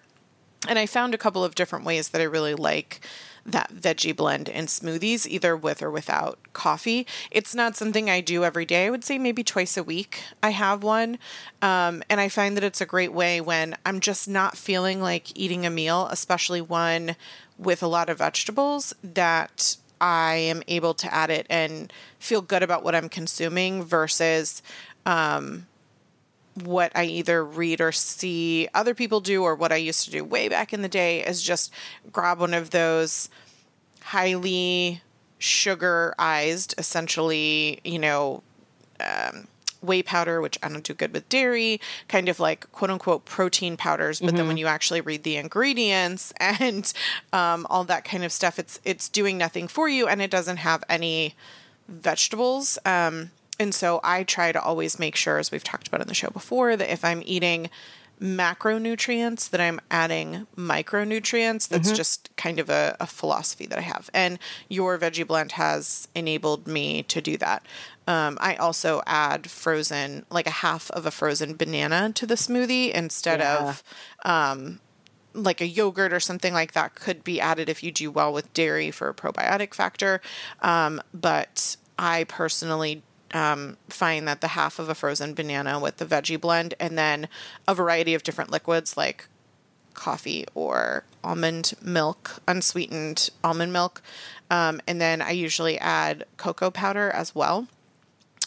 and 0.68 0.78
I 0.78 0.86
found 0.86 1.14
a 1.14 1.18
couple 1.18 1.44
of 1.44 1.56
different 1.56 1.86
ways 1.86 2.10
that 2.10 2.22
I 2.22 2.26
really 2.26 2.54
like 2.54 3.02
that 3.46 3.74
veggie 3.74 4.16
blend 4.16 4.50
in 4.50 4.66
smoothies, 4.66 5.26
either 5.26 5.56
with 5.56 5.82
or 5.82 5.90
without 5.90 6.40
coffee. 6.54 7.08
It's 7.32 7.56
not 7.56 7.76
something 7.76 8.10
I 8.10 8.22
do 8.22 8.44
every 8.44 8.66
day. 8.66 8.86
I 8.86 8.90
would 8.90 9.04
say 9.04 9.18
maybe 9.18 9.44
twice 9.44 9.78
a 9.78 9.84
week 9.84 10.22
I 10.44 10.52
have 10.52 10.84
one. 10.84 11.18
Um, 11.62 12.04
and 12.10 12.22
I 12.22 12.30
find 12.30 12.56
that 12.56 12.64
it's 12.64 12.82
a 12.82 12.86
great 12.86 13.14
way 13.14 13.42
when 13.42 13.76
I'm 13.86 14.00
just 14.00 14.28
not 14.28 14.58
feeling 14.58 15.02
like 15.02 15.38
eating 15.38 15.66
a 15.66 15.70
meal, 15.70 16.08
especially 16.12 16.62
one 16.62 17.16
with 17.58 17.82
a 17.84 17.88
lot 17.88 18.10
of 18.10 18.20
vegetables, 18.20 18.94
that 19.04 19.76
I 20.00 20.36
am 20.36 20.64
able 20.68 20.94
to 20.96 21.14
add 21.14 21.30
it 21.30 21.46
and 21.50 21.92
feel 22.20 22.42
good 22.42 22.64
about 22.64 22.84
what 22.84 22.96
I'm 22.96 23.10
consuming 23.10 23.84
versus. 23.84 24.62
Um, 25.06 25.68
what 26.56 26.92
I 26.96 27.06
either 27.06 27.44
read 27.44 27.82
or 27.82 27.92
see 27.92 28.68
other 28.74 28.94
people 28.94 29.22
do, 29.22 29.44
or 29.44 29.56
what 29.56 29.72
I 29.72 29.78
used 29.78 30.06
to 30.06 30.12
do 30.12 30.24
way 30.24 30.50
back 30.50 30.74
in 30.74 30.82
the 30.82 30.90
day, 30.90 31.26
is 31.26 31.42
just 31.42 31.72
grab 32.12 32.40
one 32.40 32.54
of 32.54 32.72
those 32.72 33.30
highly 34.02 35.02
sugarized, 35.40 36.76
essentially, 36.78 37.80
you 37.84 38.00
know, 38.00 38.44
um, 39.00 39.48
whey 39.82 40.04
powder, 40.04 40.42
which 40.42 40.58
I 40.62 40.70
don't 40.70 40.84
do 40.84 40.94
good 40.94 41.14
with 41.14 41.28
dairy, 41.30 41.82
kind 42.08 42.30
of 42.30 42.40
like 42.40 42.72
quote 42.72 42.92
unquote 42.92 43.26
protein 43.26 43.78
powders. 43.78 44.20
But 44.20 44.28
mm-hmm. 44.28 44.38
then 44.38 44.48
when 44.48 44.58
you 44.58 44.68
actually 44.68 45.02
read 45.02 45.24
the 45.24 45.38
ingredients 45.38 46.34
and 46.38 46.92
um, 47.34 47.66
all 47.70 47.84
that 47.86 48.04
kind 48.04 48.24
of 48.24 48.32
stuff, 48.32 48.60
it's 48.60 48.80
it's 48.84 49.10
doing 49.10 49.38
nothing 49.38 49.68
for 49.68 49.90
you, 49.90 50.08
and 50.08 50.22
it 50.22 50.32
doesn't 50.32 50.58
have 50.58 50.84
any 50.90 51.36
vegetables. 51.88 52.78
Um, 52.86 53.32
and 53.62 53.76
so 53.76 54.00
I 54.04 54.24
try 54.24 54.52
to 54.52 54.60
always 54.60 54.98
make 54.98 55.16
sure, 55.16 55.38
as 55.38 55.52
we've 55.52 55.64
talked 55.64 55.88
about 55.88 56.02
in 56.02 56.08
the 56.08 56.16
show 56.16 56.32
before, 56.32 56.76
that 56.76 56.92
if 56.92 57.06
I'm 57.06 57.22
eating 57.24 57.70
macronutrients, 58.20 59.52
that 59.52 59.62
I'm 59.62 59.80
adding 59.92 60.48
micronutrients. 60.58 61.68
That's 61.68 61.90
mm-hmm. 61.90 61.96
just 61.96 62.36
kind 62.38 62.58
of 62.58 62.72
a, 62.72 62.98
a, 63.00 63.06
philosophy 63.06 63.68
that 63.68 63.78
I 63.78 63.82
have. 63.82 64.10
And 64.16 64.40
your 64.68 64.98
veggie 64.98 65.28
blend 65.28 65.52
has 65.54 66.08
enabled 66.16 66.68
me 66.68 67.04
to 67.04 67.22
do 67.22 67.38
that. 67.38 67.64
Um, 68.08 68.40
I 68.42 68.56
also 68.56 69.04
add 69.06 69.48
frozen, 69.50 70.26
like 70.32 70.48
a 70.48 70.52
half 70.52 70.90
of 70.92 71.06
a 71.06 71.12
frozen 71.12 71.56
banana 71.56 72.12
to 72.14 72.26
the 72.26 72.36
smoothie 72.36 72.92
instead 72.92 73.42
yeah. 73.42 73.70
of. 73.70 73.84
Um, 74.26 74.80
like 75.34 75.62
a 75.62 75.68
yogurt 75.68 76.12
or 76.12 76.20
something 76.20 76.52
like 76.54 76.74
that 76.74 76.96
could 76.96 77.24
be 77.24 77.40
added 77.40 77.70
if 77.70 77.84
you 77.84 77.92
do 77.92 78.10
well 78.10 78.34
with 78.34 78.52
dairy 78.54 78.90
for 78.90 79.08
a 79.08 79.14
probiotic 79.14 79.74
factor. 79.74 80.20
Um, 80.62 81.00
but 81.14 81.78
I 81.98 82.24
personally 82.24 83.04
um, 83.34 83.78
find 83.90 84.28
that 84.28 84.42
the 84.42 84.50
half 84.50 84.80
of 84.80 84.90
a 84.90 84.96
frozen 84.96 85.34
banana 85.34 85.80
with 85.80 85.98
the 85.98 86.06
veggie 86.06 86.40
blend, 86.40 86.74
and 86.80 86.98
then 86.98 87.28
a 87.68 87.76
variety 87.76 88.14
of 88.14 88.24
different 88.24 88.52
liquids 88.52 88.98
like 88.98 89.28
coffee 89.94 90.46
or 90.56 91.04
almond 91.24 91.74
milk, 91.82 92.42
unsweetened 92.48 93.30
almond 93.44 93.74
milk. 93.74 94.02
Um, 94.50 94.82
and 94.88 95.00
then 95.00 95.22
I 95.22 95.32
usually 95.32 95.78
add 95.80 96.26
cocoa 96.38 96.72
powder 96.72 97.10
as 97.12 97.34
well. 97.36 97.68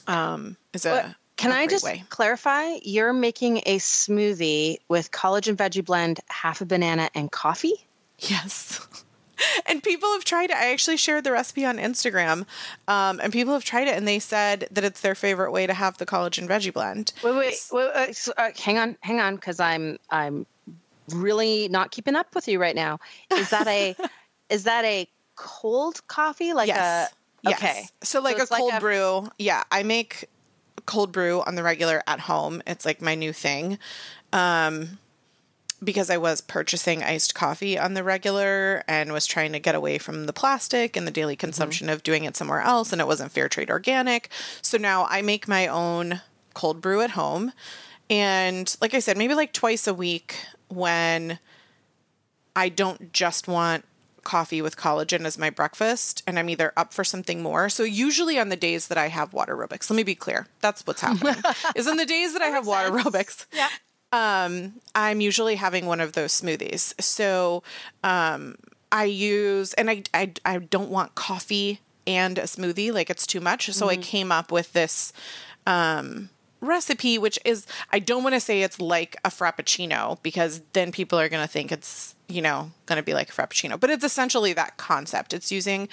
Um, 0.06 0.56
is 0.72 0.84
a 0.84 1.16
can 1.36 1.50
I 1.52 1.66
just 1.66 1.84
way. 1.84 2.04
clarify? 2.10 2.76
You're 2.82 3.12
making 3.12 3.58
a 3.66 3.78
smoothie 3.78 4.76
with 4.88 5.10
collagen 5.10 5.56
veggie 5.56 5.84
blend, 5.84 6.20
half 6.28 6.60
a 6.60 6.64
banana, 6.64 7.10
and 7.14 7.30
coffee. 7.30 7.84
Yes. 8.18 8.86
and 9.66 9.82
people 9.82 10.12
have 10.12 10.24
tried 10.24 10.50
it. 10.50 10.56
I 10.56 10.72
actually 10.72 10.96
shared 10.96 11.24
the 11.24 11.32
recipe 11.32 11.64
on 11.64 11.78
Instagram, 11.78 12.46
um, 12.88 13.20
and 13.22 13.32
people 13.32 13.52
have 13.54 13.64
tried 13.64 13.88
it, 13.88 13.96
and 13.96 14.06
they 14.06 14.18
said 14.18 14.68
that 14.70 14.84
it's 14.84 15.00
their 15.00 15.14
favorite 15.14 15.52
way 15.52 15.66
to 15.66 15.74
have 15.74 15.98
the 15.98 16.06
collagen 16.06 16.48
veggie 16.48 16.72
blend. 16.72 17.12
Wait, 17.22 17.34
wait, 17.34 17.54
wait, 17.72 17.90
wait 17.94 18.16
so, 18.16 18.32
uh, 18.36 18.50
hang 18.58 18.78
on, 18.78 18.96
hang 19.00 19.20
on, 19.20 19.36
because 19.36 19.60
I'm 19.60 19.98
I'm 20.10 20.46
really 21.12 21.68
not 21.68 21.90
keeping 21.90 22.16
up 22.16 22.34
with 22.34 22.48
you 22.48 22.60
right 22.60 22.76
now. 22.76 22.98
Is 23.32 23.50
that 23.50 23.66
a 23.66 23.96
is 24.48 24.64
that 24.64 24.84
a 24.84 25.08
cold 25.36 26.06
coffee? 26.06 26.52
Like 26.52 26.68
yes. 26.68 27.12
a 27.44 27.50
okay, 27.50 27.84
so 28.02 28.20
like 28.20 28.38
so 28.38 28.44
a 28.44 28.46
cold 28.46 28.70
like 28.72 28.78
a, 28.78 28.80
brew. 28.80 29.28
Yeah, 29.38 29.64
I 29.70 29.82
make 29.82 30.28
cold 30.86 31.12
brew 31.12 31.42
on 31.46 31.54
the 31.54 31.62
regular 31.62 32.02
at 32.06 32.20
home. 32.20 32.62
It's 32.66 32.84
like 32.84 33.00
my 33.00 33.14
new 33.14 33.32
thing. 33.32 33.78
Um, 34.32 34.98
because 35.84 36.10
I 36.10 36.16
was 36.16 36.40
purchasing 36.40 37.02
iced 37.02 37.34
coffee 37.34 37.78
on 37.78 37.94
the 37.94 38.04
regular 38.04 38.82
and 38.88 39.12
was 39.12 39.26
trying 39.26 39.52
to 39.52 39.60
get 39.60 39.74
away 39.74 39.98
from 39.98 40.26
the 40.26 40.32
plastic 40.32 40.96
and 40.96 41.06
the 41.06 41.10
daily 41.10 41.34
mm-hmm. 41.34 41.40
consumption 41.40 41.86
mm-hmm. 41.86 41.94
of 41.94 42.02
doing 42.02 42.24
it 42.24 42.36
somewhere 42.36 42.60
else, 42.60 42.92
and 42.92 43.00
it 43.00 43.06
wasn't 43.06 43.32
fair 43.32 43.48
trade 43.48 43.70
organic. 43.70 44.30
So 44.62 44.78
now 44.78 45.06
I 45.08 45.22
make 45.22 45.48
my 45.48 45.66
own 45.66 46.20
cold 46.54 46.80
brew 46.80 47.00
at 47.00 47.10
home. 47.10 47.52
And 48.10 48.74
like 48.80 48.94
I 48.94 48.98
said, 48.98 49.16
maybe 49.16 49.34
like 49.34 49.52
twice 49.52 49.86
a 49.86 49.94
week 49.94 50.36
when 50.68 51.38
I 52.54 52.68
don't 52.68 53.12
just 53.12 53.48
want 53.48 53.84
coffee 54.22 54.62
with 54.62 54.76
collagen 54.76 55.26
as 55.26 55.36
my 55.36 55.50
breakfast 55.50 56.22
and 56.26 56.38
I'm 56.38 56.48
either 56.48 56.72
up 56.76 56.94
for 56.94 57.04
something 57.04 57.42
more. 57.42 57.68
So 57.68 57.82
usually 57.82 58.38
on 58.38 58.48
the 58.48 58.56
days 58.56 58.88
that 58.88 58.96
I 58.96 59.08
have 59.08 59.32
water 59.32 59.56
aerobics, 59.56 59.90
let 59.90 59.96
me 59.96 60.02
be 60.02 60.14
clear, 60.14 60.46
that's 60.60 60.86
what's 60.86 61.02
happening. 61.02 61.42
is 61.76 61.86
on 61.86 61.98
the 61.98 62.06
days 62.06 62.32
that 62.32 62.42
I 62.42 62.46
have 62.46 62.66
water 62.66 62.90
aerobics. 62.90 63.46
Yeah 63.52 63.68
um, 64.14 64.74
I'm 64.94 65.20
usually 65.20 65.56
having 65.56 65.86
one 65.86 66.00
of 66.00 66.12
those 66.12 66.40
smoothies. 66.40 66.94
So 67.02 67.64
um, 68.04 68.54
I 68.92 69.04
use, 69.04 69.74
and 69.74 69.90
I, 69.90 70.04
I, 70.14 70.32
I 70.44 70.58
don't 70.58 70.88
want 70.88 71.16
coffee 71.16 71.80
and 72.06 72.38
a 72.38 72.42
smoothie, 72.42 72.92
like 72.92 73.10
it's 73.10 73.26
too 73.26 73.40
much. 73.40 73.68
So 73.72 73.88
mm-hmm. 73.88 74.00
I 74.00 74.02
came 74.02 74.30
up 74.30 74.52
with 74.52 74.72
this 74.72 75.12
um, 75.66 76.30
recipe, 76.60 77.18
which 77.18 77.40
is, 77.44 77.66
I 77.90 77.98
don't 77.98 78.22
want 78.22 78.36
to 78.36 78.40
say 78.40 78.62
it's 78.62 78.80
like 78.80 79.16
a 79.24 79.30
Frappuccino 79.30 80.22
because 80.22 80.62
then 80.74 80.92
people 80.92 81.18
are 81.18 81.28
going 81.28 81.42
to 81.44 81.52
think 81.52 81.72
it's, 81.72 82.14
you 82.28 82.40
know, 82.40 82.70
going 82.86 82.98
to 82.98 83.02
be 83.02 83.14
like 83.14 83.30
a 83.30 83.32
Frappuccino, 83.32 83.80
but 83.80 83.90
it's 83.90 84.04
essentially 84.04 84.52
that 84.52 84.76
concept. 84.76 85.34
It's 85.34 85.50
using 85.50 85.88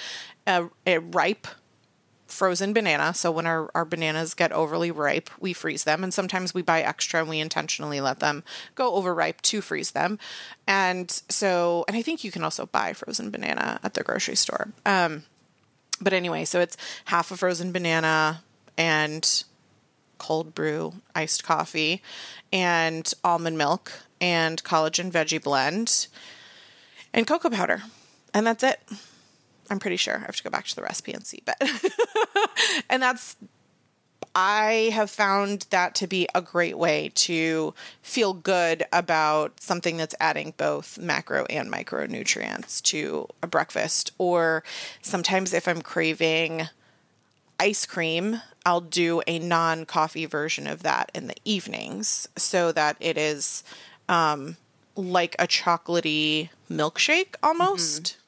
a, 0.46 0.68
a 0.86 1.00
ripe 1.00 1.48
frozen 2.32 2.74
banana. 2.74 3.14
So 3.14 3.32
when 3.32 3.46
our, 3.46 3.70
our 3.76 3.86
bananas 3.86 4.34
get 4.34 4.52
overly 4.52 4.92
ripe, 4.92 5.30
we 5.40 5.54
freeze 5.54 5.84
them. 5.84 6.04
And 6.04 6.14
sometimes 6.14 6.54
we 6.54 6.62
buy 6.62 6.82
extra 6.82 7.20
and 7.20 7.30
we 7.30 7.40
intentionally 7.40 8.02
let 8.02 8.20
them 8.20 8.44
go 8.76 8.96
overripe 8.96 9.42
to 9.44 9.62
freeze 9.62 9.92
them. 9.92 10.18
And 10.68 11.12
so, 11.30 11.86
and 11.88 11.98
I 11.98 12.02
think 12.02 12.24
you 12.24 12.32
can 12.32 12.44
also 12.44 12.66
buy 12.66 12.94
frozen 12.94 13.30
banana 13.30 13.80
at 13.84 13.94
the 13.94 14.04
grocery 14.04 14.36
store. 14.36 14.70
Um, 14.86 15.24
but 16.00 16.14
anyway, 16.14 16.46
so 16.46 16.60
it's 16.60 16.78
half 17.06 17.32
a 17.32 17.38
frozen 17.38 17.72
banana 17.72 18.44
and 18.78 19.44
cold 20.18 20.54
brew 20.54 20.94
iced 21.16 21.44
coffee 21.44 22.02
and 22.54 23.12
almond 23.24 23.58
milk 23.58 23.92
and 24.20 24.64
collagen 24.64 25.12
veggie 25.12 25.42
blend 25.42 26.08
and 27.14 27.28
cocoa 27.28 27.50
powder. 27.50 27.84
And 28.34 28.48
that's 28.48 28.64
it. 28.64 28.80
I'm 29.72 29.80
pretty 29.80 29.96
sure. 29.96 30.18
I 30.18 30.20
have 30.20 30.36
to 30.36 30.44
go 30.44 30.50
back 30.50 30.66
to 30.66 30.76
the 30.76 30.82
recipe 30.82 31.14
and 31.14 31.26
see, 31.26 31.42
but 31.46 31.56
and 32.90 33.02
that's 33.02 33.38
I 34.36 34.92
have 34.94 35.10
found 35.10 35.66
that 35.70 35.96
to 35.96 36.08
be 36.08 36.28
a 36.36 36.42
great 36.42 36.78
way 36.78 37.12
to 37.16 37.74
feel 38.02 38.34
good 38.34 38.84
about 38.92 39.62
something 39.62 39.96
that's 39.96 40.16
adding 40.20 40.54
both 40.58 40.98
macro 40.98 41.46
and 41.46 41.72
micronutrients 41.72 42.82
to 42.84 43.28
a 43.42 43.48
breakfast. 43.48 44.12
Or 44.18 44.64
sometimes 45.02 45.54
if 45.54 45.68
I'm 45.68 45.82
craving 45.82 46.68
ice 47.58 47.86
cream, 47.86 48.42
I'll 48.66 48.82
do 48.82 49.22
a 49.28 49.40
non 49.40 49.86
coffee 49.86 50.26
version 50.26 50.68
of 50.68 50.84
that 50.84 51.12
in 51.14 51.28
the 51.28 51.38
evenings 51.46 52.28
so 52.38 52.74
that 52.74 52.98
it 53.00 53.18
is 53.18 53.64
um, 54.10 54.58
like 54.96 55.36
a 55.40 55.48
chocolatey 55.48 56.50
milkshake 56.70 57.36
almost. 57.42 58.04
Mm-hmm. 58.04 58.21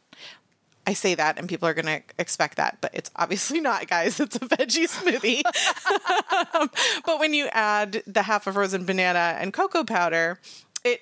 I 0.86 0.93
say 0.93 1.15
that 1.15 1.38
and 1.38 1.47
people 1.47 1.67
are 1.67 1.73
going 1.73 1.86
to 1.86 2.01
expect 2.19 2.57
that, 2.57 2.77
but 2.81 2.91
it's 2.93 3.09
obviously 3.15 3.61
not, 3.69 3.88
guys. 3.88 4.19
It's 4.19 4.36
a 4.36 4.39
veggie 4.39 4.89
smoothie. 4.89 5.43
but 7.05 7.19
when 7.19 7.34
you 7.34 7.47
add 7.51 8.03
the 8.05 8.23
half 8.23 8.47
a 8.47 8.53
frozen 8.53 8.86
banana 8.86 9.38
and 9.39 9.53
cocoa 9.53 9.84
powder, 9.84 10.39
it 10.84 11.01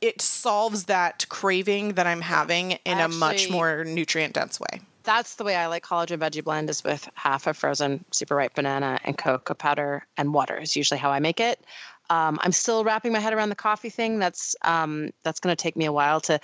it 0.00 0.20
solves 0.20 0.84
that 0.84 1.26
craving 1.28 1.94
that 1.94 2.06
I'm 2.06 2.20
having 2.20 2.72
in 2.72 2.98
Actually, 2.98 3.16
a 3.16 3.18
much 3.18 3.50
more 3.50 3.84
nutrient 3.84 4.34
dense 4.34 4.58
way. 4.58 4.80
That's 5.04 5.36
the 5.36 5.44
way 5.44 5.54
I 5.54 5.68
like 5.68 5.84
collagen 5.84 6.18
veggie 6.18 6.42
blend 6.42 6.68
is 6.68 6.82
with 6.82 7.08
half 7.14 7.46
a 7.46 7.54
frozen 7.54 8.04
super 8.10 8.34
ripe 8.34 8.54
banana 8.54 8.98
and 9.04 9.16
cocoa 9.16 9.54
powder 9.54 10.04
and 10.16 10.34
water 10.34 10.56
is 10.56 10.76
usually 10.76 10.98
how 10.98 11.10
I 11.10 11.20
make 11.20 11.40
it. 11.40 11.64
Um, 12.10 12.38
I'm 12.42 12.52
still 12.52 12.84
wrapping 12.84 13.12
my 13.12 13.20
head 13.20 13.32
around 13.32 13.50
the 13.50 13.54
coffee 13.54 13.90
thing. 13.90 14.18
That's 14.18 14.56
um, 14.62 15.10
that's 15.22 15.40
going 15.40 15.54
to 15.54 15.62
take 15.62 15.76
me 15.76 15.84
a 15.84 15.92
while 15.92 16.20
to, 16.22 16.40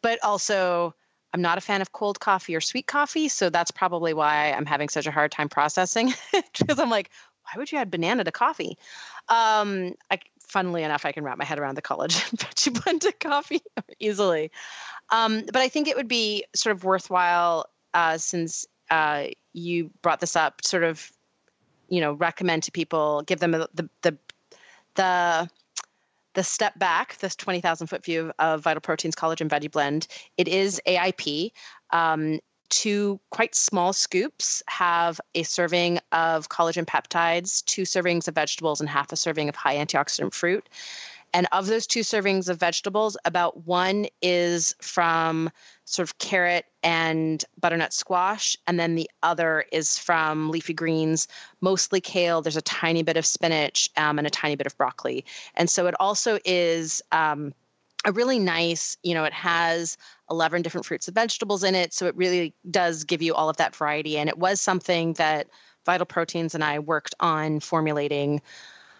but 0.00 0.22
also 0.22 0.94
I'm 1.36 1.42
not 1.42 1.58
a 1.58 1.60
fan 1.60 1.82
of 1.82 1.92
cold 1.92 2.18
coffee 2.18 2.56
or 2.56 2.62
sweet 2.62 2.86
coffee, 2.86 3.28
so 3.28 3.50
that's 3.50 3.70
probably 3.70 4.14
why 4.14 4.52
I'm 4.52 4.64
having 4.64 4.88
such 4.88 5.06
a 5.06 5.10
hard 5.10 5.30
time 5.30 5.50
processing 5.50 6.14
because 6.58 6.78
I'm 6.78 6.88
like, 6.88 7.10
why 7.42 7.58
would 7.58 7.70
you 7.70 7.76
add 7.76 7.90
banana 7.90 8.24
to 8.24 8.32
coffee? 8.32 8.78
Um, 9.28 9.96
I, 10.10 10.18
funnily 10.40 10.82
enough, 10.82 11.04
I 11.04 11.12
can 11.12 11.24
wrap 11.24 11.36
my 11.36 11.44
head 11.44 11.58
around 11.58 11.74
the 11.74 11.82
collagen 11.82 12.38
veggie 12.38 12.82
blended 12.82 13.20
coffee 13.20 13.60
easily. 14.00 14.50
Um, 15.10 15.42
but 15.44 15.56
I 15.56 15.68
think 15.68 15.88
it 15.88 15.96
would 15.96 16.08
be 16.08 16.46
sort 16.54 16.74
of 16.74 16.84
worthwhile 16.84 17.66
uh, 17.92 18.16
since 18.16 18.64
uh, 18.88 19.26
you 19.52 19.90
brought 20.00 20.20
this 20.20 20.36
up, 20.36 20.64
sort 20.64 20.84
of, 20.84 21.12
you 21.90 22.00
know, 22.00 22.14
recommend 22.14 22.62
to 22.62 22.72
people, 22.72 23.20
give 23.26 23.40
them 23.40 23.50
the 23.50 23.68
the 23.74 23.90
the 24.00 24.18
the 24.94 25.50
step 26.42 26.78
back, 26.78 27.16
this 27.18 27.36
20,000 27.36 27.86
foot 27.86 28.04
view 28.04 28.32
of 28.38 28.62
Vital 28.62 28.80
Proteins 28.80 29.14
Collagen 29.14 29.48
Veggie 29.48 29.70
Blend, 29.70 30.06
it 30.36 30.48
is 30.48 30.80
AIP. 30.86 31.50
Um, 31.90 32.40
two 32.68 33.20
quite 33.30 33.54
small 33.54 33.92
scoops 33.92 34.62
have 34.68 35.20
a 35.34 35.42
serving 35.42 35.98
of 36.12 36.48
collagen 36.48 36.84
peptides, 36.84 37.64
two 37.64 37.82
servings 37.82 38.28
of 38.28 38.34
vegetables, 38.34 38.80
and 38.80 38.88
half 38.88 39.12
a 39.12 39.16
serving 39.16 39.48
of 39.48 39.56
high 39.56 39.76
antioxidant 39.76 40.34
fruit. 40.34 40.68
And 41.36 41.46
of 41.52 41.66
those 41.66 41.86
two 41.86 42.00
servings 42.00 42.48
of 42.48 42.58
vegetables, 42.58 43.14
about 43.26 43.66
one 43.66 44.06
is 44.22 44.74
from 44.80 45.50
sort 45.84 46.08
of 46.08 46.16
carrot 46.16 46.64
and 46.82 47.44
butternut 47.60 47.92
squash. 47.92 48.56
And 48.66 48.80
then 48.80 48.94
the 48.94 49.10
other 49.22 49.66
is 49.70 49.98
from 49.98 50.48
leafy 50.48 50.72
greens, 50.72 51.28
mostly 51.60 52.00
kale. 52.00 52.40
There's 52.40 52.56
a 52.56 52.62
tiny 52.62 53.02
bit 53.02 53.18
of 53.18 53.26
spinach 53.26 53.90
um, 53.98 54.16
and 54.16 54.26
a 54.26 54.30
tiny 54.30 54.56
bit 54.56 54.66
of 54.66 54.78
broccoli. 54.78 55.26
And 55.54 55.68
so 55.68 55.86
it 55.86 55.94
also 56.00 56.38
is. 56.46 57.02
Um, 57.12 57.52
a 58.04 58.12
really 58.12 58.38
nice, 58.38 58.96
you 59.02 59.14
know, 59.14 59.24
it 59.24 59.32
has 59.32 59.98
11 60.30 60.62
different 60.62 60.86
fruits 60.86 61.08
and 61.08 61.14
vegetables 61.16 61.64
in 61.64 61.74
it. 61.74 61.92
So 61.92 62.06
it 62.06 62.14
really 62.14 62.54
does 62.70 63.02
give 63.02 63.20
you 63.20 63.34
all 63.34 63.48
of 63.48 63.56
that 63.56 63.74
variety. 63.74 64.16
And 64.16 64.28
it 64.28 64.38
was 64.38 64.60
something 64.60 65.14
that 65.14 65.48
Vital 65.84 66.06
Proteins 66.06 66.54
and 66.54 66.62
I 66.62 66.78
worked 66.78 67.16
on 67.18 67.58
formulating 67.58 68.42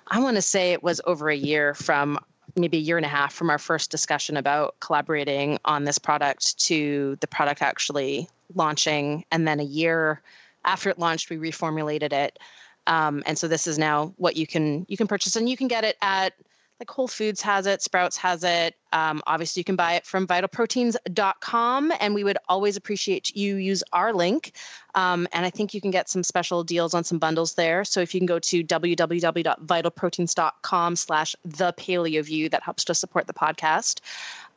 I 0.08 0.20
want 0.20 0.36
to 0.36 0.42
say 0.42 0.72
it 0.72 0.82
was 0.82 1.00
over 1.04 1.28
a 1.28 1.36
year 1.36 1.74
from 1.74 2.18
maybe 2.54 2.78
a 2.78 2.80
year 2.80 2.96
and 2.96 3.06
a 3.06 3.08
half 3.08 3.34
from 3.34 3.50
our 3.50 3.58
first 3.58 3.90
discussion 3.90 4.36
about 4.36 4.76
collaborating 4.80 5.58
on 5.64 5.84
this 5.84 5.98
product 5.98 6.58
to 6.58 7.16
the 7.20 7.26
product 7.26 7.60
actually 7.60 8.28
launching. 8.54 9.24
And 9.30 9.46
then 9.46 9.60
a 9.60 9.64
year 9.64 10.22
after 10.64 10.88
it 10.90 10.98
launched, 10.98 11.28
we 11.28 11.36
reformulated 11.36 12.12
it. 12.12 12.38
Um, 12.86 13.22
and 13.26 13.36
so 13.36 13.48
this 13.48 13.66
is 13.66 13.78
now 13.78 14.14
what 14.16 14.36
you 14.36 14.46
can 14.46 14.86
you 14.88 14.96
can 14.96 15.08
purchase, 15.08 15.34
and 15.34 15.48
you 15.48 15.56
can 15.56 15.66
get 15.66 15.82
it 15.82 15.96
at 16.00 16.34
like 16.80 16.90
Whole 16.90 17.08
Foods 17.08 17.40
has 17.42 17.66
it, 17.66 17.80
Sprouts 17.80 18.18
has 18.18 18.44
it. 18.44 18.74
Um, 18.92 19.22
obviously, 19.26 19.60
you 19.60 19.64
can 19.64 19.76
buy 19.76 19.94
it 19.94 20.04
from 20.04 20.26
vitalproteins.com, 20.26 21.92
and 22.00 22.14
we 22.14 22.22
would 22.22 22.36
always 22.48 22.76
appreciate 22.76 23.34
you 23.34 23.56
use 23.56 23.82
our 23.92 24.12
link. 24.12 24.52
Um, 24.94 25.26
and 25.32 25.46
I 25.46 25.50
think 25.50 25.72
you 25.72 25.80
can 25.80 25.90
get 25.90 26.10
some 26.10 26.22
special 26.22 26.62
deals 26.64 26.92
on 26.92 27.02
some 27.04 27.18
bundles 27.18 27.54
there. 27.54 27.82
So 27.84 28.00
if 28.00 28.12
you 28.14 28.20
can 28.20 28.26
go 28.26 28.38
to 28.38 28.62
www.vitalproteins.com 28.62 30.96
slash 30.96 31.34
the 31.44 31.72
paleo 31.72 32.22
view, 32.22 32.50
that 32.50 32.62
helps 32.62 32.84
to 32.84 32.94
support 32.94 33.26
the 33.26 33.32
podcast. 33.32 34.00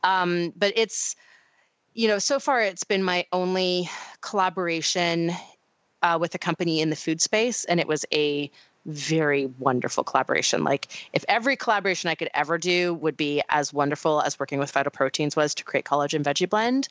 Um, 0.04 0.52
but 0.56 0.74
it's, 0.76 1.16
you 1.94 2.08
know, 2.08 2.18
so 2.18 2.38
far 2.38 2.60
it's 2.60 2.84
been 2.84 3.02
my 3.02 3.24
only 3.32 3.88
collaboration 4.20 5.32
uh, 6.02 6.18
with 6.20 6.34
a 6.34 6.38
company 6.38 6.80
in 6.80 6.90
the 6.90 6.96
food 6.96 7.20
space, 7.20 7.64
and 7.64 7.80
it 7.80 7.86
was 7.86 8.04
a 8.12 8.50
very 8.86 9.46
wonderful 9.58 10.04
collaboration. 10.04 10.64
Like 10.64 11.08
if 11.12 11.24
every 11.28 11.56
collaboration 11.56 12.08
I 12.08 12.14
could 12.14 12.30
ever 12.34 12.58
do 12.58 12.94
would 12.94 13.16
be 13.16 13.42
as 13.48 13.72
wonderful 13.72 14.20
as 14.22 14.38
working 14.38 14.58
with 14.58 14.70
Vital 14.70 14.90
Proteins 14.90 15.36
was 15.36 15.54
to 15.56 15.64
create 15.64 15.84
collagen 15.84 16.22
veggie 16.22 16.48
blend, 16.48 16.88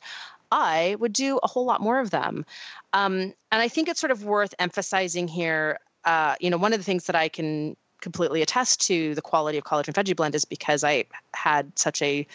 I 0.52 0.96
would 0.98 1.12
do 1.12 1.38
a 1.42 1.48
whole 1.48 1.64
lot 1.64 1.80
more 1.80 2.00
of 2.00 2.10
them. 2.10 2.44
Um, 2.92 3.34
and 3.52 3.62
I 3.62 3.68
think 3.68 3.88
it's 3.88 4.00
sort 4.00 4.10
of 4.10 4.24
worth 4.24 4.54
emphasizing 4.58 5.28
here. 5.28 5.78
Uh, 6.04 6.34
you 6.40 6.50
know, 6.50 6.56
one 6.56 6.72
of 6.72 6.78
the 6.78 6.84
things 6.84 7.06
that 7.06 7.16
I 7.16 7.28
can 7.28 7.76
completely 8.00 8.40
attest 8.42 8.80
to 8.86 9.14
the 9.14 9.22
quality 9.22 9.58
of 9.58 9.64
collagen 9.64 9.92
veggie 9.92 10.16
blend 10.16 10.34
is 10.34 10.44
because 10.44 10.82
I 10.84 11.04
had 11.34 11.78
such 11.78 12.00
a 12.02 12.26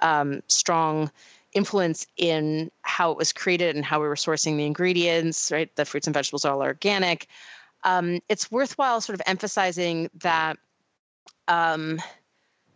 um, 0.00 0.42
strong 0.48 1.10
influence 1.52 2.06
in 2.16 2.70
how 2.82 3.12
it 3.12 3.18
was 3.18 3.32
created 3.32 3.76
and 3.76 3.84
how 3.84 4.00
we 4.00 4.08
were 4.08 4.16
sourcing 4.16 4.56
the 4.56 4.66
ingredients. 4.66 5.52
Right, 5.52 5.74
the 5.76 5.84
fruits 5.84 6.06
and 6.06 6.14
vegetables 6.14 6.44
are 6.44 6.54
all 6.54 6.62
organic 6.62 7.28
um, 7.84 8.20
it's 8.28 8.50
worthwhile 8.50 9.00
sort 9.00 9.14
of 9.14 9.22
emphasizing 9.26 10.10
that 10.20 10.58
um, 11.48 12.00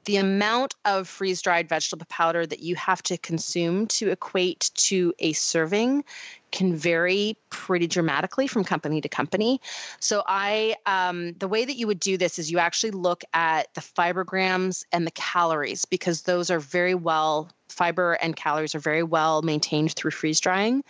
the 0.06 0.16
amount 0.16 0.74
of 0.84 1.08
freeze 1.08 1.42
dried 1.42 1.68
vegetable 1.68 2.06
powder 2.08 2.46
that 2.46 2.60
you 2.60 2.76
have 2.76 3.02
to 3.02 3.18
consume 3.18 3.86
to 3.88 4.10
equate 4.10 4.70
to 4.74 5.12
a 5.18 5.32
serving 5.32 6.04
can 6.52 6.74
vary 6.74 7.36
pretty 7.50 7.88
dramatically 7.88 8.46
from 8.46 8.62
company 8.64 9.00
to 9.00 9.08
company. 9.08 9.60
So, 9.98 10.22
I 10.26 10.76
um, 10.86 11.32
the 11.34 11.48
way 11.48 11.64
that 11.64 11.76
you 11.76 11.88
would 11.88 12.00
do 12.00 12.16
this 12.16 12.38
is 12.38 12.50
you 12.50 12.58
actually 12.58 12.92
look 12.92 13.24
at 13.34 13.74
the 13.74 13.80
fiber 13.80 14.24
grams 14.24 14.86
and 14.92 15.06
the 15.06 15.10
calories 15.10 15.84
because 15.84 16.22
those 16.22 16.50
are 16.50 16.60
very 16.60 16.94
well 16.94 17.50
fiber 17.68 18.12
and 18.14 18.34
calories 18.34 18.74
are 18.74 18.80
very 18.80 19.02
well 19.02 19.42
maintained 19.42 19.92
through 19.92 20.12
freeze 20.12 20.40
drying, 20.40 20.84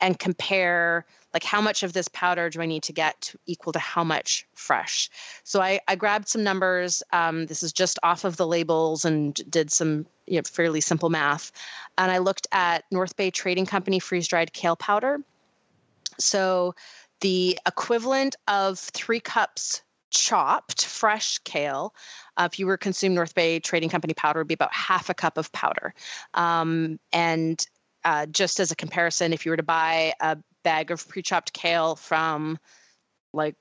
and 0.00 0.18
compare 0.18 1.06
like 1.34 1.44
how 1.44 1.60
much 1.60 1.82
of 1.82 1.92
this 1.92 2.08
powder 2.08 2.48
do 2.50 2.60
I 2.60 2.66
need 2.66 2.84
to 2.84 2.92
get 2.92 3.20
to 3.22 3.38
equal 3.46 3.72
to 3.74 3.78
how 3.78 4.04
much 4.04 4.46
fresh? 4.54 5.10
So 5.44 5.60
I, 5.60 5.80
I 5.86 5.96
grabbed 5.96 6.28
some 6.28 6.42
numbers. 6.42 7.02
Um, 7.12 7.46
this 7.46 7.62
is 7.62 7.72
just 7.72 7.98
off 8.02 8.24
of 8.24 8.36
the 8.36 8.46
labels 8.46 9.04
and 9.04 9.34
did 9.50 9.70
some 9.70 10.06
you 10.26 10.36
know, 10.36 10.42
fairly 10.42 10.80
simple 10.80 11.10
math. 11.10 11.52
And 11.96 12.10
I 12.10 12.18
looked 12.18 12.46
at 12.52 12.84
North 12.90 13.16
Bay 13.16 13.30
Trading 13.30 13.66
Company 13.66 13.98
freeze 13.98 14.28
dried 14.28 14.52
kale 14.52 14.76
powder. 14.76 15.20
So 16.18 16.74
the 17.20 17.58
equivalent 17.66 18.36
of 18.46 18.78
three 18.78 19.20
cups 19.20 19.82
chopped 20.10 20.86
fresh 20.86 21.38
kale 21.38 21.94
uh, 22.38 22.48
if 22.50 22.58
you 22.58 22.66
were 22.66 22.78
to 22.78 22.82
consume 22.82 23.14
north 23.14 23.34
bay 23.34 23.60
trading 23.60 23.90
company 23.90 24.14
powder 24.14 24.40
would 24.40 24.48
be 24.48 24.54
about 24.54 24.72
half 24.72 25.10
a 25.10 25.14
cup 25.14 25.36
of 25.36 25.52
powder 25.52 25.92
um, 26.32 26.98
and 27.12 27.66
uh, 28.04 28.24
just 28.24 28.58
as 28.58 28.70
a 28.70 28.76
comparison 28.76 29.34
if 29.34 29.44
you 29.44 29.50
were 29.50 29.56
to 29.58 29.62
buy 29.62 30.14
a 30.20 30.38
bag 30.62 30.90
of 30.90 31.08
pre-chopped 31.08 31.52
kale 31.52 31.96
from 31.96 32.58
like 33.32 33.56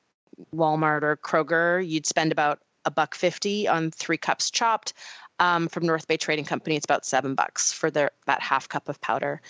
Walmart 0.53 1.03
or 1.03 1.17
Kroger, 1.17 1.87
you'd 1.87 2.05
spend 2.05 2.31
about 2.31 2.59
a 2.85 2.91
buck 2.91 3.15
fifty 3.15 3.67
on 3.67 3.91
three 3.91 4.17
cups 4.17 4.51
chopped. 4.51 4.93
Um, 5.39 5.67
from 5.67 5.85
North 5.85 6.07
Bay 6.07 6.17
Trading 6.17 6.45
Company, 6.45 6.77
it's 6.77 6.85
about 6.85 7.05
seven 7.05 7.35
bucks 7.35 7.71
for 7.71 7.91
their 7.91 8.09
that 8.25 8.41
half 8.41 8.67
cup 8.67 8.89
of 8.89 8.99
powder. 9.01 9.41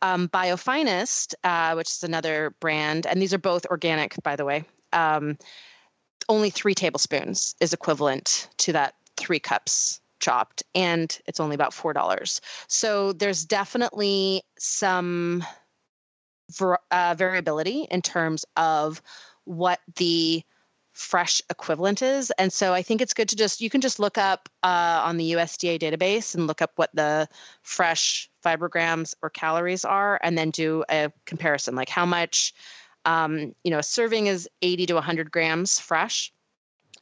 Um, 0.00 0.28
Biofinest, 0.28 1.34
uh, 1.42 1.74
which 1.74 1.88
is 1.88 2.04
another 2.04 2.54
brand, 2.60 3.06
and 3.06 3.20
these 3.20 3.34
are 3.34 3.38
both 3.38 3.66
organic, 3.66 4.14
by 4.22 4.36
the 4.36 4.44
way. 4.44 4.64
Um, 4.92 5.38
only 6.28 6.50
three 6.50 6.74
tablespoons 6.74 7.56
is 7.60 7.72
equivalent 7.72 8.48
to 8.58 8.72
that 8.74 8.94
three 9.16 9.40
cups 9.40 10.00
chopped, 10.20 10.62
and 10.74 11.18
it's 11.26 11.40
only 11.40 11.54
about 11.54 11.74
four 11.74 11.92
dollars. 11.92 12.40
So 12.68 13.12
there's 13.12 13.44
definitely 13.44 14.42
some 14.58 15.44
uh, 16.90 17.14
variability 17.16 17.86
in 17.90 18.02
terms 18.02 18.44
of 18.56 19.02
what 19.44 19.80
the 19.96 20.42
fresh 20.92 21.40
equivalent 21.48 22.02
is. 22.02 22.30
And 22.32 22.52
so 22.52 22.74
I 22.74 22.82
think 22.82 23.00
it's 23.00 23.14
good 23.14 23.30
to 23.30 23.36
just, 23.36 23.60
you 23.60 23.70
can 23.70 23.80
just 23.80 23.98
look 23.98 24.18
up 24.18 24.48
uh, 24.62 25.02
on 25.04 25.16
the 25.16 25.32
USDA 25.32 25.80
database 25.80 26.34
and 26.34 26.46
look 26.46 26.60
up 26.60 26.72
what 26.76 26.90
the 26.94 27.28
fresh 27.62 28.30
fibergrams 28.44 29.14
or 29.22 29.30
calories 29.30 29.84
are 29.84 30.20
and 30.22 30.36
then 30.36 30.50
do 30.50 30.84
a 30.90 31.10
comparison 31.24 31.74
like 31.74 31.88
how 31.88 32.04
much, 32.04 32.52
um, 33.04 33.54
you 33.64 33.70
know, 33.70 33.78
a 33.78 33.82
serving 33.82 34.26
is 34.26 34.48
80 34.60 34.86
to 34.86 34.94
100 34.94 35.30
grams 35.30 35.78
fresh. 35.78 36.32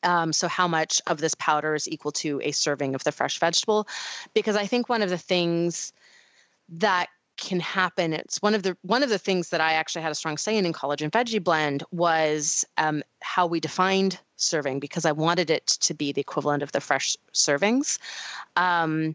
Um, 0.03 0.33
so 0.33 0.49
how 0.49 0.67
much 0.67 1.03
of 1.07 1.19
this 1.19 1.35
powder 1.35 1.75
is 1.75 1.89
equal 1.89 2.13
to 2.13 2.41
a 2.43 2.53
serving 2.53 2.95
of 2.95 3.05
the 3.05 3.13
fresh 3.13 3.39
vegetable? 3.39 3.87
Because 4.35 4.57
I 4.57 4.67
think 4.67 4.89
one 4.89 5.03
of 5.03 5.11
the 5.11 5.19
things 5.19 5.93
that 6.71 7.09
can 7.41 7.59
happen. 7.59 8.13
It's 8.13 8.41
one 8.41 8.55
of 8.55 8.63
the 8.63 8.77
one 8.83 9.03
of 9.03 9.09
the 9.09 9.19
things 9.19 9.49
that 9.49 9.61
i 9.61 9.73
actually 9.73 10.03
had 10.03 10.13
a 10.13 10.15
strong 10.15 10.37
say 10.37 10.57
in 10.57 10.67
in 10.67 10.73
collagen 10.73 11.11
veggie 11.11 11.43
blend 11.43 11.83
was 11.91 12.65
um, 12.77 13.03
how 13.21 13.47
we 13.47 13.59
defined 13.59 14.19
serving 14.37 14.79
because 14.79 15.05
i 15.05 15.13
wanted 15.13 15.51
it 15.51 15.67
to 15.67 15.95
be 15.95 16.13
the 16.13 16.21
equivalent 16.21 16.63
of 16.63 16.73
the 16.73 16.81
fresh 16.81 17.17
servings. 17.33 17.99
Um, 18.57 19.15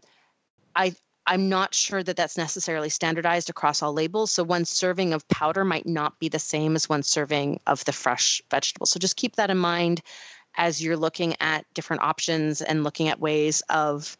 i 0.74 0.94
i'm 1.26 1.48
not 1.48 1.74
sure 1.74 2.02
that 2.02 2.16
that's 2.16 2.36
necessarily 2.36 2.88
standardized 2.88 3.48
across 3.50 3.82
all 3.82 3.92
labels 3.92 4.30
so 4.30 4.44
one 4.44 4.64
serving 4.64 5.14
of 5.14 5.26
powder 5.28 5.64
might 5.64 5.86
not 5.86 6.18
be 6.18 6.28
the 6.28 6.38
same 6.38 6.76
as 6.76 6.88
one 6.88 7.02
serving 7.02 7.60
of 7.66 7.84
the 7.84 7.92
fresh 7.92 8.42
vegetable. 8.50 8.86
So 8.86 8.98
just 8.98 9.16
keep 9.16 9.36
that 9.36 9.50
in 9.50 9.58
mind 9.58 10.02
as 10.56 10.82
you're 10.82 10.96
looking 10.96 11.34
at 11.40 11.64
different 11.74 12.02
options 12.02 12.62
and 12.62 12.82
looking 12.82 13.08
at 13.08 13.20
ways 13.20 13.62
of 13.68 14.16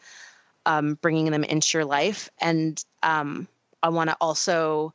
um, 0.66 0.98
bringing 1.00 1.30
them 1.30 1.44
into 1.44 1.78
your 1.78 1.84
life. 1.84 2.28
And 2.40 2.82
um, 3.02 3.48
I 3.82 3.90
want 3.90 4.10
to 4.10 4.16
also 4.20 4.94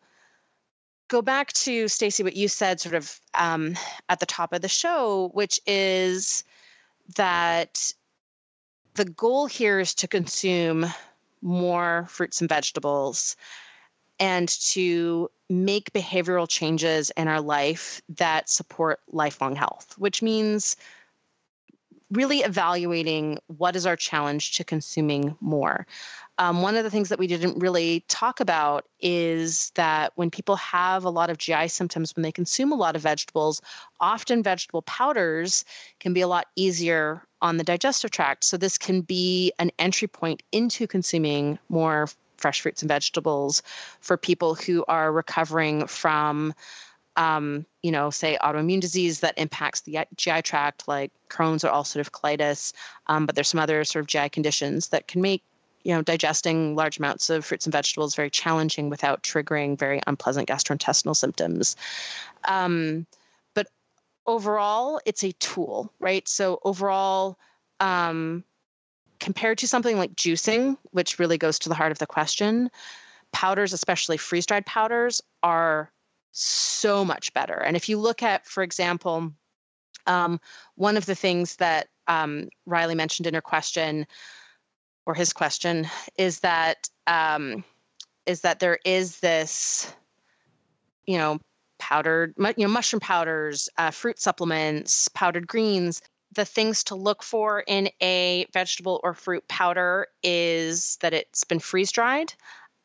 go 1.08 1.22
back 1.22 1.52
to 1.54 1.88
Stacy, 1.88 2.24
what 2.24 2.36
you 2.36 2.48
said 2.48 2.80
sort 2.80 2.96
of 2.96 3.20
um, 3.34 3.76
at 4.08 4.20
the 4.20 4.26
top 4.26 4.54
of 4.54 4.62
the 4.62 4.70
show, 4.70 5.30
which 5.34 5.60
is 5.68 6.44
that 7.16 7.94
the 8.96 9.06
goal 9.06 9.46
here 9.46 9.80
is 9.80 9.96
to 9.96 10.08
consume 10.08 10.86
more 11.42 12.06
fruits 12.10 12.42
and 12.42 12.50
vegetables 12.50 13.36
and 14.20 14.48
to 14.48 15.30
make 15.50 15.92
behavioral 15.92 16.48
changes 16.48 17.12
in 17.18 17.28
our 17.28 17.42
life 17.42 18.02
that 18.18 18.50
support 18.50 19.00
lifelong 19.12 19.56
health, 19.56 19.96
which 19.98 20.22
means 20.22 20.78
really 22.12 22.40
evaluating 22.40 23.40
what 23.48 23.76
is 23.76 23.86
our 23.86 23.96
challenge 23.96 24.54
to 24.54 24.64
consuming 24.64 25.36
more. 25.40 25.88
Um, 26.42 26.64
one 26.64 26.76
of 26.76 26.84
the 26.84 26.90
things 26.90 27.10
that 27.10 27.20
we 27.20 27.28
didn't 27.28 27.60
really 27.60 28.04
talk 28.08 28.40
about 28.40 28.86
is 29.00 29.72
that 29.76 30.12
when 30.16 30.32
people 30.32 30.56
have 30.56 31.06
a 31.06 31.10
lot 31.12 31.30
of 31.30 31.38
GI 31.38 31.68
symptoms, 31.68 32.16
when 32.16 32.24
they 32.24 32.32
consume 32.32 32.72
a 32.72 32.76
lot 32.76 32.96
of 32.96 33.04
vegetables, 33.04 33.62
often 34.00 34.42
vegetable 34.42 34.82
powders 34.82 35.66
can 36.00 36.14
be 36.14 36.22
a 36.22 36.28
lot 36.28 36.48
easier 36.56 37.22
on 37.44 37.58
the 37.58 37.64
digestive 37.64 38.10
tract. 38.10 38.44
So, 38.44 38.58
this 38.58 38.80
can 38.80 39.02
be 39.02 39.54
an 39.60 39.70
entry 39.78 40.08
point 40.08 40.42
into 40.52 40.88
consuming 40.88 41.60
more 41.70 42.08
fresh 42.38 42.62
fruits 42.62 42.82
and 42.82 42.90
vegetables 42.90 43.62
for 44.00 44.18
people 44.18 44.56
who 44.56 44.84
are 44.88 45.12
recovering 45.12 45.86
from 45.86 46.56
um, 47.18 47.66
you 47.84 47.92
know, 47.92 48.10
say 48.10 48.38
autoimmune 48.42 48.80
disease 48.80 49.20
that 49.20 49.38
impacts 49.38 49.82
the 49.82 50.00
GI 50.16 50.42
tract, 50.42 50.88
like 50.88 51.12
Crohn's 51.30 51.64
or 51.64 51.70
ulcerative 51.70 52.10
colitis. 52.10 52.74
Um, 53.08 53.26
but 53.26 53.36
there's 53.36 53.50
some 53.50 53.60
other 53.60 53.84
sort 53.84 54.02
of 54.02 54.08
GI 54.08 54.30
conditions 54.30 54.90
that 54.90 55.08
can 55.08 55.22
make, 55.22 55.44
you 55.84 55.94
know, 55.94 56.02
digesting 56.02 56.76
large 56.76 56.98
amounts 56.98 57.30
of 57.30 57.46
fruits 57.46 57.66
and 57.66 57.74
vegetables 57.74 58.16
very 58.16 58.30
challenging 58.30 58.90
without 58.90 59.24
triggering 59.24 59.78
very 59.78 60.02
unpleasant 60.08 60.48
gastrointestinal 60.48 61.16
symptoms. 61.16 61.76
Um, 62.46 63.06
but 63.54 63.68
overall, 64.26 65.00
it's 65.06 65.24
a 65.24 65.32
tool, 65.34 65.92
right? 66.00 66.28
So 66.28 66.60
overall, 66.64 67.38
um, 67.80 68.44
compared 69.20 69.60
to 69.60 69.68
something 69.68 69.98
like 69.98 70.16
juicing, 70.16 70.78
which 70.92 71.20
really 71.20 71.38
goes 71.38 71.60
to 71.60 71.70
the 71.70 71.76
heart 71.76 71.92
of 71.92 72.00
the 72.00 72.08
question, 72.08 72.70
powders, 73.32 73.74
especially 73.74 74.18
freeze 74.18 74.46
dried 74.46 74.66
powders, 74.66 75.22
are 75.44 75.92
so 76.32 77.06
much 77.06 77.34
better. 77.34 77.56
And 77.56 77.76
if 77.76 77.90
you 77.90 77.98
look 77.98 78.24
at, 78.24 78.46
for 78.48 78.64
example, 78.64 79.32
um, 80.08 80.40
one 80.76 80.98
of 80.98 81.06
the 81.06 81.16
things 81.16 81.58
that 81.58 81.88
um, 82.08 82.50
Riley 82.66 82.96
mentioned 82.96 83.28
in 83.28 83.34
her 83.34 83.42
question 83.42 84.08
or 85.12 85.14
his 85.14 85.34
question 85.34 85.90
is 86.18 86.40
that 86.40 86.88
um, 87.06 87.66
is 88.26 88.42
that 88.42 88.62
there 88.62 88.80
is 88.86 89.20
this, 89.20 89.94
you 91.06 91.18
know, 91.18 91.38
powdered, 91.80 92.34
you 92.38 92.66
know, 92.66 92.70
mushroom 92.70 93.02
powders, 93.02 93.68
uh, 93.78 93.92
fruit 93.92 94.22
supplements, 94.22 95.10
powdered 95.10 95.46
greens. 95.48 96.02
The 96.34 96.46
things 96.46 96.86
to 96.86 96.96
look 96.96 97.24
for 97.24 97.60
in 97.60 97.90
a 98.02 98.46
vegetable 98.54 99.02
or 99.04 99.14
fruit 99.14 99.46
powder 99.50 100.08
is 100.24 100.98
that 101.02 101.14
it's 101.14 101.44
been 101.44 101.60
freeze 101.60 101.92
dried. 101.92 102.34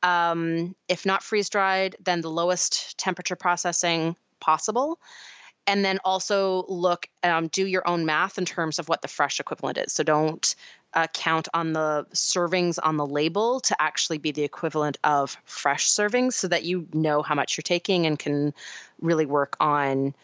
Um, 0.02 0.74
if 0.88 1.06
not 1.06 1.22
freeze 1.22 1.48
dried, 1.48 1.94
then 2.04 2.22
the 2.22 2.30
lowest 2.30 2.98
temperature 2.98 3.36
processing 3.36 4.16
possible. 4.40 4.98
And 5.68 5.84
then 5.84 6.00
also 6.04 6.64
look, 6.66 7.08
um, 7.22 7.46
do 7.46 7.64
your 7.64 7.86
own 7.86 8.04
math 8.04 8.36
in 8.38 8.46
terms 8.46 8.80
of 8.80 8.88
what 8.88 9.00
the 9.00 9.08
fresh 9.08 9.38
equivalent 9.38 9.78
is. 9.78 9.92
So 9.92 10.02
don't 10.02 10.56
uh, 10.96 11.06
count 11.08 11.46
on 11.52 11.74
the 11.74 12.06
servings 12.14 12.78
on 12.82 12.96
the 12.96 13.06
label 13.06 13.60
to 13.60 13.80
actually 13.80 14.16
be 14.16 14.32
the 14.32 14.42
equivalent 14.42 14.96
of 15.04 15.36
fresh 15.44 15.88
servings 15.88 16.32
so 16.32 16.48
that 16.48 16.64
you 16.64 16.88
know 16.94 17.22
how 17.22 17.34
much 17.34 17.56
you're 17.56 17.62
taking 17.62 18.06
and 18.06 18.18
can 18.18 18.54
really 19.00 19.26
work 19.26 19.58
on 19.60 20.14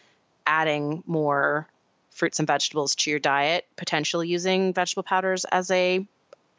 adding 0.47 1.03
more 1.05 1.67
fruits 2.09 2.39
and 2.39 2.47
vegetables 2.47 2.95
to 2.95 3.11
your 3.11 3.19
diet, 3.19 3.65
potentially 3.75 4.27
using 4.27 4.73
vegetable 4.73 5.03
powders 5.03 5.45
as 5.45 5.69
a 5.69 6.05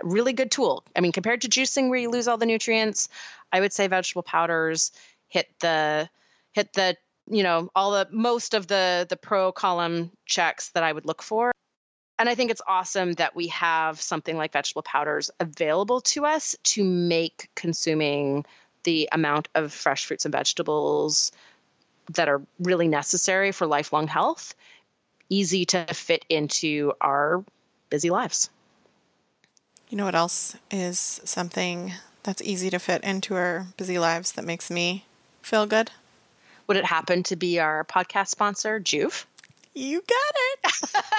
really 0.02 0.32
good 0.32 0.50
tool. 0.50 0.84
I 0.94 1.00
mean, 1.00 1.12
compared 1.12 1.42
to 1.42 1.48
juicing 1.48 1.88
where 1.88 1.98
you 1.98 2.10
lose 2.10 2.28
all 2.28 2.38
the 2.38 2.46
nutrients, 2.46 3.08
I 3.52 3.60
would 3.60 3.72
say 3.72 3.88
vegetable 3.88 4.22
powders 4.22 4.92
hit 5.28 5.48
the 5.58 6.08
hit 6.52 6.72
the 6.72 6.96
you 7.28 7.42
know 7.42 7.68
all 7.74 7.92
the 7.92 8.08
most 8.12 8.54
of 8.54 8.68
the 8.68 9.06
the 9.08 9.16
pro 9.16 9.50
column 9.50 10.12
checks 10.24 10.68
that 10.70 10.84
I 10.84 10.92
would 10.92 11.04
look 11.04 11.22
for. 11.22 11.52
And 12.18 12.28
I 12.28 12.34
think 12.34 12.50
it's 12.50 12.62
awesome 12.66 13.14
that 13.14 13.34
we 13.34 13.48
have 13.48 14.00
something 14.00 14.36
like 14.36 14.52
vegetable 14.52 14.82
powders 14.82 15.30
available 15.40 16.00
to 16.02 16.24
us 16.24 16.56
to 16.64 16.84
make 16.84 17.48
consuming 17.54 18.44
the 18.84 19.08
amount 19.10 19.48
of 19.54 19.72
fresh 19.72 20.06
fruits 20.06 20.24
and 20.24 20.32
vegetables 20.32 21.32
that 22.10 22.28
are 22.28 22.42
really 22.60 22.86
necessary 22.86 23.50
for 23.50 23.66
lifelong 23.66 24.06
health 24.06 24.54
easy 25.30 25.64
to 25.64 25.86
fit 25.92 26.24
into 26.28 26.92
our 27.00 27.44
busy 27.90 28.10
lives. 28.10 28.50
You 29.88 29.98
know 29.98 30.04
what 30.04 30.14
else 30.14 30.56
is 30.70 31.20
something 31.24 31.92
that's 32.22 32.42
easy 32.42 32.70
to 32.70 32.78
fit 32.78 33.02
into 33.04 33.34
our 33.34 33.66
busy 33.76 33.98
lives 33.98 34.32
that 34.32 34.44
makes 34.44 34.70
me 34.70 35.04
feel 35.42 35.66
good? 35.66 35.90
Would 36.66 36.76
it 36.76 36.84
happen 36.84 37.22
to 37.24 37.36
be 37.36 37.60
our 37.60 37.84
podcast 37.84 38.28
sponsor, 38.28 38.80
Joovv? 38.80 39.24
You 39.74 40.02
got 40.02 40.72
it. 40.72 41.04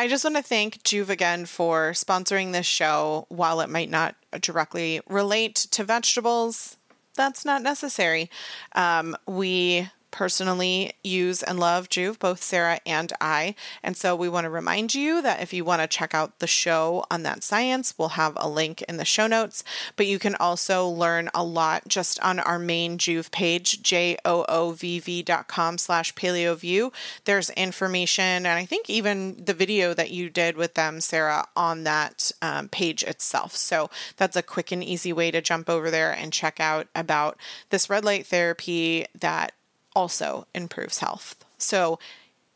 I 0.00 0.08
just 0.08 0.24
want 0.24 0.36
to 0.36 0.42
thank 0.42 0.82
Joovv 0.82 1.10
again 1.10 1.44
for 1.44 1.90
sponsoring 1.90 2.52
this 2.52 2.64
show. 2.64 3.26
While 3.28 3.60
it 3.60 3.68
might 3.68 3.90
not 3.90 4.14
directly 4.40 5.02
relate 5.06 5.56
to 5.72 5.84
vegetables, 5.84 6.78
that's 7.16 7.44
not 7.44 7.60
necessary. 7.60 8.30
Um, 8.74 9.14
we 9.26 9.90
personally 10.10 10.92
use 11.02 11.42
and 11.42 11.58
love 11.58 11.88
Joovv, 11.88 12.18
both 12.18 12.42
Sarah 12.42 12.80
and 12.86 13.12
I. 13.20 13.54
And 13.82 13.96
so 13.96 14.14
we 14.14 14.28
want 14.28 14.44
to 14.44 14.50
remind 14.50 14.94
you 14.94 15.22
that 15.22 15.42
if 15.42 15.52
you 15.52 15.64
want 15.64 15.82
to 15.82 15.88
check 15.88 16.14
out 16.14 16.38
the 16.38 16.46
show 16.46 17.04
on 17.10 17.22
that 17.22 17.42
science, 17.42 17.94
we'll 17.96 18.10
have 18.10 18.34
a 18.36 18.48
link 18.48 18.82
in 18.82 18.96
the 18.96 19.04
show 19.04 19.26
notes. 19.26 19.64
But 19.96 20.06
you 20.06 20.18
can 20.18 20.34
also 20.36 20.86
learn 20.86 21.30
a 21.34 21.44
lot 21.44 21.88
just 21.88 22.20
on 22.20 22.38
our 22.38 22.58
main 22.58 22.98
Joovv 22.98 23.30
page, 23.30 23.82
J-O-O-V-V.com 23.82 25.78
slash 25.78 26.14
paleoview. 26.14 26.92
There's 27.24 27.50
information, 27.50 28.24
and 28.24 28.48
I 28.48 28.64
think 28.64 28.88
even 28.90 29.44
the 29.44 29.54
video 29.54 29.94
that 29.94 30.10
you 30.10 30.30
did 30.30 30.56
with 30.56 30.74
them, 30.74 31.00
Sarah, 31.00 31.46
on 31.56 31.84
that 31.84 32.30
um, 32.42 32.68
page 32.68 33.02
itself. 33.02 33.56
So 33.56 33.90
that's 34.16 34.36
a 34.36 34.42
quick 34.42 34.72
and 34.72 34.82
easy 34.82 35.12
way 35.12 35.30
to 35.30 35.40
jump 35.40 35.68
over 35.68 35.90
there 35.90 36.12
and 36.12 36.32
check 36.32 36.60
out 36.60 36.88
about 36.94 37.38
this 37.70 37.90
red 37.90 38.04
light 38.04 38.26
therapy 38.26 39.06
that 39.18 39.52
also 39.94 40.46
improves 40.54 40.98
health. 40.98 41.36
So, 41.58 41.98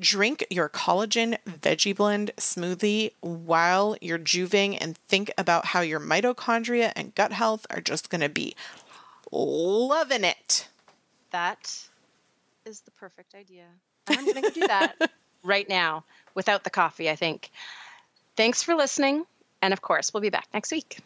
drink 0.00 0.44
your 0.50 0.68
collagen 0.68 1.38
veggie 1.48 1.94
blend 1.94 2.32
smoothie 2.36 3.12
while 3.20 3.96
you're 4.00 4.18
juving 4.18 4.76
and 4.80 4.98
think 4.98 5.30
about 5.38 5.66
how 5.66 5.80
your 5.80 6.00
mitochondria 6.00 6.92
and 6.96 7.14
gut 7.14 7.32
health 7.32 7.66
are 7.70 7.80
just 7.80 8.10
going 8.10 8.20
to 8.20 8.28
be 8.28 8.56
loving 9.30 10.24
it. 10.24 10.68
That 11.30 11.88
is 12.64 12.80
the 12.80 12.90
perfect 12.92 13.34
idea. 13.34 13.64
I'm 14.08 14.24
going 14.24 14.42
to 14.42 14.50
do 14.50 14.66
that 14.66 15.10
right 15.42 15.68
now 15.68 16.04
without 16.34 16.64
the 16.64 16.70
coffee, 16.70 17.08
I 17.08 17.16
think. 17.16 17.50
Thanks 18.36 18.62
for 18.62 18.74
listening. 18.74 19.24
And 19.62 19.72
of 19.72 19.80
course, 19.80 20.12
we'll 20.12 20.20
be 20.20 20.30
back 20.30 20.48
next 20.52 20.72
week. 20.72 20.98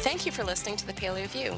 Thank 0.00 0.26
you 0.26 0.32
for 0.32 0.44
listening 0.44 0.76
to 0.76 0.86
the 0.86 0.92
Paleo 0.92 1.26
View. 1.28 1.54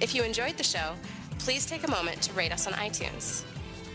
If 0.00 0.14
you 0.14 0.22
enjoyed 0.22 0.56
the 0.56 0.64
show, 0.64 0.94
please 1.38 1.66
take 1.66 1.86
a 1.86 1.90
moment 1.90 2.22
to 2.22 2.32
rate 2.32 2.52
us 2.52 2.66
on 2.66 2.72
iTunes. 2.72 3.44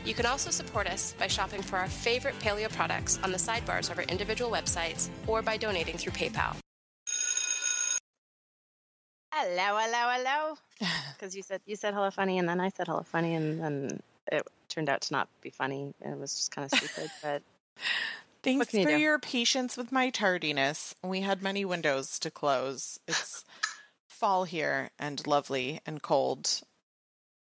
You 0.06 0.14
can 0.14 0.28
also 0.28 0.52
support 0.52 0.86
us 0.86 1.16
by 1.18 1.26
shopping 1.26 1.64
for 1.64 1.78
our 1.78 1.88
favorite 1.88 2.38
paleo 2.38 2.72
products 2.72 3.18
on 3.24 3.32
the 3.32 3.40
sidebars 3.40 3.90
of 3.90 3.98
our 3.98 4.04
individual 4.04 4.52
websites 4.52 5.10
or 5.26 5.42
by 5.42 5.58
donating 5.58 5.98
through 5.98 6.12
PayPal. 6.14 6.56
Hello, 9.34 9.80
hello, 9.80 10.14
hello. 10.16 10.58
Because 11.14 11.36
you 11.36 11.42
said 11.42 11.62
you 11.66 11.76
said 11.76 11.94
hello 11.94 12.12
funny, 12.12 12.38
and 12.38 12.48
then 12.48 12.60
I 12.60 12.70
said 12.70 12.88
hello 12.88 13.02
funny, 13.02 13.34
and 13.34 13.60
then 13.60 14.00
it 14.32 14.46
turned 14.70 14.90
out 14.90 15.02
to 15.02 15.14
not 15.14 15.28
be 15.42 15.50
funny. 15.50 15.94
It 16.02 16.20
was 16.20 16.36
just 16.36 16.52
kind 16.52 16.70
of 16.72 16.78
stupid, 16.78 17.10
but. 17.24 17.42
Thanks 18.44 18.70
for 18.70 18.78
you 18.78 18.98
your 18.98 19.18
patience 19.18 19.76
with 19.76 19.92
my 19.92 20.12
tardiness. 20.12 20.94
We 21.04 21.22
had 21.22 21.42
many 21.42 21.66
windows 21.66 22.20
to 22.20 22.30
close. 22.30 23.00
It's 23.08 23.44
fall 24.16 24.46
here 24.46 24.90
and 24.98 25.26
lovely 25.28 25.82
and 25.86 26.02
cold, 26.02 26.50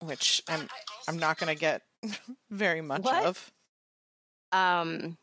which 0.00 0.42
I'm 0.48 0.68
I'm 1.08 1.18
not 1.18 1.38
going 1.38 1.54
to 1.54 1.58
get 1.58 1.82
very 2.50 2.80
much 2.80 3.02
what? 3.02 3.24
of. 3.24 3.52
Um, 4.52 5.16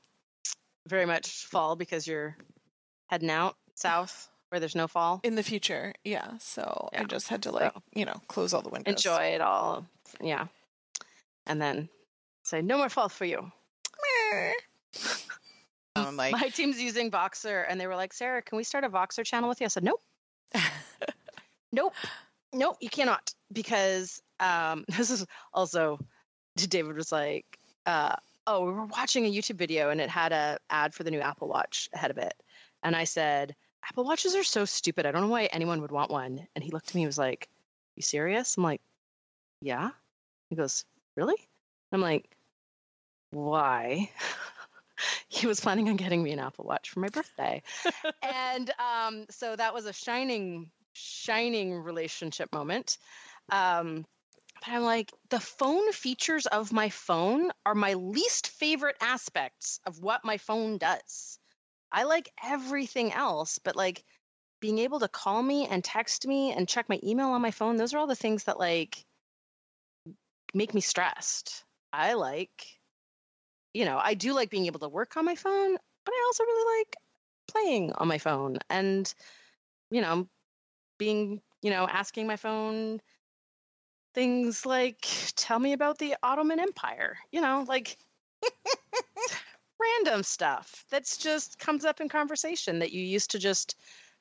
very 0.88 1.06
much 1.06 1.46
fall 1.46 1.76
because 1.76 2.08
you're 2.08 2.36
heading 3.08 3.30
out 3.30 3.56
south 3.76 4.30
where 4.50 4.60
there's 4.60 4.76
no 4.76 4.88
fall 4.88 5.20
in 5.24 5.36
the 5.36 5.44
future. 5.44 5.94
Yeah, 6.04 6.38
so 6.40 6.90
yeah. 6.94 7.02
I 7.02 7.04
just 7.06 7.28
had 7.28 7.44
to 7.44 7.52
like 7.52 7.74
so, 7.74 7.82
you 7.94 8.06
know 8.06 8.22
close 8.28 8.54
all 8.54 8.62
the 8.62 8.70
windows, 8.70 8.94
enjoy 8.94 9.34
it 9.34 9.42
all. 9.42 9.86
Yeah, 10.22 10.48
and 11.46 11.62
then 11.62 11.90
say 12.44 12.62
no 12.62 12.78
more 12.78 12.90
fall 12.90 13.10
for 13.10 13.26
you. 13.26 13.52
I'm 15.96 16.18
like, 16.18 16.32
my 16.32 16.50
team's 16.50 16.82
using 16.82 17.12
Voxer, 17.12 17.66
and 17.68 17.80
they 17.80 17.88
were 17.88 17.96
like, 17.96 18.14
"Sarah, 18.14 18.42
can 18.42 18.58
we 18.58 18.64
start 18.64 18.84
a 18.84 18.90
Voxer 18.90 19.26
channel 19.26 19.50
with 19.50 19.62
you?" 19.62 19.66
I 19.66 19.70
said, 19.70 19.84
"Nope." 19.84 20.02
Nope. 21.74 21.94
Nope, 22.54 22.78
you 22.80 22.90
cannot 22.90 23.34
because 23.52 24.22
um, 24.40 24.86
this 24.98 25.10
is 25.10 25.26
also 25.54 26.00
David 26.56 26.96
was 26.96 27.12
like, 27.12 27.58
uh, 27.86 28.16
"Oh, 28.46 28.66
we 28.66 28.72
were 28.72 28.86
watching 28.86 29.26
a 29.26 29.32
YouTube 29.32 29.58
video 29.58 29.90
and 29.90 30.00
it 30.00 30.10
had 30.10 30.32
a 30.32 30.60
ad 30.70 30.94
for 30.94 31.04
the 31.04 31.12
new 31.12 31.20
Apple 31.20 31.48
Watch 31.48 31.90
ahead 31.94 32.12
of 32.12 32.20
it," 32.20 32.36
and 32.84 32.96
I 32.96 33.06
said, 33.06 33.56
"Apple 33.90 34.06
Watches 34.06 34.36
are 34.36 34.44
so 34.44 34.66
stupid. 34.66 35.08
I 35.08 35.12
don't 35.12 35.24
know 35.24 35.28
why 35.30 35.46
anyone 35.46 35.82
would 35.82 35.92
want 35.92 36.12
one." 36.12 36.48
And 36.56 36.64
he 36.64 36.70
looked 36.70 36.90
at 36.90 36.96
me 36.96 37.02
and 37.02 37.10
was 37.10 37.18
like, 37.18 37.50
"You 37.96 38.04
serious?" 38.04 38.56
I'm 38.56 38.64
like, 38.64 38.82
"Yeah." 39.60 39.90
He 40.52 40.56
goes, 40.56 40.86
"Really?" 41.16 41.38
I'm 41.92 42.02
like, 42.02 42.30
why. 43.34 44.10
he 45.28 45.48
was 45.48 45.60
planning 45.60 45.90
on 45.90 45.96
getting 45.96 46.24
me 46.24 46.32
an 46.32 46.40
Apple 46.40 46.66
Watch 46.66 46.92
for 46.92 47.00
my 47.00 47.10
birthday. 47.10 47.62
and 48.24 48.72
um, 48.80 49.26
so 49.30 49.56
that 49.56 49.74
was 49.74 49.86
a 49.86 49.94
shining, 49.94 50.70
shining 50.94 51.74
relationship 51.74 52.52
moment. 52.54 52.98
Um, 53.52 54.06
but 54.62 54.70
I'm 54.74 54.84
like, 54.84 55.12
the 55.30 55.40
phone 55.40 55.92
features 55.92 56.46
of 56.46 56.72
my 56.72 56.90
phone 56.90 57.52
are 57.66 57.76
my 57.76 57.96
least 57.96 58.48
favorite 58.48 58.96
aspects 59.02 59.80
of 59.86 60.00
what 60.00 60.24
my 60.24 60.38
phone 60.38 60.78
does. 60.78 61.38
I 61.92 62.04
like 62.04 62.32
everything 62.44 63.12
else, 63.12 63.60
but 63.60 63.76
like 63.76 64.04
being 64.62 64.80
able 64.80 65.02
to 65.02 65.08
call 65.10 65.44
me 65.44 65.68
and 65.68 65.84
text 65.84 66.26
me 66.26 66.54
and 66.54 66.68
check 66.68 66.88
my 66.88 67.00
email 67.04 67.28
on 67.28 67.42
my 67.42 67.52
phone, 67.52 67.76
those 67.76 67.94
are 67.94 67.98
all 67.98 68.08
the 68.08 68.16
things 68.16 68.46
that 68.46 68.60
like 68.60 69.06
make 70.54 70.74
me 70.74 70.82
stressed. 70.82 71.66
I 71.92 72.14
like, 72.14 72.80
you 73.74 73.86
know, 73.86 74.00
I 74.02 74.14
do 74.14 74.34
like 74.34 74.50
being 74.50 74.68
able 74.68 74.80
to 74.80 74.88
work 74.88 75.18
on 75.18 75.26
my 75.26 75.36
phone, 75.36 75.78
but 76.06 76.14
I 76.14 76.24
also 76.28 76.44
really 76.44 76.80
like 76.80 76.96
playing 77.52 77.92
on 77.94 78.08
my 78.08 78.18
phone 78.18 78.58
and, 78.70 79.14
you 79.92 80.02
know, 80.02 80.28
being, 80.98 81.42
you 81.62 81.70
know, 81.70 81.88
asking 81.88 82.28
my 82.28 82.36
phone 82.36 83.02
things 84.14 84.66
like, 84.66 85.08
tell 85.36 85.60
me 85.60 85.74
about 85.74 85.98
the 85.98 86.16
Ottoman 86.22 86.60
Empire, 86.60 87.18
you 87.32 87.42
know, 87.42 87.66
like 87.68 87.98
random 89.82 90.24
stuff 90.24 90.86
that's 90.90 91.18
just 91.18 91.58
comes 91.60 91.84
up 91.86 92.00
in 92.00 92.10
conversation 92.10 92.80
that 92.80 92.92
you 92.92 93.04
used 93.04 93.32
to 93.32 93.40
just 93.40 93.76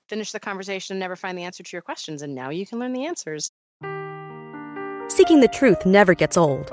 finish 0.09 0.33
the 0.33 0.41
conversation 0.41 0.95
and 0.95 1.01
never 1.01 1.17
find 1.17 1.37
the 1.37 1.45
answer 1.45 1.63
to 1.63 1.71
your 1.73 1.83
questions. 1.83 2.23
And 2.23 2.35
now 2.35 2.51
you 2.51 2.67
can 2.67 2.79
learn 2.79 2.93
the 2.93 3.07
answers. 3.07 3.51
Seeking 5.09 5.41
the 5.41 5.51
truth 5.53 5.85
never 5.85 6.15
gets 6.15 6.37
old. 6.37 6.73